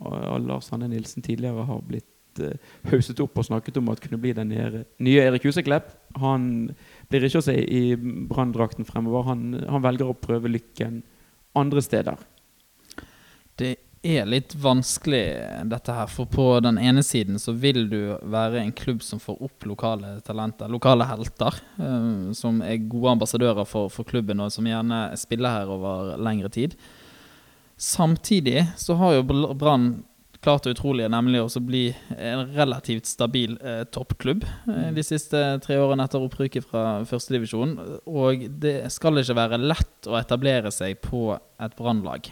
Lars 0.49 0.73
Hanne 0.73 0.89
Nilsen 0.89 1.23
tidligere 1.23 1.69
har 1.69 1.85
blitt 1.85 2.09
eh, 2.43 2.59
hauset 2.91 3.21
opp 3.23 3.39
og 3.39 3.47
snakket 3.49 3.79
om 3.81 3.91
at 3.93 4.03
kunne 4.03 4.21
bli 4.23 4.35
den 4.37 4.53
nye, 4.53 5.21
Erik 5.23 5.47
Huseklepp, 5.47 5.93
han 6.21 6.75
blir 7.11 7.27
ikke 7.27 7.43
å 7.43 7.47
se 7.47 7.57
i 7.59 7.97
Brann-drakten 7.99 8.87
fremover. 8.89 9.27
Han, 9.31 9.49
han 9.69 9.85
velger 9.85 10.11
å 10.11 10.19
prøve 10.19 10.53
lykken 10.53 11.03
andre 11.59 11.83
steder. 11.85 12.23
Det 13.59 13.77
er 14.05 14.27
litt 14.29 14.53
vanskelig 14.61 15.23
dette 15.71 15.95
her, 15.97 16.11
for 16.13 16.29
på 16.29 16.47
den 16.65 16.77
ene 16.83 17.03
siden 17.07 17.39
så 17.41 17.55
vil 17.57 17.87
du 17.89 18.01
være 18.21 18.61
en 18.61 18.73
klubb 18.77 19.01
som 19.03 19.23
får 19.23 19.39
opp 19.47 19.65
lokale 19.71 20.19
talenter, 20.27 20.69
lokale 20.69 21.07
helter, 21.09 21.57
eh, 21.81 22.35
som 22.37 22.61
er 22.65 22.83
gode 22.85 23.17
ambassadører 23.17 23.69
for, 23.69 23.89
for 23.93 24.07
klubben, 24.09 24.43
og 24.45 24.53
som 24.53 24.69
gjerne 24.69 25.07
spiller 25.21 25.61
her 25.61 25.73
over 25.73 26.15
lengre 26.21 26.53
tid. 26.53 26.77
Samtidig 27.81 28.67
så 28.79 28.95
har 29.01 29.17
jo 29.17 29.25
Brann 29.59 30.05
klart 30.45 30.67
det 30.67 30.77
utrolige, 30.77 31.09
nemlig 31.13 31.41
også 31.43 31.63
bli 31.65 31.83
en 32.15 32.45
relativt 32.55 33.09
stabil 33.09 33.57
eh, 33.65 33.83
toppklubb 33.95 34.45
eh, 34.45 34.89
de 34.95 35.05
siste 35.07 35.41
tre 35.65 35.79
årene 35.81 36.07
etter 36.07 36.25
opprykket 36.25 36.69
fra 36.69 37.03
førstedivisjon. 37.09 37.77
Og 38.05 38.47
det 38.63 38.77
skal 38.95 39.21
ikke 39.23 39.39
være 39.41 39.61
lett 39.63 40.09
å 40.11 40.19
etablere 40.21 40.73
seg 40.75 41.01
på 41.05 41.31
et 41.35 41.79
Brannlag. 41.79 42.31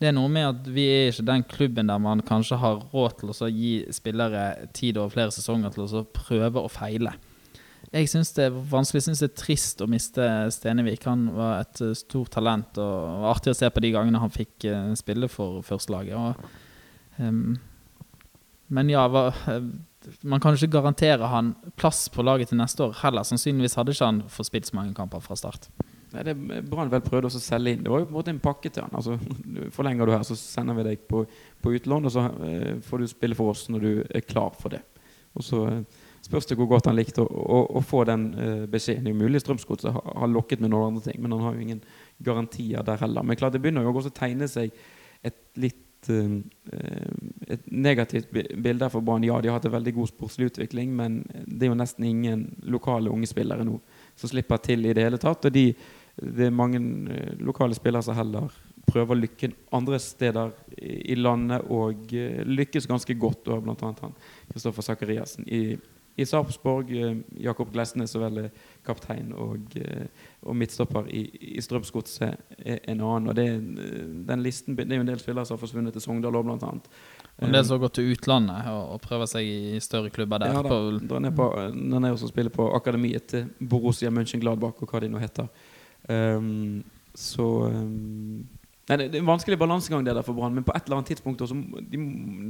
Det 0.00 0.08
er 0.08 0.14
noe 0.16 0.30
med 0.32 0.46
at 0.48 0.68
vi 0.72 0.86
er 0.88 1.10
ikke 1.10 1.26
den 1.28 1.42
klubben 1.44 1.90
der 1.90 2.00
man 2.00 2.22
kanskje 2.24 2.56
har 2.62 2.86
råd 2.94 3.18
til 3.20 3.34
å 3.34 3.50
gi 3.52 3.74
spillere 3.92 4.70
tid 4.72 4.96
over 4.96 5.12
flere 5.12 5.34
sesonger 5.34 5.74
til 5.74 5.84
å 5.84 6.06
prøve 6.16 6.62
og 6.62 6.72
feile. 6.72 7.12
Jeg 7.90 8.06
syns 8.06 8.30
det 8.36 8.46
er 8.46 8.56
vanskelig, 8.70 9.02
syns 9.02 9.20
det 9.20 9.32
er 9.32 9.38
trist 9.40 9.80
å 9.82 9.88
miste 9.90 10.24
Stenevik. 10.54 11.04
Han 11.10 11.26
var 11.34 11.64
et 11.64 11.82
eh, 11.82 11.96
stort 11.98 12.30
talent, 12.36 12.78
og 12.78 13.22
var 13.24 13.34
artig 13.34 13.52
å 13.52 13.58
se 13.58 13.68
på 13.68 13.82
de 13.82 13.90
gangene 13.96 14.20
han 14.22 14.32
fikk 14.32 14.68
eh, 14.70 14.92
spille 14.98 15.28
for 15.32 15.64
førstelaget. 15.66 16.46
Ehm, 17.20 17.58
men 18.70 18.90
ja, 18.92 19.04
hva, 19.10 19.28
eh, 19.50 19.62
man 20.22 20.40
kan 20.40 20.56
ikke 20.56 20.72
garantere 20.78 21.28
han 21.30 21.54
plass 21.76 22.08
på 22.12 22.24
laget 22.24 22.52
til 22.52 22.60
neste 22.60 22.86
år 22.86 22.98
heller. 23.02 23.26
Sannsynligvis 23.26 23.76
hadde 23.78 23.94
ikke 23.94 24.08
han 24.08 24.22
fått 24.32 24.50
spilt 24.50 24.70
så 24.70 24.78
mange 24.78 24.96
kamper 24.96 25.22
fra 25.24 25.36
start. 25.38 25.68
Nei, 26.10 26.24
det 26.26 26.34
Brann 26.66 26.90
vel 26.90 27.02
prøvde 27.04 27.30
å 27.30 27.40
selge 27.40 27.76
inn. 27.76 27.84
Det 27.84 27.90
var 27.92 28.02
jo 28.02 28.08
på 28.08 28.14
en 28.14 28.18
måte 28.18 28.32
en 28.34 28.42
pakke 28.42 28.70
til 28.72 28.82
han. 28.86 28.94
Altså, 28.98 29.18
forlenger 29.76 30.08
du 30.08 30.14
her, 30.14 30.24
så 30.26 30.38
sender 30.38 30.78
vi 30.80 30.86
deg 30.88 31.04
på, 31.10 31.24
på 31.62 31.74
utlån, 31.76 32.08
og 32.08 32.14
så 32.14 32.26
eh, 32.46 32.78
får 32.86 33.02
du 33.02 33.10
spille 33.10 33.38
for 33.38 33.52
oss 33.52 33.68
når 33.70 33.84
du 33.84 33.92
er 34.08 34.26
klar 34.26 34.56
for 34.58 34.74
det. 34.74 34.82
Og 35.38 35.46
så 35.46 35.66
eh, 35.70 35.82
spørs 36.26 36.48
det 36.50 36.58
hvor 36.58 36.70
godt 36.70 36.88
han 36.90 36.98
likte 36.98 37.22
å, 37.22 37.28
å, 37.28 37.60
å 37.78 37.84
få 37.84 38.02
den 38.08 38.26
eh, 38.34 38.64
beskjeden. 38.70 39.06
Det 39.06 39.14
er 39.14 39.20
mulig 39.20 39.42
Strømsgodset 39.44 39.94
har, 39.94 40.32
lokket 40.32 40.62
med 40.62 40.72
noen 40.72 40.94
andre 40.94 41.04
ting, 41.06 41.20
men 41.22 41.36
han 41.36 41.46
har 41.46 41.54
jo 41.54 41.66
ingen 41.66 41.84
garantier 42.18 42.86
der 42.86 43.04
heller. 43.04 43.26
Men 43.26 43.38
klart 43.38 43.54
det 43.54 43.62
begynner 43.62 43.86
jo 43.86 43.94
også 43.94 44.12
å 44.12 44.18
tegne 44.18 44.50
seg 44.50 44.74
et 45.26 45.38
litt 45.60 45.78
eh, 45.78 45.86
eh, 45.86 45.89
et 46.08 47.66
negativt 47.70 48.30
bi- 48.32 48.56
bilde 48.56 48.88
for 48.90 49.00
Brann. 49.04 49.24
Ja, 49.24 49.40
de 49.40 49.48
har 49.48 49.58
hatt 49.58 49.66
en 49.66 49.74
veldig 49.74 49.94
god 49.94 50.08
sportslig 50.08 50.46
utvikling, 50.52 50.94
men 50.96 51.24
det 51.46 51.66
er 51.66 51.72
jo 51.72 51.78
nesten 51.78 52.04
ingen 52.08 52.46
lokale 52.62 53.10
unge 53.10 53.26
spillere 53.26 53.64
nå 53.64 53.80
som 54.16 54.30
slipper 54.30 54.56
til 54.64 54.86
i 54.86 54.94
det 54.96 55.04
hele 55.04 55.18
tatt. 55.20 55.44
Og 55.44 55.52
de, 55.52 55.74
det 56.20 56.46
er 56.46 56.50
mange 56.54 56.80
eh, 57.12 57.34
lokale 57.40 57.74
spillere 57.74 58.02
som 58.06 58.16
heller 58.16 58.48
prøver 58.90 59.14
lykken 59.14 59.52
andre 59.76 59.98
steder 60.02 60.50
i, 60.80 61.14
landet 61.14 61.66
og 61.70 62.12
eh, 62.16 62.40
lykkes 62.46 62.88
ganske 62.90 63.14
godt. 63.14 63.48
Og 63.48 63.62
annet 63.68 64.04
han 64.04 64.16
Kristoffer 64.52 64.82
Sakariassen 64.82 65.46
i, 65.48 65.76
i 66.16 66.24
Sarpsborg. 66.24 66.90
eh, 66.96 67.16
Jakob 67.44 67.72
Glesnes 67.72 68.10
så 68.12 68.22
vel 68.24 68.46
er 68.46 68.50
kaptein 68.86 69.32
og, 69.36 69.76
eh, 69.76 70.06
og 70.42 70.56
midtstopper 70.56 71.08
i, 71.12 71.22
i 71.56 71.60
Strømsgodset 71.60 72.56
en 72.64 73.00
annen. 73.00 73.28
Og 73.28 73.36
det, 73.36 73.46
en, 73.52 73.78
eh, 73.78 74.04
den 74.28 74.44
listen, 74.44 74.76
det 74.76 74.86
er 74.88 75.00
jo 75.00 75.04
en 75.04 75.10
del 75.12 75.20
spillere 75.20 75.44
som 75.44 75.58
har 75.58 75.62
forsvunnet 75.62 75.96
til 75.96 76.04
Sogndal 76.04 76.38
òg. 76.40 76.52
Og 76.54 76.62
en 77.40 77.56
del 77.56 77.64
som 77.64 77.76
har 77.76 77.82
gått 77.84 77.98
til 77.98 78.12
utlandet 78.14 78.70
og, 78.72 78.94
og 78.94 79.02
prøver 79.04 79.28
seg 79.28 79.48
i 79.48 79.82
større 79.84 80.12
klubber 80.12 80.40
der. 80.42 80.54
Ja, 80.54 80.62
da, 80.64 80.70
på, 80.70 81.20
er 81.20 81.36
på, 81.36 81.50
den 81.74 82.08
er 82.08 82.14
og 82.14 82.22
så 82.22 82.30
spille 82.30 82.52
på 82.52 82.70
akademiet 82.76 83.28
til 83.32 83.50
Borussia 83.60 84.12
Mönchengladbach 84.12 84.80
og 84.80 84.92
hva 84.92 85.04
de 85.04 85.12
nå 85.12 85.20
heter. 85.20 85.50
Um, 86.08 86.80
så 87.14 87.46
ehm, 87.68 88.46
Nei, 88.90 88.96
det, 88.98 89.04
det 89.12 89.20
er 89.20 89.22
en 89.22 89.28
vanskelig 89.30 89.54
balansegang 89.60 90.02
det 90.02 90.16
der 90.16 90.24
for 90.26 90.34
Brann, 90.34 90.54
men 90.56 90.64
på 90.66 90.74
et 90.74 90.88
eller 90.88 90.98
annet 90.98 91.12
tidspunkt 91.12 91.42
også, 91.44 91.54
de, 91.92 92.00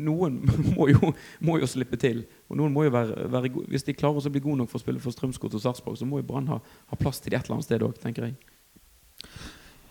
noen 0.08 0.38
må 0.74 0.88
jo, 0.88 1.12
må 1.44 1.58
jo 1.60 1.68
slippe 1.68 2.00
til. 2.00 2.22
Og 2.48 2.56
noen 2.56 2.72
må 2.72 2.86
jo 2.86 2.94
være, 2.94 3.26
være 3.28 3.52
gode. 3.52 3.68
Hvis 3.74 3.84
de 3.84 3.96
klarer 3.98 4.24
å 4.24 4.32
bli 4.32 4.42
gode 4.42 4.62
nok 4.62 4.72
for 4.72 4.80
å 4.80 4.84
spille 4.84 5.02
for 5.04 5.12
Strømsgodt 5.12 5.58
og 5.58 5.64
Sarpsborg, 5.66 5.98
så 6.00 6.08
må 6.08 6.22
jo 6.22 6.28
Brann 6.30 6.48
ha, 6.48 6.56
ha 6.64 7.00
plass 7.00 7.20
til 7.20 7.34
de 7.34 7.36
et 7.36 7.44
eller 7.44 7.58
annet 7.58 7.68
sted 7.68 7.84
òg, 7.84 8.00
tenker 8.00 8.30
jeg. 8.30 8.38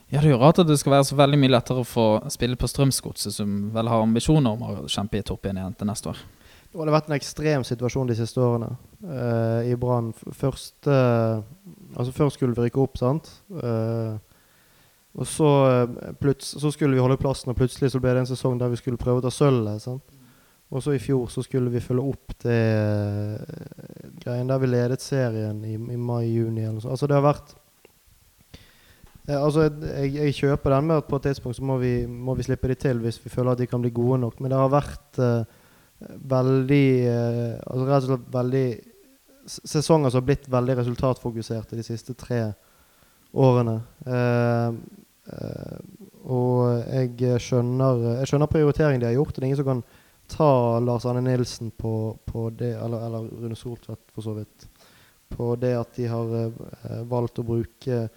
Ja, 0.09 0.23
det 0.23 0.25
er 0.25 0.33
jo 0.33 0.41
rart 0.41 0.57
at 0.57 0.65
det 0.65 0.79
skal 0.81 0.95
være 0.95 1.05
så 1.05 1.19
veldig 1.19 1.37
mye 1.37 1.53
lettere 1.53 1.83
å 1.83 1.87
få 1.87 2.07
spille 2.33 2.57
på 2.57 2.67
Strømsgodset, 2.71 3.35
som 3.35 3.69
vel 3.75 3.91
har 3.93 4.01
ambisjoner 4.01 4.57
om 4.57 4.65
å 4.65 4.89
kjempe 4.89 5.21
i 5.21 5.25
toppen 5.25 5.61
igjen 5.61 5.77
til 5.77 5.91
neste 5.91 6.09
år. 6.15 6.23
Nå 6.69 6.81
har 6.81 6.89
det 6.89 6.93
vært 6.93 7.07
en 7.09 7.17
ekstrem 7.17 7.63
situasjon 7.65 8.09
de 8.09 8.15
siste 8.17 8.41
årene 8.41 8.71
uh, 9.05 9.61
i 9.65 9.77
Brann. 9.77 10.11
Først 10.37 10.89
uh, 10.89 11.45
Altså, 11.97 12.13
først 12.13 12.37
skulle 12.37 12.53
vi 12.53 12.67
rykke 12.67 12.81
opp, 12.83 12.99
sant. 13.01 13.25
Eh, 13.49 14.17
og 15.17 15.27
så, 15.27 15.49
eh, 15.89 16.33
så 16.39 16.71
skulle 16.71 16.93
vi 16.93 17.01
holde 17.01 17.17
plassen, 17.17 17.49
og 17.49 17.57
plutselig 17.57 17.91
så 17.91 18.01
ble 18.01 18.13
det 18.13 18.25
en 18.25 18.29
sesong 18.29 18.59
der 18.59 18.69
vi 18.69 18.79
skulle 18.81 19.01
prøve 19.01 19.23
å 19.23 19.25
ta 19.25 19.31
sølvet. 19.33 19.87
Og 20.69 20.83
så 20.85 20.93
i 20.93 21.01
fjor 21.01 21.31
så 21.33 21.41
skulle 21.41 21.71
vi 21.73 21.81
følge 21.81 22.11
opp 22.11 22.35
det 22.43 22.59
eh, 22.59 23.63
greien 24.21 24.51
der 24.51 24.61
vi 24.61 24.69
ledet 24.69 25.01
serien 25.01 25.63
i, 25.65 25.73
i 25.73 25.97
mai-juni. 25.97 26.67
Altså, 26.69 27.09
det 27.09 27.17
har 27.17 27.25
vært 27.25 27.55
Eh, 29.29 29.37
altså, 29.37 29.67
jeg, 29.69 30.13
jeg 30.15 30.35
kjøper 30.39 30.73
den 30.73 30.87
med 30.89 31.03
at 31.03 31.09
på 31.09 31.19
et 31.19 31.27
tidspunkt 31.29 31.57
så 31.59 31.65
må 31.65 31.77
vi, 31.81 31.93
må 32.09 32.33
vi 32.37 32.45
slippe 32.47 32.69
de 32.71 32.77
til 32.79 33.01
hvis 33.03 33.19
vi 33.21 33.29
føler 33.29 33.53
at 33.53 33.61
de 33.61 33.67
kan 33.69 33.81
bli 33.83 33.91
gode 33.93 34.21
nok. 34.23 34.39
Men 34.39 34.53
det 34.53 34.61
har 34.61 34.71
vært 34.73 35.19
eh, 35.21 35.57
veldig 36.31 36.85
Altså 37.11 37.85
rett 37.85 38.05
og 38.05 38.07
slett 38.07 38.29
veldig 38.31 38.67
Sesonger 39.49 40.11
som 40.13 40.21
har 40.21 40.27
blitt 40.27 40.45
veldig 40.47 40.75
resultatfokuserte 40.77 41.77
de 41.77 41.83
siste 41.83 42.13
tre 42.17 42.41
årene. 42.45 42.65
Eh, 43.33 44.67
eh, 45.33 45.79
og 46.29 46.85
jeg 46.89 47.41
skjønner, 47.41 48.05
jeg 48.19 48.29
skjønner 48.29 48.51
prioriteringen 48.51 49.01
de 49.01 49.09
har 49.09 49.17
gjort. 49.17 49.35
Det 49.35 49.43
er 49.43 49.49
ingen 49.49 49.61
som 49.61 49.69
kan 49.69 49.83
ta 50.29 50.79
Lars 50.79 51.05
Arne 51.05 51.21
Nilsen 51.21 51.71
på, 51.71 52.17
på 52.25 52.49
det, 52.49 52.75
eller, 52.77 53.05
eller 53.05 53.29
Rune 53.41 53.57
Soltvedt 53.57 54.11
for 54.13 54.25
så 54.25 54.35
vidt, 54.37 54.67
på 55.29 55.53
det 55.61 55.75
at 55.77 55.95
de 55.97 56.09
har 56.09 56.33
eh, 56.41 57.05
valgt 57.09 57.41
å 57.41 57.45
bruke 57.45 58.07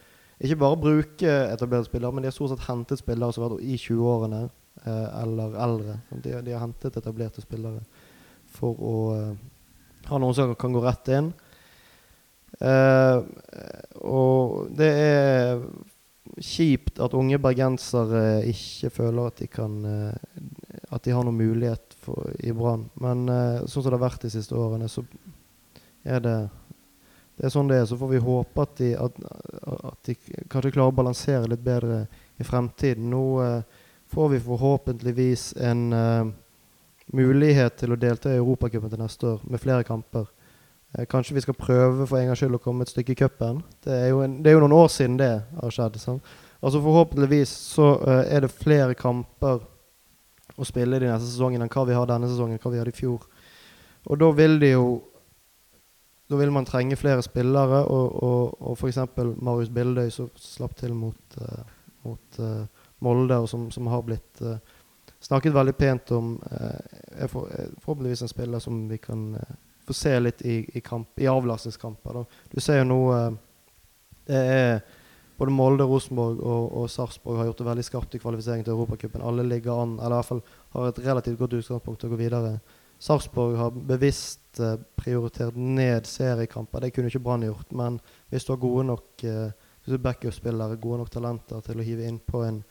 Ikke 0.43 0.59
bare 0.59 0.81
bruke 0.81 1.33
etablerte 1.53 1.87
spillere, 1.87 2.13
men 2.13 2.25
de 2.25 2.31
har 2.31 2.35
stort 2.35 2.51
sett 2.51 2.67
hentet 2.67 2.99
spillere 2.99 3.33
som 3.33 3.45
har 3.45 3.53
vært 3.53 3.69
i 3.69 3.77
20-årene 3.79 4.41
eh, 4.43 5.09
eller 5.23 5.55
eldre. 5.65 5.97
De, 6.11 6.33
de 6.43 6.55
har 6.57 6.65
hentet 6.65 6.97
etablerte 6.99 7.45
spillere 7.45 7.85
for 8.51 8.81
å 8.83 8.97
eh, 9.15 9.37
ha 10.09 10.19
noen 10.19 10.35
som 10.35 10.57
kan 10.59 10.75
gå 10.75 10.83
rett 10.83 11.13
inn. 11.15 11.31
Eh, 12.63 13.23
og 14.07 14.69
det 14.79 14.91
er 14.95 15.65
kjipt 16.39 17.01
at 17.03 17.15
unge 17.19 17.41
bergensere 17.43 18.43
ikke 18.49 18.93
føler 18.95 19.29
at 19.29 19.43
de 19.43 19.49
kan 19.51 19.73
eh, 19.85 20.41
At 20.93 21.05
de 21.05 21.13
har 21.13 21.25
noen 21.25 21.41
mulighet 21.41 21.95
for, 22.05 22.31
i 22.39 22.53
Brann. 22.53 22.87
Men 23.01 23.29
eh, 23.29 23.63
sånn 23.67 23.83
som 23.83 23.91
det 23.91 23.97
har 23.97 24.05
vært 24.05 24.27
de 24.27 24.33
siste 24.33 24.57
årene, 24.57 24.89
så 24.93 25.05
er 26.05 26.21
det 26.21 26.37
Det 27.37 27.47
er 27.49 27.55
sånn 27.55 27.71
det 27.71 27.79
er. 27.81 27.87
Så 27.89 27.97
får 27.97 28.11
vi 28.13 28.21
håpe 28.23 28.63
at 28.63 28.77
de, 28.77 28.91
at, 29.01 29.17
at 29.89 30.07
de 30.07 30.15
kanskje 30.53 30.75
klarer 30.75 30.93
å 30.93 30.99
balansere 31.01 31.49
litt 31.49 31.65
bedre 31.65 32.05
i 32.39 32.45
fremtiden. 32.45 33.09
Nå 33.11 33.25
eh, 33.43 33.81
får 34.13 34.29
vi 34.35 34.43
forhåpentligvis 34.45 35.55
en 35.57 35.83
eh, 35.97 36.31
mulighet 37.17 37.81
til 37.81 37.95
å 37.95 37.99
delta 37.99 38.31
i 38.31 38.39
Europacupen 38.41 38.93
til 38.93 39.01
neste 39.01 39.33
år 39.33 39.47
med 39.49 39.63
flere 39.65 39.89
kamper. 39.89 40.29
Eh, 40.99 41.07
kanskje 41.07 41.35
vi 41.35 41.41
skal 41.41 41.55
prøve 41.55 42.07
for 42.07 42.19
en 42.19 42.27
gangs 42.29 42.41
skyld 42.43 42.59
å 42.59 42.63
komme 42.63 42.85
et 42.85 42.93
stykke 42.93 43.15
i 43.15 43.21
cupen. 43.23 43.63
Det, 43.85 43.99
det 44.45 44.51
er 44.51 44.57
jo 44.57 44.65
noen 44.65 44.77
år 44.77 44.91
siden 44.93 45.17
det 45.21 45.33
har 45.41 45.73
skjedd. 45.73 45.97
Sant? 46.01 46.35
Altså 46.63 46.83
Forhåpentligvis 46.85 47.53
så 47.73 47.95
uh, 48.03 48.21
er 48.23 48.45
det 48.45 48.53
flere 48.53 48.95
kamper 48.95 49.65
å 50.53 50.67
spille 50.69 51.01
de 51.01 51.09
neste 51.09 51.31
sesongene 51.31 51.65
enn 51.67 51.73
hva 51.73 51.87
vi 51.89 51.97
har 51.97 52.11
denne 52.11 52.29
sesongen, 52.31 52.61
hva 52.61 52.75
vi 52.75 52.83
hadde 52.83 52.93
i 52.93 52.99
fjor. 52.99 53.25
Og 54.05 54.21
da 54.21 54.29
vil 54.37 54.61
det 54.63 54.75
jo 54.75 54.85
Da 56.31 56.39
vil 56.39 56.53
man 56.55 56.65
trenge 56.65 56.97
flere 56.97 57.21
spillere, 57.21 57.83
og, 57.93 58.23
og, 58.25 58.55
og 58.65 58.79
f.eks. 58.79 58.97
Marius 59.45 59.69
Bildøy, 59.69 60.09
som 60.09 60.31
slapp 60.41 60.73
til 60.79 60.95
mot, 60.97 61.35
uh, 61.43 61.67
mot 62.07 62.39
uh, 62.41 62.87
Molde, 63.05 63.37
og 63.37 63.51
som, 63.51 63.67
som 63.75 63.91
har 63.93 64.01
blitt 64.07 64.41
snakket 65.21 65.53
veldig 65.53 65.75
pent 65.77 66.15
om, 66.17 66.31
er 66.49 67.29
for, 67.29 67.51
forhåpentligvis 67.83 68.23
en 68.25 68.33
spiller 68.33 68.63
som 68.65 68.79
vi 68.89 68.97
kan 69.03 69.27
få 69.87 69.97
se 69.97 70.13
litt 70.21 70.43
i, 70.47 70.61
i, 70.75 70.81
kamp, 70.85 71.13
i 71.21 71.29
avlastningskamper. 71.31 72.25
Du 72.53 72.61
ser 72.61 72.83
jo 72.83 72.89
nå 72.89 73.01
eh, 73.17 73.31
det 74.29 74.43
er 74.55 74.77
både 75.39 75.55
Molde, 75.55 75.87
Rosenborg 75.89 76.39
og, 76.39 76.69
og 76.79 76.91
Sarpsborg 76.91 77.41
har 77.41 77.49
gjort 77.49 77.63
det 77.63 77.67
veldig 77.67 77.85
skarpt 77.87 78.15
i 78.15 78.21
kvalifiseringen 78.23 78.67
til 78.69 78.77
Europacupen. 78.77 79.25
Alle 79.27 79.43
ligger 79.49 79.81
an, 79.83 79.97
eller 79.99 80.15
i 80.15 80.21
hvert 80.21 80.29
fall 80.29 80.43
har 80.77 80.89
et 80.89 81.03
relativt 81.03 81.41
godt 81.41 81.57
utgangspunkt 81.59 82.01
til 82.03 82.11
å 82.11 82.15
gå 82.15 82.21
videre. 82.21 82.53
Sarpsborg 83.03 83.57
har 83.59 83.75
bevisst 83.75 84.61
eh, 84.63 84.77
prioritert 84.95 85.59
ned 85.59 86.07
seriekamper. 86.07 86.85
Det 86.85 86.93
kunne 86.95 87.11
ikke 87.11 87.25
Brann 87.25 87.43
gjort. 87.49 87.75
Men 87.75 87.99
hvis 88.31 88.47
du 88.47 88.53
har 88.55 88.63
gode 88.63 88.87
nok 88.93 89.25
eh, 89.27 89.51
er 89.91 90.05
backup-spillere, 90.05 90.79
gode 90.79 91.01
nok 91.03 91.11
talenter 91.11 91.65
til 91.67 91.83
å 91.83 91.87
hive 91.89 92.07
inn 92.07 92.21
på 92.23 92.45
en 92.47 92.63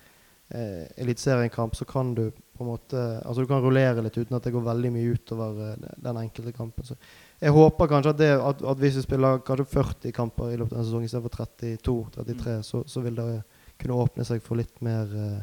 eh, 0.53 0.87
eliteseriekamp, 1.03 1.75
så 1.75 1.85
kan 1.85 2.13
du 2.15 2.29
på 2.31 2.63
en 2.63 2.69
måte 2.69 3.03
Altså 3.25 3.41
du 3.41 3.47
kan 3.49 3.61
rullere 3.63 4.03
litt 4.05 4.17
uten 4.17 4.35
at 4.37 4.45
det 4.45 4.53
går 4.53 4.65
veldig 4.65 4.91
mye 4.93 5.13
utover 5.15 5.61
eh, 5.65 5.85
den 5.97 6.19
enkelte 6.21 6.53
kampen. 6.55 6.85
Så 6.85 6.97
jeg 7.41 7.55
håper 7.55 7.89
kanskje 7.89 8.13
at, 8.13 8.19
det, 8.19 8.31
at, 8.37 8.65
at 8.73 8.81
hvis 8.83 8.99
vi 8.99 9.05
spiller 9.07 9.41
kanskje 9.45 9.69
40 9.71 10.13
kamper 10.15 10.51
i 10.51 10.59
løpet 10.59 10.75
av 10.75 10.83
en 10.83 10.89
sesong 10.89 11.07
istedenfor 11.07 11.47
32-33, 11.55 12.59
så, 12.67 12.83
så 12.85 13.01
vil 13.01 13.17
det 13.17 13.29
kunne 13.81 13.97
åpne 14.03 14.25
seg 14.27 14.43
for 14.45 14.61
litt 14.61 14.77
mer 14.85 15.09
eh, 15.17 15.39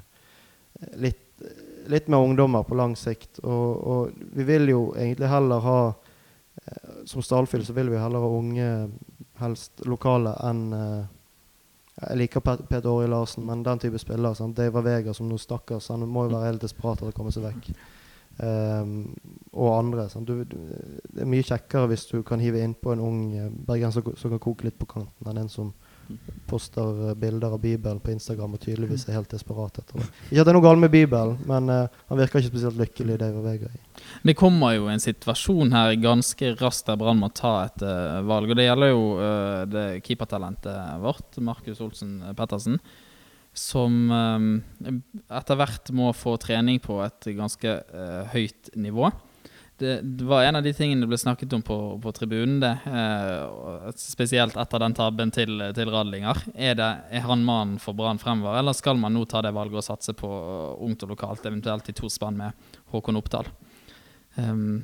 litt, 1.02 1.42
litt 1.90 2.08
mer 2.08 2.22
ungdommer 2.22 2.62
på 2.62 2.78
lang 2.78 2.94
sikt. 2.96 3.40
Og, 3.42 3.86
og 3.92 4.22
vi 4.36 4.46
vil 4.46 4.70
jo 4.70 4.82
egentlig 4.96 5.30
heller 5.30 5.64
ha 5.64 5.80
eh, 5.90 7.04
Som 7.08 7.24
Stalfjell 7.24 7.66
så 7.66 7.74
vil 7.76 7.90
vi 7.92 8.00
heller 8.00 8.22
ha 8.22 8.32
unge, 8.38 8.70
helst 9.42 9.86
lokale, 9.86 10.34
enn 10.46 10.66
eh, 10.76 11.06
jeg 11.98 12.18
liker 12.20 12.40
Peder 12.40 12.90
Åri 12.90 13.08
Larsen, 13.10 13.46
men 13.46 13.64
den 13.66 13.80
type 13.82 13.98
spiller 13.98 14.34
sant? 14.38 14.56
Deiva 14.56 14.82
Vega, 14.86 15.14
som 15.14 15.28
nå 15.28 15.38
stakkars, 15.40 15.90
han 15.90 16.06
må 16.06 16.26
jo 16.26 16.36
være 16.36 16.52
helt 16.52 16.62
desperat 16.62 17.00
etter 17.00 17.10
å 17.10 17.16
komme 17.16 17.32
seg 17.34 17.48
vekk. 17.48 17.70
Um, 18.38 19.16
og 19.50 19.72
andre. 19.72 20.04
Du, 20.22 20.44
du, 20.46 20.58
det 21.10 21.24
er 21.24 21.30
mye 21.30 21.46
kjekkere 21.46 21.88
hvis 21.90 22.06
du 22.12 22.20
kan 22.26 22.38
hive 22.38 22.62
innpå 22.62 22.92
en 22.94 23.02
ung 23.02 23.22
eh, 23.34 23.48
bergenser 23.50 24.04
som, 24.04 24.14
som 24.20 24.30
kan 24.30 24.42
koke 24.44 24.68
litt 24.68 24.78
på 24.78 24.86
kanten, 24.92 25.26
enn 25.26 25.42
en 25.42 25.50
som 25.50 25.72
poster 26.48 27.08
eh, 27.08 27.14
bilder 27.14 27.54
av 27.56 27.60
Bibelen 27.60 28.00
på 28.00 28.12
Instagram 28.14 28.56
og 28.56 28.62
tydeligvis 28.62 29.06
er 29.08 29.18
helt 29.18 29.32
desperat 29.32 29.80
etter 29.80 30.00
det. 30.00 30.06
Ikke 30.30 30.42
at 30.42 30.48
det 30.48 30.52
er 30.52 30.56
noe 30.56 30.64
galt 30.64 30.82
med 30.82 30.92
Bibelen, 30.92 31.36
men 31.48 31.72
uh, 31.72 31.98
han 32.08 32.20
virker 32.20 32.40
ikke 32.40 32.52
spesielt 32.52 32.78
lykkelig, 32.80 33.18
Vega. 33.44 33.72
Det 34.24 34.36
kommer 34.38 34.76
jo 34.76 34.88
en 34.88 35.02
situasjon 35.02 35.74
her 35.74 35.96
ganske 36.00 36.54
raskt 36.62 36.88
der 36.88 36.98
Brann 37.00 37.20
må 37.20 37.30
ta 37.36 37.54
et 37.66 37.84
uh, 37.84 38.22
valg. 38.28 38.52
Og 38.52 38.58
det 38.58 38.68
gjelder 38.68 38.92
jo 38.94 39.04
uh, 39.18 39.66
det 39.68 39.86
keepertalentet 40.06 41.02
vårt, 41.04 41.38
Markus 41.44 41.82
Olsen 41.84 42.18
Pettersen. 42.38 42.80
Som 43.58 44.12
eh, 44.14 44.90
etter 45.34 45.56
hvert 45.58 45.88
må 45.96 46.12
få 46.14 46.36
trening 46.38 46.76
på 46.84 47.00
et 47.02 47.26
ganske 47.34 47.72
høyt 48.30 48.68
nivå. 48.78 49.08
Det, 49.78 50.24
var 50.26 50.42
en 50.42 50.56
av 50.58 50.62
de 50.66 50.72
tingene 50.74 51.04
det 51.04 51.10
ble 51.12 51.18
snakket 51.20 51.52
om 51.54 51.62
på, 51.62 51.76
på 52.02 52.12
tribunen, 52.16 52.56
det. 52.64 52.72
eh, 52.90 53.92
spesielt 53.94 54.56
etter 54.58 54.82
den 54.82 54.96
tabben 54.98 55.30
til, 55.30 55.62
til 55.76 55.92
Radlinger. 55.94 56.40
Er, 56.54 56.74
det, 56.74 56.88
er 57.14 57.22
han 57.28 57.44
mannen 57.46 57.78
for 57.82 57.94
Brann 57.94 58.18
fremover, 58.18 58.58
eller 58.58 58.74
skal 58.74 58.98
man 58.98 59.14
nå 59.14 59.22
ta 59.30 59.44
det 59.46 59.54
valget 59.54 59.78
og 59.78 59.86
satse 59.86 60.16
på 60.18 60.32
eh, 60.34 60.82
ungt 60.82 61.06
og 61.06 61.14
lokalt, 61.14 61.46
eventuelt 61.46 61.92
i 61.92 61.94
to 61.94 62.10
spann 62.10 62.40
med 62.40 62.74
Håkon 62.90 63.20
Oppdal? 63.22 63.46
Um, 64.34 64.82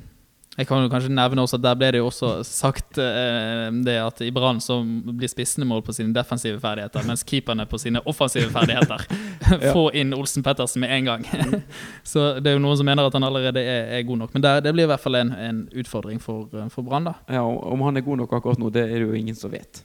jeg 0.55 0.67
kan 0.69 0.85
jo 0.85 0.89
kanskje 0.91 1.11
nevne 1.11 1.43
også 1.43 1.57
at 1.57 1.63
Der 1.65 1.75
ble 1.75 1.89
det 1.91 1.99
jo 1.99 2.07
også 2.07 2.29
sagt 2.47 2.99
eh, 3.01 3.67
det 3.85 3.95
at 3.99 4.21
i 4.23 4.31
Brann 4.31 4.61
så 4.63 4.77
blir 4.85 5.27
spissene 5.31 5.67
mål 5.67 5.83
på 5.83 5.95
sine 5.95 6.15
defensive 6.15 6.61
ferdigheter, 6.63 7.03
mens 7.07 7.25
keeperne 7.27 7.65
på 7.67 7.79
sine 7.81 7.99
offensive 8.07 8.47
ferdigheter. 8.53 9.03
Få 9.75 9.89
inn 9.91 10.15
Olsen 10.15 10.45
Pettersen 10.45 10.85
med 10.85 10.93
en 10.95 11.09
gang. 11.11 11.25
så 12.11 12.39
det 12.39 12.51
er 12.53 12.55
jo 12.55 12.63
noen 12.63 12.79
som 12.79 12.87
mener 12.87 13.09
at 13.09 13.17
han 13.17 13.27
allerede 13.27 13.59
er, 13.59 13.91
er 13.97 14.07
god 14.07 14.23
nok. 14.23 14.37
Men 14.37 14.45
det, 14.45 14.53
det 14.63 14.73
blir 14.77 14.87
i 14.87 14.91
hvert 14.93 15.03
fall 15.03 15.19
en, 15.19 15.33
en 15.35 15.61
utfordring 15.75 16.23
for, 16.23 16.47
eh, 16.55 16.71
for 16.71 16.87
Brann, 16.87 17.11
da. 17.11 17.17
Ja, 17.35 17.43
Om 17.43 17.83
han 17.89 17.99
er 17.99 18.07
god 18.07 18.23
nok 18.23 18.39
akkurat 18.39 18.61
nå, 18.61 18.71
det 18.71 18.87
er 18.87 18.95
det 18.95 19.09
jo 19.09 19.19
ingen 19.19 19.35
som 19.35 19.51
vet. 19.51 19.83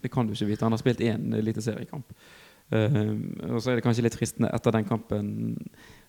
Det 0.00 0.12
kan 0.12 0.24
du 0.24 0.32
ikke 0.32 0.48
vite. 0.48 0.64
Han 0.64 0.72
har 0.72 0.80
spilt 0.80 1.04
én 1.04 1.28
eliteseriekamp. 1.36 2.16
Uh, 2.66 3.14
og 3.52 3.60
så 3.62 3.70
er 3.70 3.78
det 3.78 3.84
kanskje 3.84 4.02
litt 4.02 4.16
fristende 4.18 4.48
etter 4.50 4.74
den 4.74 4.86
kampen 4.88 5.28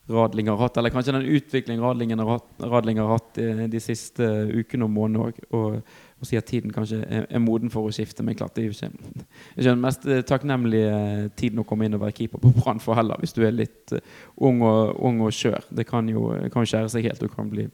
Radling 0.09 0.47
har 0.47 0.57
hatt, 0.57 0.77
eller 0.77 0.89
kanskje 0.89 1.11
den 1.11 1.25
utviklingen 1.35 1.83
Radlingen 1.83 2.19
har 2.19 2.29
hatt, 2.37 2.45
Radling 2.63 2.99
har 3.01 3.09
hatt 3.11 3.37
eh, 3.43 3.65
de 3.67 3.79
siste 3.83 4.23
ukene 4.55 4.87
og 4.87 4.93
månedene 4.95 5.25
òg, 5.27 5.41
og, 5.57 5.97
og 6.17 6.29
si 6.29 6.37
at 6.39 6.47
tiden 6.47 6.71
kanskje 6.73 7.01
er, 7.03 7.25
er 7.27 7.43
moden 7.43 7.71
for 7.73 7.87
å 7.87 7.91
skifte. 7.93 8.23
Men 8.23 8.37
klart, 8.39 8.55
det 8.55 8.63
er 8.63 8.69
jo 8.69 8.77
ikke, 8.77 9.17
det 9.57 9.65
den 9.67 9.83
mest 9.83 10.07
eh, 10.07 10.23
takknemlige 10.27 11.01
tiden 11.39 11.59
å 11.59 11.67
komme 11.67 11.89
inn 11.89 11.97
og 11.99 12.05
være 12.05 12.15
keeper 12.21 12.43
på 12.43 12.53
Brann 12.55 12.79
for 12.83 12.95
heller, 12.99 13.19
hvis 13.19 13.35
du 13.35 13.43
er 13.43 13.55
litt 13.55 13.97
ung 14.37 14.63
og, 14.63 14.95
ung 14.95 15.19
og 15.27 15.35
skjør. 15.35 15.67
Det 15.75 15.87
kan 15.89 16.07
jo 16.13 16.31
kan 16.53 16.69
skjære 16.69 16.93
seg 16.93 17.09
helt. 17.09 17.19
Du 17.19 17.33
kan 17.33 17.51
bli 17.51 17.67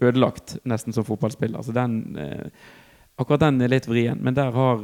ødelagt 0.00 0.56
nesten 0.64 0.96
som 0.96 1.04
fotballspiller. 1.04 1.64
Så 1.66 1.76
den 1.76 2.00
Akkurat 3.14 3.44
den 3.44 3.62
er 3.62 3.70
litt 3.70 3.84
vrien, 3.86 4.18
men 4.18 4.34
der 4.34 4.48
har, 4.50 4.80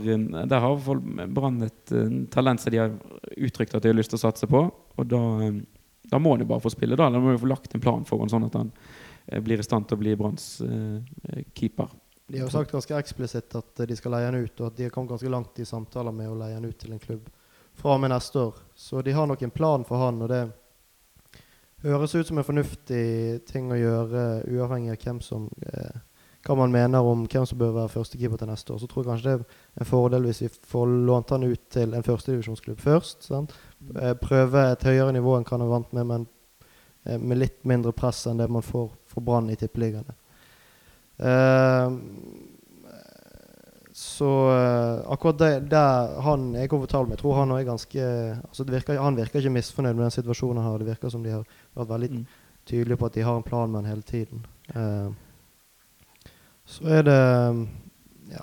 der 0.46 0.60
har 0.62 0.90
Brann 1.34 1.64
et 1.66 1.92
talent 2.30 2.62
som 2.62 2.70
de 2.70 2.78
har 2.78 2.92
uttrykt 3.34 3.74
at 3.74 3.82
de 3.82 3.90
har 3.90 3.96
lyst 3.98 4.12
til 4.12 4.20
å 4.20 4.22
satse 4.22 4.46
på. 4.46 4.60
Og 4.70 5.08
da, 5.10 5.18
da 6.02 6.18
må 6.18 6.34
han 6.34 6.44
jo 6.44 6.50
bare 6.50 6.64
få 6.64 6.72
spille. 6.72 6.96
Da 6.96 7.10
Da 7.10 7.20
må 7.20 7.34
jo 7.34 7.42
få 7.42 7.50
lagt 7.50 7.74
en 7.74 7.82
plan 7.82 8.04
for 8.08 8.22
han, 8.22 8.30
sånn 8.32 8.46
at 8.48 8.56
han 8.58 8.70
uh, 8.72 9.40
blir 9.40 9.60
i 9.60 9.66
stand 9.66 9.88
til 9.88 9.98
å 9.98 10.00
bli 10.00 10.16
Branns 10.16 10.60
eh, 10.64 11.42
keeper. 11.54 11.90
De 12.30 12.38
har 12.38 12.46
jo 12.46 12.54
sagt 12.54 12.70
ganske 12.70 12.94
eksplisitt 12.94 13.54
at 13.58 13.82
de 13.88 13.96
skal 13.98 14.14
leie 14.14 14.28
han 14.28 14.38
ut, 14.38 14.54
og 14.60 14.66
at 14.68 14.76
de 14.78 14.86
har 14.86 14.94
kommet 14.94 15.10
ganske 15.16 15.30
langt 15.32 15.58
i 15.58 15.66
samtaler 15.66 16.14
med 16.14 16.30
å 16.30 16.38
leie 16.38 16.54
han 16.54 16.64
ut 16.64 16.78
til 16.78 16.94
en 16.94 17.02
klubb 17.02 17.26
fra 17.74 17.96
og 17.96 18.02
med 18.04 18.12
neste 18.12 18.38
år. 18.38 18.60
Så 18.78 19.02
de 19.02 19.14
har 19.16 19.26
nok 19.26 19.42
en 19.42 19.54
plan 19.54 19.86
for 19.88 19.98
han, 20.04 20.20
og 20.22 20.30
det 20.30 20.44
høres 21.82 22.14
ut 22.14 22.28
som 22.28 22.38
en 22.38 22.46
fornuftig 22.46 23.42
ting 23.50 23.72
å 23.72 23.78
gjøre, 23.78 24.24
uavhengig 24.46 24.94
av 24.94 25.02
hvem 25.02 25.20
som 25.24 25.48
eh, 25.72 25.98
hva 26.46 26.56
man 26.56 26.72
mener 26.72 27.04
om 27.04 27.26
hvem 27.28 27.44
som 27.48 27.58
bør 27.60 27.74
være 27.76 27.92
førstekeeper 27.92 28.40
til 28.40 28.48
neste 28.48 28.72
år. 28.72 28.80
Så 28.80 28.88
tror 28.88 29.04
jeg 29.04 29.10
kanskje 29.10 29.32
det 29.32 29.34
er 29.36 29.82
en 29.82 29.88
fordel 29.88 30.28
hvis 30.28 30.42
vi 30.44 30.52
får 30.72 30.94
lånt 31.08 31.34
han 31.34 31.44
ut 31.44 31.66
til 31.72 31.96
en 31.96 32.06
førstedivisjonsklubb 32.06 32.80
først. 32.80 33.26
Sant? 33.28 33.56
Eh, 33.96 34.14
Prøve 34.20 34.66
et 34.72 34.84
høyere 34.86 35.12
nivå 35.16 35.36
enn 35.38 35.46
hva 35.48 35.56
han 35.56 35.64
er 35.66 35.70
vant 35.72 35.92
med, 35.96 36.06
men 36.06 36.26
eh, 37.06 37.18
med 37.18 37.40
litt 37.40 37.62
mindre 37.68 37.92
press 37.96 38.26
enn 38.30 38.40
det 38.42 38.48
man 38.52 38.62
får 38.66 38.90
for 39.10 39.24
Brann 39.24 39.50
i 39.50 39.56
Tippeligaen. 39.58 40.10
Eh, 41.18 41.96
så 44.00 44.28
eh, 44.54 45.12
akkurat 45.12 45.38
det 45.40 45.48
det 45.72 45.86
han 46.24 46.44
er 46.56 46.68
komfortabel 46.72 47.10
med, 47.10 47.18
jeg 47.18 47.22
tror 47.24 47.40
han 47.42 47.50
er 47.56 47.66
ganske 47.68 48.04
altså 48.48 48.64
det 48.64 48.72
virker, 48.78 49.00
Han 49.02 49.18
virker 49.18 49.40
ikke 49.42 49.52
misfornøyd 49.52 49.96
med 49.96 50.04
den 50.06 50.14
situasjonen 50.14 50.62
her. 50.64 50.78
Det 50.78 50.86
virker 50.92 51.12
som 51.12 51.24
de 51.24 51.34
har 51.34 51.44
vært 51.74 51.90
veldig 51.90 52.10
Mm. 52.10 52.26
tydelige 52.66 52.96
på 52.96 53.06
at 53.06 53.14
de 53.14 53.22
har 53.26 53.36
en 53.36 53.42
plan 53.42 53.70
med 53.70 53.82
han 53.82 53.90
hele 53.90 54.02
tiden. 54.02 54.46
Eh, 54.74 55.10
så 56.66 56.86
er 56.86 57.02
det 57.02 57.66
ja, 58.30 58.42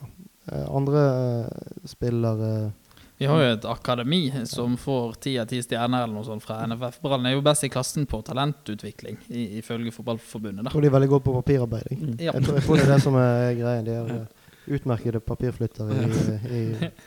andre 0.67 1.49
spillere 1.85 2.71
Vi 3.17 3.25
har 3.25 3.41
jo 3.41 3.53
et 3.55 3.65
akademi 3.65 4.21
som 4.45 4.75
får 4.77 5.15
ti 5.25 5.33
av 5.41 5.47
ti 5.49 5.57
stjerner 5.65 6.05
eller 6.05 6.13
noe 6.19 6.25
sånt 6.27 6.43
fra 6.45 6.59
NFF. 6.69 6.99
Brann 7.01 7.25
er 7.25 7.33
jo 7.33 7.41
best 7.45 7.65
i 7.65 7.69
klassen 7.73 8.05
på 8.09 8.19
talentutvikling, 8.25 9.17
ifølge 9.57 9.93
Fotballforbundet. 9.95 10.67
Da. 10.67 10.73
Og 10.75 10.85
de 10.85 10.91
er 10.91 10.93
veldig 10.93 11.09
gode 11.15 11.25
på 11.25 11.33
papirarbeid. 11.39 11.87
jeg. 11.89 11.97
Mm. 11.97 12.15
Ja. 12.21 12.35
Jeg, 12.35 12.45
tror, 12.45 12.59
jeg 12.59 12.67
tror 12.67 12.77
det 12.77 12.85
er 12.85 12.93
det 12.93 13.03
som 13.07 13.17
er 13.17 13.53
greia. 13.61 13.85
De 13.87 13.95
er 13.95 14.11
eh, 14.19 14.49
utmerkede 14.77 15.23
papirflyttere 15.25 16.01
i, 16.05 16.57
i 16.61 16.65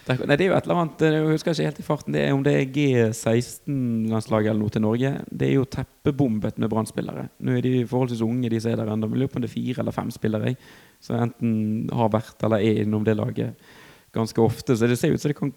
Det, 0.00 0.14
nei, 0.26 0.34
det 0.40 0.46
er 0.46 0.48
jo 0.48 0.54
et 0.56 0.64
eller 0.64 0.78
annet 0.80 1.02
Jeg 1.04 1.24
husker 1.28 1.52
ikke 1.52 1.64
helt 1.68 1.78
i 1.78 1.84
farten 1.84 2.14
det 2.16 2.22
er 2.24 2.32
om 2.34 2.40
det 2.42 2.54
er 2.56 2.70
G16-landslaget 2.72 4.48
eller 4.50 4.62
noe 4.62 4.72
til 4.72 4.82
Norge. 4.82 5.10
Det 5.28 5.46
er 5.46 5.52
jo 5.58 5.66
teppebombet 5.68 6.56
med 6.58 6.70
Brann-spillere. 6.72 7.26
Nå 7.44 7.58
er 7.58 7.66
de 7.66 7.74
forholdsvis 7.86 8.24
unge, 8.24 8.48
de 8.50 8.62
som 8.64 8.72
er 8.72 8.80
der 8.80 8.90
ennå. 8.94 9.10
Lurer 9.12 9.30
på 9.30 9.38
om 9.38 9.44
det 9.44 9.50
er 9.50 9.54
fire 9.58 9.84
eller 9.84 9.94
fem 9.94 10.10
spillere 10.14 10.50
jeg, 10.50 10.58
som 11.04 11.20
enten 11.20 11.52
har 11.94 12.10
vært 12.16 12.48
eller 12.48 12.64
er 12.64 12.80
innom 12.86 13.04
det 13.06 13.18
laget 13.20 13.70
ganske 14.12 14.40
ofte. 14.42 14.76
Så 14.76 14.86
det 14.86 14.96
ser 14.96 15.14
ut 15.14 15.22
som 15.22 15.30
det 15.30 15.38
kan 15.38 15.52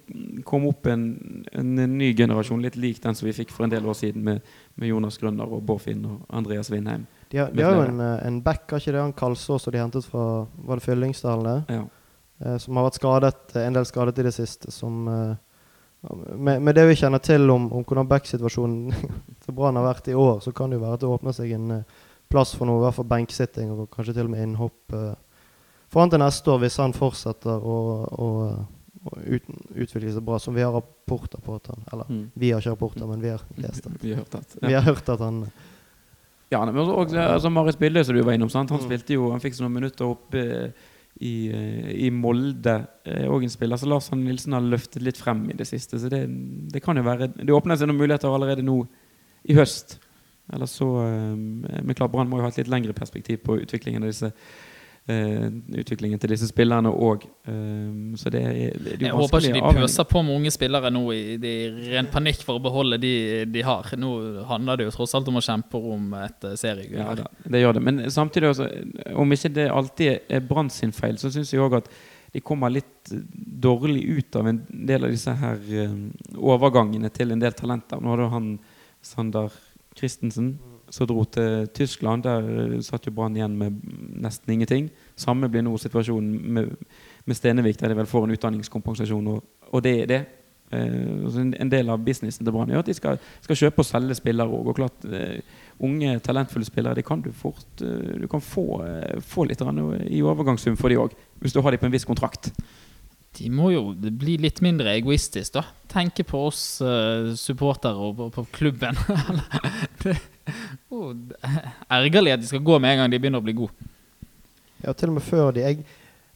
komme 0.45 0.69
opp 0.69 0.85
en, 0.85 1.05
en, 1.51 1.75
ny 1.97 2.13
generasjon 2.17 2.61
litt 2.61 2.75
lik 2.75 3.01
den 3.03 3.15
som 3.15 3.27
vi 3.27 3.33
fikk 3.33 3.53
for 3.53 3.65
en 3.65 3.73
del 3.73 3.85
år 3.89 3.97
siden 3.97 4.23
med, 4.25 4.53
med 4.75 4.91
Jonas 4.91 5.17
Grønner 5.21 5.49
og 5.49 5.63
Bård 5.65 5.81
Finn 5.85 6.05
og 6.09 6.21
Andreas 6.29 6.71
Vindheim. 6.73 7.07
De 7.33 7.41
har, 7.41 7.53
de 7.53 7.65
har 7.65 7.73
jo 7.79 7.87
en, 7.87 7.99
eh, 8.03 8.27
en 8.27 8.41
back, 8.45 8.67
har 8.69 8.83
ikke 8.83 8.93
det? 8.93 9.01
Han 9.01 9.17
Kalsås 9.17 9.65
som 9.65 9.73
de 9.73 9.81
hentet 9.81 10.05
fra 10.05 10.45
Var 10.53 10.79
det 10.79 10.85
Fyllingsdalen? 10.85 11.65
Ja. 11.69 11.87
Eh, 12.43 12.57
som 12.61 12.77
har 12.77 12.87
vært 12.89 13.01
skadet, 13.01 13.55
eh, 13.55 13.65
en 13.65 13.79
del 13.79 13.89
skadet 13.89 14.21
i 14.21 14.27
det 14.27 14.35
siste. 14.35 14.71
Som, 14.71 15.07
eh, 15.07 15.35
med, 16.35 16.61
med 16.61 16.75
det 16.75 16.87
vi 16.91 16.97
kjenner 16.99 17.23
til 17.23 17.49
om, 17.49 17.71
om 17.73 17.83
hvordan 17.83 18.09
backsituasjonen 18.09 18.93
til 19.45 19.55
Brann 19.57 19.79
har 19.79 19.87
vært 19.89 20.11
i 20.11 20.17
år, 20.17 20.41
så 20.45 20.53
kan 20.53 20.69
det 20.69 20.77
jo 20.77 20.85
være 20.85 20.99
at 20.99 21.05
det 21.05 21.09
åpner 21.09 21.35
seg 21.35 21.55
en 21.57 21.79
eh, 21.79 22.01
plass 22.29 22.53
for 22.57 22.69
noe, 22.69 22.81
i 22.81 22.85
hvert 22.87 22.97
fall 22.97 23.09
benksitting 23.09 23.73
og 23.73 23.87
kanskje 23.93 24.17
til 24.17 24.27
og 24.27 24.33
med 24.33 24.45
innhopp. 24.45 24.97
eh, 24.97 25.13
for 25.93 26.01
han 26.03 26.09
til 26.13 26.19
neste 26.23 26.49
år, 26.51 26.59
hvis 26.63 26.77
han 26.81 26.93
fortsetter 26.97 27.63
å, 27.69 27.77
å, 28.17 28.29
å 29.05 29.11
ut, 29.27 29.43
utvikle 29.75 30.13
seg 30.15 30.23
bra, 30.25 30.39
som 30.41 30.55
vi 30.57 30.63
har 30.65 30.73
rapporter 30.73 31.41
på 31.43 31.55
at 31.59 31.67
han 31.73 31.83
Eller 31.93 32.09
Mm. 32.09 32.23
vi 32.35 32.49
har 32.51 32.61
ikke 32.63 32.73
rapporter, 32.73 33.05
men 33.07 33.21
vi 33.21 33.29
har 33.35 33.43
lest 33.61 33.83
det. 33.87 33.93
Vi 34.01 34.13
har 34.17 34.25
at 34.39 34.57
Vi 34.61 34.73
har 34.73 34.81
hørt 34.89 35.09
at 35.13 35.19
han 35.21 35.43
Ja, 36.53 36.63
men 36.65 36.75
også, 36.77 36.93
også, 37.05 37.17
altså 37.33 37.49
Marius 37.49 37.77
Bille, 37.81 38.03
som 38.05 38.15
du 38.15 38.21
var 38.23 38.33
innom, 38.37 38.49
sant? 38.49 38.69
han 38.69 38.79
Mm. 38.79 38.85
spilte 38.89 39.13
jo, 39.15 39.31
han 39.31 39.39
fikk 39.41 39.59
noen 39.61 39.73
minutter 39.73 40.05
oppe 40.05 40.43
i, 41.19 41.49
eh, 41.49 42.05
i 42.07 42.09
Molde. 42.11 42.87
eh, 43.05 43.25
Og 43.27 43.43
en 43.43 43.49
spiller 43.49 43.77
så 43.77 43.87
Lars 43.89 44.09
Hanne 44.09 44.25
Nilsen 44.25 44.53
har 44.53 44.61
løftet 44.61 45.01
litt 45.01 45.17
frem 45.17 45.49
i 45.49 45.53
det 45.53 45.67
siste. 45.67 45.97
Så 45.99 46.09
det, 46.09 46.27
det 46.73 46.81
kan 46.83 46.95
jo 46.97 47.03
være 47.03 47.27
Det 47.37 47.49
åpner 47.53 47.77
seg 47.77 47.87
noen 47.87 47.97
muligheter 48.01 48.29
allerede 48.33 48.63
nå 48.65 48.87
i 49.49 49.53
høst. 49.53 49.97
Eller 50.51 50.65
så 50.65 50.87
eh, 51.05 51.81
Men 51.83 51.95
klart 51.95 52.11
Brann 52.11 52.29
må 52.29 52.37
jo 52.37 52.43
ha 52.43 52.49
et 52.49 52.57
litt 52.57 52.67
lengre 52.69 52.93
perspektiv 52.93 53.41
på 53.43 53.59
utviklingen 53.61 54.03
av 54.03 54.09
disse 54.09 54.25
eh, 54.29 54.33
utviklingen 55.03 56.19
til 56.19 56.31
disse 56.31 56.47
spillerne 56.47 56.87
òg. 56.87 57.25
så 58.15 58.29
det 58.31 58.39
er, 58.39 58.77
det 58.79 58.93
er 58.93 59.01
Jeg 59.09 59.11
håper 59.17 59.43
ikke 59.43 59.53
de 59.57 59.61
avhengig. 59.61 59.81
pøser 59.83 60.07
på 60.07 60.21
med 60.23 60.35
unge 60.37 60.51
spillere 60.55 60.91
nå 60.95 61.01
i, 61.11 61.21
det 61.43 61.51
er 61.65 61.81
ren 61.97 62.07
panikk 62.13 62.39
for 62.47 62.55
å 62.55 62.63
beholde 62.63 62.97
de 63.03 63.43
de 63.51 63.61
har. 63.67 63.89
Nå 63.99 64.13
handler 64.47 64.79
det 64.79 64.87
jo 64.87 64.95
tross 64.95 65.15
alt 65.19 65.27
om 65.27 65.41
å 65.41 65.43
kjempe 65.43 65.75
om 65.75 66.13
et 66.21 66.47
eh, 66.47 66.55
seriegull. 66.55 67.01
Ja, 67.03 67.15
da, 67.19 67.27
det 67.43 67.59
gjør 67.65 67.75
det. 67.75 67.83
Men 67.83 67.99
samtidig, 68.15 68.53
også, 68.53 68.69
om 69.19 69.35
ikke 69.35 69.51
det 69.59 69.67
alltid 69.75 70.31
er 70.31 70.39
Brann 70.47 70.71
sin 70.71 70.95
feil, 70.95 71.19
så 71.19 71.31
syns 71.35 71.51
jeg 71.51 71.59
òg 71.63 71.81
at 71.81 71.91
de 72.33 72.41
kommer 72.41 72.71
litt 72.73 73.11
dårlig 73.11 74.07
ut 74.07 74.35
av 74.39 74.47
en 74.49 74.63
del 74.71 75.03
av 75.05 75.11
disse 75.13 75.35
her 75.37 75.59
eh, 75.83 75.97
overgangene 76.39 77.11
til 77.13 77.35
en 77.35 77.43
del 77.43 77.53
talenter. 77.59 77.99
Nå 77.99 78.15
har 78.15 78.23
du 78.23 78.29
han 78.31 78.53
Sander 79.03 79.51
Christensen 79.99 80.55
som 80.93 81.09
dro 81.09 81.23
til 81.25 81.67
Tyskland. 81.73 82.25
Der 82.27 82.45
eh, 82.53 82.77
satt 82.85 83.07
jo 83.07 83.15
Brann 83.15 83.35
igjen 83.37 83.57
med 83.57 83.81
nesten 84.21 84.53
ingenting. 84.53 84.91
Samme 85.19 85.49
blir 85.49 85.65
nå 85.65 85.73
situasjonen 85.81 86.53
med, 86.53 86.71
med 87.25 87.39
Stenevik, 87.39 87.79
der 87.81 87.93
de 87.93 87.99
vel 88.01 88.09
får 88.09 88.27
en 88.27 88.37
utdanningskompensasjon, 88.37 89.33
og, 89.33 89.69
og 89.71 89.85
det 89.85 89.95
er 90.03 90.11
det. 90.11 90.21
Eh, 90.73 91.41
en, 91.41 91.53
en 91.59 91.73
del 91.73 91.89
av 91.89 92.03
businessen 92.05 92.45
til 92.45 92.53
Brann 92.53 92.71
er 92.71 92.83
at 92.83 92.89
de 92.89 92.95
skal, 92.97 93.17
skal 93.45 93.59
kjøpe 93.63 93.81
og 93.81 93.89
selge 93.89 94.19
spillere 94.21 94.53
òg. 94.53 94.69
Og 94.69 94.77
klart, 94.77 95.09
eh, 95.09 95.41
unge, 95.83 96.13
talentfulle 96.25 96.69
spillere 96.69 96.99
de 96.99 97.05
kan 97.05 97.25
du 97.25 97.31
fort 97.35 97.81
eh, 97.81 98.13
Du 98.21 98.29
kan 98.29 98.41
få, 98.41 98.67
eh, 98.85 99.19
få 99.19 99.47
litt 99.49 99.61
i 99.63 100.21
overgangssum 100.21 100.77
for 100.77 100.93
de 100.93 101.01
òg, 101.01 101.17
hvis 101.41 101.55
du 101.55 101.61
har 101.61 101.73
de 101.73 101.81
på 101.81 101.89
en 101.89 101.95
viss 101.95 102.07
kontrakt. 102.07 102.53
De 103.33 103.49
må 103.49 103.71
jo 103.73 103.81
bli 103.97 104.37
litt 104.37 104.61
mindre 104.61 104.93
egoistisk, 104.93 105.55
da. 105.55 105.63
Tenke 105.89 106.21
på 106.27 106.45
oss 106.51 106.81
eh, 106.85 107.33
supportere 107.33 107.97
og 107.97 108.27
på 108.35 108.45
klubben. 108.53 108.97
det, 110.03 110.19
oh, 110.93 111.13
er 111.91 112.03
ergerlig 112.03 112.33
at 112.35 112.41
de 112.43 112.47
skal 112.49 112.63
gå 112.63 112.79
med 112.79 112.93
en 112.93 113.03
gang 113.03 113.11
de 113.13 113.19
begynner 113.21 113.41
å 113.43 113.45
bli 113.45 113.55
gode. 113.57 113.89
Ja, 114.83 114.93
til 114.93 115.13
og 115.13 115.15
med 115.15 115.23
før 115.23 115.53
de 115.55 115.61
Jeg, 115.63 115.83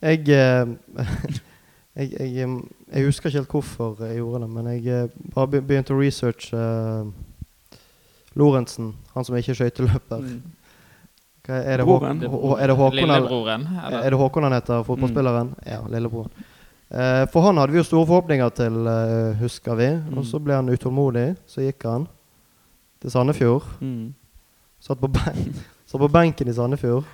jeg, 0.01 0.22
eh, 0.32 0.68
jeg, 1.99 2.12
jeg, 2.14 2.30
eh, 2.45 2.53
jeg 2.93 3.08
husker 3.10 3.30
ikke 3.30 3.41
helt 3.41 3.55
hvorfor 3.55 4.05
jeg 4.05 4.22
gjorde 4.22 4.45
det, 4.45 4.51
men 4.53 4.70
jeg 4.72 4.86
eh, 4.88 5.18
bare 5.36 5.60
begynte 5.60 5.95
å 5.95 5.99
researche 5.99 6.55
uh, 6.55 7.10
Lorentzen, 8.38 8.93
han 9.16 9.26
som 9.26 9.36
ikke 9.36 9.55
er 9.55 9.60
skøyteløper. 9.64 10.28
Hva 11.47 11.58
Er, 11.64 11.80
det 11.82 11.86
Hå- 11.88 11.95
Broren. 11.97 12.20
Er 12.22 12.68
det 12.70 12.76
Håkon 12.76 12.97
eller- 12.99 13.16
Lillebroren. 13.16 13.64
eller? 13.86 14.03
Er 14.03 14.14
det 14.14 14.20
Håkon 14.20 14.43
han 14.45 14.53
heter, 14.53 14.84
fotballspilleren? 14.84 15.55
Ja, 15.66 15.80
lillebroren. 15.89 16.32
Eh, 16.91 17.24
for 17.32 17.41
han 17.47 17.58
hadde 17.58 17.74
vi 17.74 17.80
jo 17.80 17.88
store 17.88 18.05
forhåpninger 18.05 18.51
til, 18.55 18.78
husker 19.41 19.76
vi. 19.80 19.88
Mm. 19.95 20.20
Og 20.20 20.28
så 20.28 20.39
ble 20.43 20.53
han 20.60 20.70
utålmodig. 20.70 21.26
Så 21.49 21.64
gikk 21.66 21.88
han 21.88 22.05
til 23.02 23.12
Sandefjord. 23.14 23.64
Mm. 23.82 24.14
Satt 24.80 25.00
på, 25.02 25.08
ben 25.10 25.54
satt 25.89 26.02
på 26.02 26.10
benken 26.14 26.48
i 26.50 26.54
Sandefjord. 26.58 27.06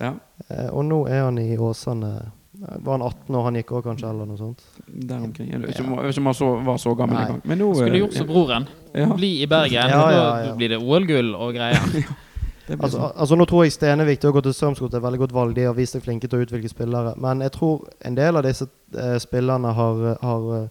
Ja, 0.00 0.14
Eh, 0.50 0.70
og 0.72 0.86
nå 0.88 1.02
er 1.06 1.26
han 1.26 1.36
i 1.38 1.52
Åsane. 1.60 2.08
Eh, 2.16 2.76
Var 2.80 2.92
han 2.96 3.02
18 3.04 3.34
år 3.36 3.42
han 3.44 3.54
gikk 3.60 3.68
òg, 3.76 3.82
kanskje? 3.84 4.08
eller 4.08 4.26
noe 4.26 4.38
sånt? 4.38 4.62
der 4.88 5.20
omkring. 5.20 5.50
Jeg 5.52 5.60
vet 5.60 5.70
ikke 5.76 5.84
om 5.84 6.30
han 6.32 6.64
var 6.66 6.78
så 6.80 6.94
gammel 6.96 7.18
engang. 7.20 7.42
Men 7.44 7.58
nå 7.60 7.68
Skulle 7.74 7.92
eh, 7.94 8.00
gjort 8.00 8.16
som 8.16 8.26
broren. 8.26 8.66
ja, 8.94 9.06
Bli 9.14 9.42
i 9.42 9.46
Bergen. 9.46 9.92
Ja, 9.92 10.10
ja, 10.10 10.24
Da 10.48 10.54
blir 10.56 10.68
det 10.72 10.78
OL-gull 10.80 11.34
og 11.36 11.54
greier. 11.54 11.84
det 12.66 12.78
Altså, 12.80 12.96
sånn. 12.96 13.12
altså 13.20 13.36
Nå 13.36 13.46
tror 13.50 13.64
jeg 13.64 13.72
Stenevik 13.76 14.20
til 14.20 14.30
å 14.30 14.32
gå 14.32 14.42
til 14.48 14.54
Strømsgodt 14.56 14.94
er 14.96 15.04
veldig 15.04 15.18
godt 15.26 15.32
valg. 15.36 15.54
De 15.54 15.68
har 15.68 15.76
vist 15.76 15.92
seg 15.92 16.02
flinke 16.08 16.26
til 16.28 16.40
å 16.40 16.42
utvikle 16.48 16.72
spillere. 16.72 17.12
Men 17.20 17.44
jeg 17.44 17.52
tror 17.60 17.84
en 18.00 18.16
del 18.18 18.36
av 18.40 18.48
disse 18.48 18.66
eh, 18.96 19.18
spillerne 19.22 19.72
har, 19.76 20.02
har 20.24 20.50
eh, 20.56 20.68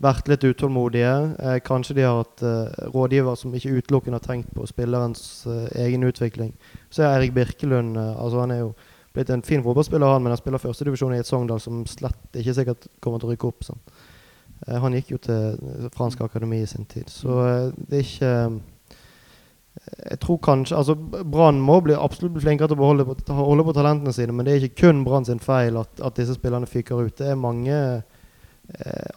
vært 0.00 0.30
litt 0.30 0.44
utålmodige. 0.48 1.12
Eh, 1.38 1.58
kanskje 1.64 1.96
de 1.98 2.06
har 2.06 2.22
hatt 2.22 2.44
eh, 2.46 2.86
rådgiver 2.94 3.36
som 3.36 3.54
ikke 3.54 3.74
utelukkende 3.80 4.20
har 4.20 4.24
tenkt 4.24 4.54
på 4.56 4.66
spillerens 4.68 5.44
eh, 5.46 5.66
egen 5.84 6.06
utvikling. 6.08 6.54
Så 6.90 7.04
er 7.04 7.18
Erik 7.18 7.34
Birkelund 7.36 7.98
altså 8.00 8.40
Han 8.40 8.54
er 8.54 8.62
jo 8.64 8.72
blitt 9.14 9.30
en 9.30 9.42
fin 9.42 9.62
fotballspiller, 9.62 10.06
han, 10.06 10.22
men 10.22 10.32
han 10.32 10.40
spiller 10.40 10.62
førstedivisjon 10.62 11.16
i 11.16 11.20
et 11.20 11.28
Sogndal 11.28 11.60
som 11.60 11.82
slett 11.90 12.38
ikke 12.38 12.54
sikkert 12.56 12.86
kommer 13.02 13.20
til 13.20 13.28
å 13.28 13.32
rykke 13.34 13.48
opp. 13.48 13.64
Sånn. 13.66 13.80
Han 14.70 14.94
gikk 14.94 15.14
jo 15.16 15.18
til 15.24 15.88
fransk 15.96 16.20
akademi 16.22 16.60
i 16.62 16.68
sin 16.68 16.86
tid, 16.86 17.08
så 17.10 17.40
det 17.74 17.96
er 17.96 18.04
ikke 18.04 18.34
jeg 19.80 20.18
tror 20.20 20.38
kanskje 20.44 20.76
altså 20.76 20.94
Brann 20.94 21.60
må 21.62 21.78
bli, 21.82 21.94
absolutt 21.96 22.34
bli 22.34 22.42
flinkere 22.44 22.68
til 22.68 22.76
å 22.76 22.80
beholde 22.82 23.06
holde 23.34 23.64
på 23.66 23.74
talentene 23.74 24.12
sine, 24.14 24.34
men 24.36 24.46
det 24.46 24.52
er 24.52 24.64
ikke 24.66 24.84
kun 24.84 25.02
Brann 25.06 25.26
sin 25.26 25.42
feil 25.42 25.78
at, 25.80 26.02
at 26.04 26.18
disse 26.18 26.36
spillerne 26.36 26.68
fyker 26.70 27.00
ut. 27.00 27.16
Det 27.18 27.32
er 27.32 27.38
mange 27.40 27.80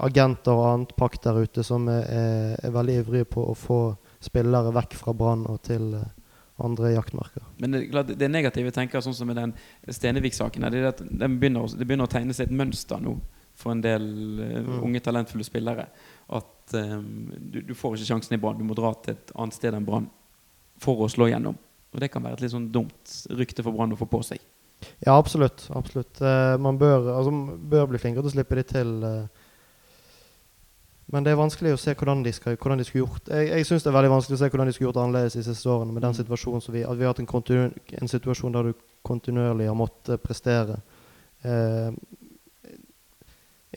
agenter 0.03 0.51
og 0.55 0.65
annet 0.71 0.95
pakk 0.97 1.19
der 1.23 1.39
ute 1.43 1.63
som 1.63 1.87
er, 1.91 2.03
er, 2.09 2.55
er 2.63 2.73
veldig 2.75 2.95
ivrige 3.03 3.29
på 3.35 3.43
å 3.51 3.55
få 3.57 3.79
spillere 4.23 4.71
vekk 4.73 4.95
fra 4.99 5.13
Brann 5.13 5.45
og 5.51 5.61
til 5.67 5.93
eh, 5.99 6.09
andre 6.63 6.93
jaktmarker. 6.93 7.43
Men 7.59 7.75
det, 7.75 7.81
er 7.91 8.13
det 8.15 8.29
negative 8.31 8.71
tenker 8.71 9.01
sånn 9.03 9.15
som 9.17 9.27
med 9.27 9.39
den 9.39 9.53
Stenevik-saken, 9.89 10.63
er 10.63 10.73
det 10.75 10.83
at 10.93 11.01
det 11.03 11.29
begynner, 11.39 11.67
det 11.73 11.87
begynner 11.89 12.07
å 12.07 12.13
tegne 12.13 12.35
seg 12.35 12.47
et 12.49 12.55
mønster 12.59 13.01
nå 13.03 13.17
for 13.57 13.73
en 13.75 13.81
del 13.83 14.05
eh, 14.41 14.61
Mm. 14.63 14.79
unge, 14.87 15.01
talentfulle 15.05 15.45
spillere. 15.45 15.87
At 16.33 16.73
um, 16.79 17.27
du, 17.37 17.59
du 17.61 17.73
får 17.75 17.97
ikke 17.97 18.07
sjansen 18.13 18.33
i 18.37 18.39
Brann. 18.41 18.57
Du 18.57 18.63
må 18.65 18.73
dra 18.77 18.93
til 19.03 19.13
et 19.13 19.33
annet 19.35 19.53
sted 19.57 19.75
enn 19.75 19.85
Brann 19.85 20.07
for 20.81 21.03
å 21.03 21.09
slå 21.11 21.27
gjennom. 21.29 21.57
Og 21.93 21.99
det 22.01 22.09
kan 22.09 22.23
være 22.23 22.39
et 22.39 22.45
litt 22.45 22.53
sånn 22.55 22.71
dumt 22.73 23.11
rykte 23.37 23.61
for 23.65 23.75
Brann 23.75 23.93
å 23.93 23.99
få 23.99 24.07
på 24.09 24.23
seg. 24.25 24.41
Ja, 25.05 25.13
absolutt. 25.17 25.67
absolutt. 25.75 26.21
Eh, 26.21 26.55
man 26.63 26.79
bør, 26.81 27.11
altså, 27.17 27.33
bør 27.69 27.91
bli 27.91 28.01
flinkere 28.01 28.23
til 28.25 28.31
å 28.31 28.35
slippe 28.37 28.57
de 28.57 28.63
til. 28.71 28.95
eh. 29.03 29.42
Men 31.13 31.23
det 31.25 31.31
er 31.31 31.37
vanskelig 31.37 31.75
å 31.75 31.79
se 31.79 31.93
hvordan 31.93 32.23
de, 32.25 32.31
skal, 32.33 32.55
hvordan 32.57 32.79
de 32.81 32.85
skulle 32.87 33.03
gjort 33.05 33.29
Jeg, 33.29 33.47
jeg 33.51 33.67
syns 33.69 33.83
det 33.85 33.91
er 33.91 33.95
veldig 33.99 34.09
vanskelig 34.15 34.35
å 34.35 34.41
se 34.41 34.49
hvordan 34.49 34.67
de 34.69 34.73
skulle 34.73 34.87
gjort 34.89 34.99
annerledes 35.03 35.37
de 35.37 35.43
siste 35.45 35.69
årene. 35.69 35.93
Med 35.93 36.01
den 36.01 36.15
Mm. 36.15 36.19
situasjonen 36.23 36.61
som 36.65 36.73
vi, 36.73 36.81
at 36.83 36.97
vi 36.97 37.05
har 37.05 37.13
hatt 37.13 37.21
en, 37.21 37.29
kontinu, 37.29 37.69
en 38.01 38.11
situasjon 38.11 38.51
der 38.57 38.63
du 38.71 38.73
kontinuerlig 39.05 39.67
har 39.69 39.77
måttet 39.77 40.23
prestere. 40.25 40.79
Eh, 41.43 41.91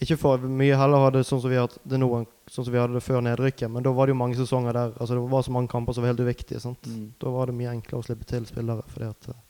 ikke 0.00 0.18
for 0.20 0.38
mye 0.38 0.76
heller 0.76 1.00
ha 1.00 1.10
det 1.14 1.22
sånn 1.24 1.40
som 1.40 1.48
vi 1.50 1.56
har 1.56 1.68
hatt 1.68 1.78
det 1.88 1.98
nå, 2.00 2.08
sånn 2.52 2.66
som 2.66 2.72
vi 2.72 2.80
hadde 2.80 2.98
det 2.98 3.04
før 3.04 3.22
nedrykket. 3.24 3.70
Men 3.72 3.82
da 3.82 3.92
var 3.96 4.06
det 4.06 4.12
jo 4.12 4.20
mange 4.20 4.36
sesonger 4.36 4.72
der 4.76 4.92
altså 4.96 5.16
det 5.16 5.22
var 5.32 5.42
så 5.46 5.54
mange 5.54 5.72
kamper 5.72 5.96
som 5.96 6.04
var 6.04 6.12
helt 6.12 6.20
uviktige. 6.20 6.60
Sant? 6.60 6.88
Da 7.20 7.32
var 7.32 7.46
det 7.48 7.56
mye 7.56 7.72
enklere 7.72 8.02
å 8.02 8.04
slippe 8.04 8.28
til 8.28 8.44
spillere 8.48 8.84
fordi 8.92 9.08
at 9.12 9.28
eh, 9.32 9.42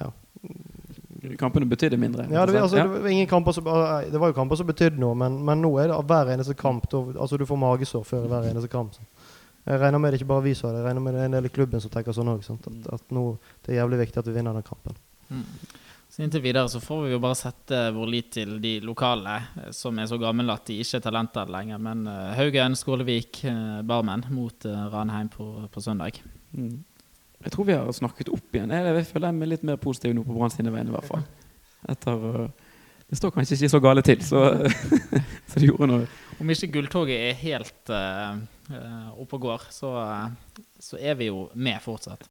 Ja. 0.00 0.10
Kampene 1.40 1.68
betydde 1.68 1.98
mindre. 2.00 2.26
Ja, 2.30 2.46
det, 2.46 2.56
altså, 2.60 2.76
det, 2.76 3.02
var 3.04 3.12
ingen 3.12 3.30
kamper 3.30 3.56
som, 3.56 3.68
eh, 3.70 4.10
det 4.12 4.20
var 4.20 4.32
jo 4.32 4.36
kamper 4.36 4.60
som 4.60 4.68
betydde 4.68 5.00
noe, 5.00 5.14
men, 5.18 5.38
men 5.44 5.62
nå 5.64 5.70
er 5.82 5.92
det 5.92 6.00
hver 6.10 6.32
eneste 6.34 6.56
kamp. 6.58 6.88
Da, 6.92 7.02
altså 7.14 7.40
Du 7.40 7.46
får 7.48 7.60
magesår 7.60 8.04
før 8.08 8.28
hver 8.30 8.50
eneste 8.50 8.70
kamp. 8.72 8.96
Så. 8.96 9.06
Jeg 9.64 9.80
regner 9.80 10.02
med 10.02 10.12
det 10.12 10.20
ikke 10.20 10.32
bare 10.34 10.44
vi 10.44 10.52
sa 10.56 10.68
det, 10.68 10.82
jeg 10.82 10.90
regner 10.90 11.04
med 11.04 11.16
det 11.16 11.22
er 11.22 11.30
en 11.30 11.38
del 11.38 11.48
i 11.48 11.54
klubben 11.54 11.80
som 11.80 11.92
tenker 11.92 12.16
sånn 12.16 12.34
òg. 12.34 12.44
At, 12.44 12.92
at 12.98 13.16
nå 13.16 13.24
det 13.64 13.72
er 13.72 13.80
jævlig 13.80 14.04
viktig 14.04 14.20
at 14.20 14.28
vi 14.28 14.36
vinner 14.36 14.56
den 14.56 14.66
kampen. 14.66 14.98
Mm. 15.30 15.46
Så 16.14 16.22
Inntil 16.22 16.44
videre 16.44 16.68
så 16.70 16.78
får 16.78 17.00
vi 17.02 17.10
jo 17.10 17.18
bare 17.18 17.34
sette 17.34 17.78
vår 17.90 18.10
lit 18.12 18.28
til 18.36 18.58
de 18.62 18.76
lokale, 18.86 19.32
eh, 19.58 19.70
som 19.74 19.96
er 19.98 20.06
så 20.06 20.18
gamle 20.20 20.52
at 20.52 20.68
de 20.68 20.76
ikke 20.78 21.00
er 21.00 21.06
talenter 21.08 21.50
lenger. 21.50 21.80
Men 21.82 22.04
eh, 22.06 22.34
Haugen, 22.38 22.76
Skålevik, 22.78 23.40
eh, 23.50 23.80
Barmen 23.82 24.22
mot 24.30 24.68
Ranheim 24.92 25.32
på, 25.32 25.48
på 25.74 25.82
søndag. 25.82 26.20
Mm. 26.52 26.84
Jeg 27.44 27.52
tror 27.52 27.66
vi 27.68 27.76
har 27.76 27.90
snakket 27.92 28.30
opp 28.32 28.56
igjen. 28.56 28.72
Jeg, 28.72 28.92
jeg 28.98 29.08
føler 29.10 29.30
jeg 29.30 29.44
er 29.44 29.50
litt 29.52 29.66
mer 29.68 29.80
positiv 29.80 30.14
nå 30.16 30.24
på 30.24 30.36
Brann 30.36 30.52
sine 30.52 30.72
vegne, 30.72 30.92
i 30.92 30.96
hvert 30.96 31.10
fall. 31.10 31.24
Øh, 31.88 32.46
Det 33.04 33.18
står 33.18 33.34
kanskje 33.34 33.58
ikke 33.58 33.68
så 33.68 33.80
gale 33.84 34.02
til, 34.02 34.22
så, 34.24 34.40
så 35.48 35.60
det 35.60 35.68
gjorde 35.68 35.90
noe. 35.90 36.06
Om 36.40 36.50
ikke 36.50 36.70
gulltoget 36.78 37.18
er 37.28 37.36
helt 37.36 37.92
uh, 37.92 38.38
oppe 39.20 39.36
og 39.36 39.42
går, 39.44 39.66
så, 39.70 39.90
eh, 40.00 40.62
så 40.80 40.96
er 40.98 41.18
vi 41.20 41.28
jo 41.28 41.50
med 41.54 41.84
fortsatt. 41.84 42.24